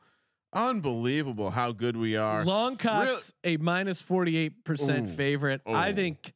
Unbelievable 0.53 1.51
how 1.51 1.71
good 1.73 1.95
we 1.97 2.15
are. 2.15 2.43
Long 2.45 2.77
Cox 2.77 3.33
a 3.43 3.57
minus 3.57 4.01
48% 4.01 5.03
Ooh. 5.03 5.07
favorite. 5.07 5.61
I 5.67 5.91
Oh. 5.91 5.93
think 5.95 6.17
I, 6.27 6.31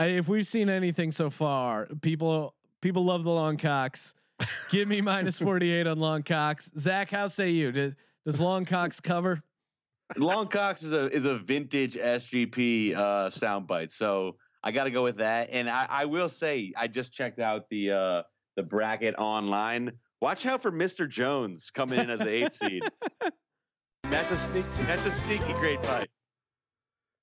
if 0.00 0.28
we've 0.28 0.46
seen 0.46 0.68
anything 0.68 1.10
so 1.10 1.30
far, 1.30 1.86
people 2.00 2.54
people 2.80 3.04
love 3.04 3.24
the 3.24 3.30
Long 3.30 3.56
Cox. 3.56 4.14
Give 4.70 4.88
me 4.88 5.00
minus 5.00 5.38
48 5.38 5.86
on 5.86 5.98
Long 5.98 6.22
Cox. 6.22 6.70
Zach, 6.78 7.10
how 7.10 7.26
say 7.26 7.50
you? 7.50 7.72
Does, 7.72 7.94
does 8.24 8.40
Long 8.40 8.64
Cox 8.64 9.00
cover? 9.00 9.42
Long 10.16 10.48
Cox 10.48 10.82
is 10.82 10.92
a 10.92 11.08
is 11.10 11.24
a 11.24 11.38
vintage 11.38 11.94
SGP 11.94 12.96
uh, 12.96 13.28
soundbite, 13.28 13.90
so 13.90 14.36
I 14.62 14.72
got 14.72 14.84
to 14.84 14.90
go 14.90 15.02
with 15.02 15.16
that. 15.16 15.50
And 15.52 15.68
I, 15.68 15.86
I 15.88 16.04
will 16.04 16.28
say, 16.28 16.72
I 16.76 16.88
just 16.88 17.12
checked 17.12 17.38
out 17.38 17.68
the 17.68 17.92
uh, 17.92 18.22
the 18.56 18.62
bracket 18.62 19.14
online. 19.18 19.92
Watch 20.20 20.46
out 20.46 20.62
for 20.62 20.72
Mr. 20.72 21.08
Jones 21.08 21.70
coming 21.70 21.98
in 21.98 22.10
as 22.10 22.20
an 22.20 22.28
eight 22.28 22.52
seed. 22.52 22.82
That's 24.04 24.32
a 24.32 24.36
sneak, 24.36 24.64
that's 24.88 25.06
a 25.06 25.12
sneaky 25.12 25.52
great 25.52 25.84
fight. 25.86 26.08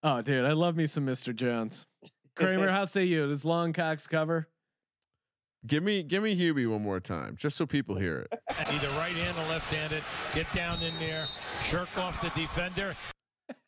Oh, 0.04 0.22
dude, 0.22 0.46
I 0.46 0.54
love 0.54 0.78
me 0.78 0.86
some 0.86 1.06
Mr. 1.06 1.36
Jones. 1.36 1.86
Kramer, 2.38 2.70
how 2.70 2.86
say 2.86 3.06
you? 3.06 3.28
Does 3.28 3.46
Long 3.46 3.74
Cox 3.74 4.08
cover? 4.08 4.48
Give 5.66 5.84
me 5.84 6.04
give 6.04 6.24
me 6.24 6.38
Hubie 6.38 6.70
one 6.70 6.84
more 6.84 7.00
time, 7.00 7.36
just 7.36 7.58
so 7.58 7.66
people 7.66 7.96
hear 7.96 8.20
it. 8.20 8.40
Either 8.70 8.88
right-handed 8.90 9.42
or 9.44 9.48
left-handed. 9.50 10.04
Get 10.34 10.52
down 10.54 10.82
in 10.82 10.98
there. 11.00 11.26
Shirk 11.64 11.98
off 11.98 12.22
the 12.22 12.30
defender. 12.40 12.96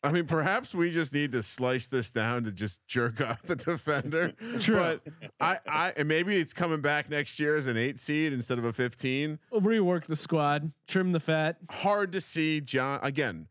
I 0.02 0.12
mean, 0.12 0.26
perhaps 0.26 0.74
we 0.74 0.90
just 0.90 1.12
need 1.12 1.32
to 1.32 1.42
slice 1.42 1.86
this 1.86 2.10
down 2.10 2.44
to 2.44 2.52
just 2.52 2.86
jerk 2.86 3.20
off 3.26 3.42
the 3.42 3.56
defender. 3.56 4.32
True. 4.58 4.76
But 4.76 5.02
I, 5.40 5.58
I, 5.66 5.92
and 5.96 6.06
maybe 6.06 6.36
it's 6.36 6.52
coming 6.52 6.80
back 6.80 7.10
next 7.10 7.38
year 7.40 7.56
as 7.56 7.66
an 7.66 7.76
eight 7.76 7.98
seed 7.98 8.32
instead 8.32 8.58
of 8.58 8.64
a 8.64 8.72
15. 8.72 9.38
We'll 9.50 9.60
rework 9.60 10.06
the 10.06 10.16
squad, 10.16 10.70
trim 10.86 11.12
the 11.12 11.20
fat. 11.20 11.56
Hard 11.70 12.12
to 12.12 12.20
see 12.20 12.60
John 12.60 13.00
again. 13.02 13.46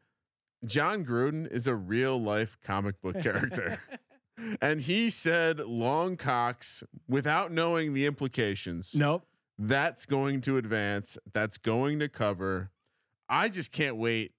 Jon 0.66 1.06
Gruden 1.06 1.50
is 1.52 1.68
a 1.68 1.76
real 1.76 2.22
life 2.22 2.58
comic 2.64 3.02
book 3.02 3.20
character. 3.24 3.80
And 4.62 4.82
he 4.82 5.10
said 5.10 5.60
long 5.60 6.18
cocks 6.18 6.84
without 7.08 7.52
knowing 7.52 7.94
the 7.94 8.06
implications. 8.06 8.96
Nope. 8.96 9.26
That's 9.58 10.06
going 10.06 10.42
to 10.42 10.58
advance. 10.58 11.18
That's 11.34 11.58
going 11.58 12.00
to 12.00 12.08
cover. 12.10 12.72
I 13.28 13.50
just 13.50 13.72
can't 13.72 13.98
wait 13.98 14.32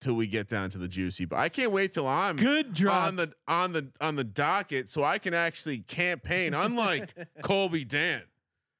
till 0.00 0.14
we 0.14 0.26
get 0.26 0.48
down 0.48 0.70
to 0.70 0.78
the 0.78 0.88
juicy. 0.88 1.24
But 1.24 1.40
I 1.40 1.48
can't 1.48 1.72
wait 1.72 1.92
till 1.92 2.06
I'm 2.06 2.36
Good 2.36 2.72
drop. 2.72 3.08
on 3.08 3.16
the 3.16 3.32
on 3.48 3.72
the 3.72 3.88
on 4.00 4.16
the 4.16 4.24
docket 4.24 4.88
so 4.88 5.02
I 5.04 5.18
can 5.18 5.34
actually 5.34 5.78
campaign. 5.80 6.54
Unlike 6.54 7.14
Colby 7.42 7.84
Dan, 7.84 8.22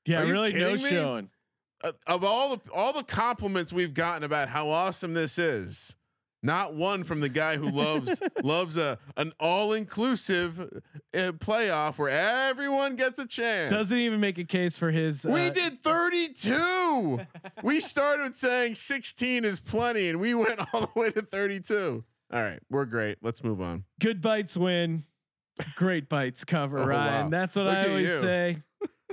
yeah, 0.07 0.21
really 0.23 0.53
no 0.55 0.73
me? 0.73 0.79
showing. 0.79 1.31
uh, 1.85 1.93
of 2.07 2.25
all 2.25 2.57
the 2.57 2.71
all 2.73 2.93
the 2.93 3.03
compliments 3.03 3.73
we've 3.73 3.93
gotten 3.95 4.23
about 4.23 4.49
how 4.49 4.71
awesome 4.71 5.13
this 5.13 5.39
is, 5.39 5.95
not 6.43 6.75
one 6.75 7.05
from 7.05 7.21
the 7.21 7.29
guy 7.29 7.57
who 7.57 7.69
loves 7.71 8.21
loves 8.43 8.77
a 8.77 8.99
an 9.17 9.33
all 9.39 9.73
inclusive 9.75 10.59
uh, 10.61 11.33
playoff 11.33 11.99
where 11.99 12.09
everyone 12.09 12.97
gets 12.97 13.19
a 13.19 13.27
chance. 13.27 13.71
Doesn't 13.71 13.99
even 13.99 14.21
make 14.21 14.39
a 14.39 14.45
case 14.45 14.79
for 14.79 14.91
his. 14.91 15.25
we 15.27 15.47
uh, 15.49 15.51
did 15.51 15.79
32. 15.81 17.21
we 17.63 17.81
started 17.81 18.35
saying 18.35 18.75
16 18.75 19.45
is 19.45 19.61
plenty, 19.61 20.09
and 20.09 20.21
we 20.21 20.35
went 20.35 20.61
all 20.75 20.81
the 20.83 21.01
way 21.01 21.11
to 21.11 21.23
32. 21.23 22.05
All 22.33 22.41
right, 22.41 22.61
we're 22.71 22.85
great. 22.85 23.19
Let's 23.23 23.43
move 23.43 23.61
on. 23.61 23.85
good 24.01 24.23
bytes 24.23 24.57
win, 24.57 25.05
great 25.77 26.09
bytes 26.09 26.47
cover. 26.47 26.79
Oh, 26.83 26.87
Ryan, 26.87 27.25
wow. 27.25 27.31
that's 27.31 27.57
what 27.57 27.67
Look 27.67 27.75
I 27.77 27.89
always 27.89 28.09
you. 28.09 28.19
say. 28.19 28.63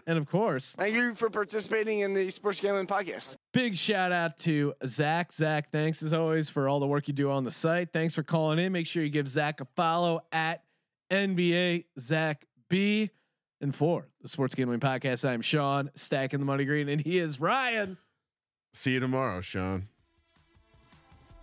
And 0.05 0.17
of 0.17 0.29
course, 0.29 0.75
Thank 0.77 0.95
you 0.95 1.13
for 1.13 1.29
participating 1.29 1.99
in 1.99 2.13
the 2.13 2.29
Sports 2.31 2.59
Gambling 2.59 2.87
Podcast. 2.87 3.37
big 3.51 3.75
shout 3.75 4.11
out 4.11 4.37
to 4.39 4.73
Zach. 4.85 5.33
Zach, 5.33 5.71
thanks 5.71 6.01
as 6.03 6.13
always 6.13 6.49
for 6.49 6.69
all 6.69 6.79
the 6.79 6.87
work 6.87 7.07
you 7.07 7.13
do 7.13 7.31
on 7.31 7.43
the 7.43 7.51
site. 7.51 7.91
Thanks 7.91 8.13
for 8.15 8.23
calling 8.23 8.59
in. 8.59 8.71
Make 8.71 8.87
sure 8.87 9.03
you 9.03 9.09
give 9.09 9.27
Zach 9.27 9.59
a 9.61 9.65
follow 9.75 10.21
at 10.31 10.63
NBA 11.11 11.85
Zach 11.99 12.45
B. 12.69 13.09
And 13.59 13.73
for 13.73 14.07
the 14.21 14.27
Sports 14.27 14.53
Gambling 14.53 14.79
Podcast, 14.79 15.27
I'm 15.27 15.41
Sean 15.41 15.89
stacking 15.95 16.39
the 16.39 16.45
money 16.45 16.63
green, 16.63 16.89
and 16.89 17.01
he 17.01 17.17
is 17.17 17.39
Ryan. 17.41 17.97
See 18.73 18.91
you 18.91 18.99
tomorrow, 18.99 19.41
Sean. 19.41 19.87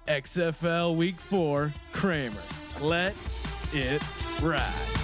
XFL 0.06 0.97
Week 0.97 1.18
Four, 1.18 1.72
Kramer. 1.93 2.36
Let 2.81 3.14
it 3.72 4.02
ride. 4.43 5.03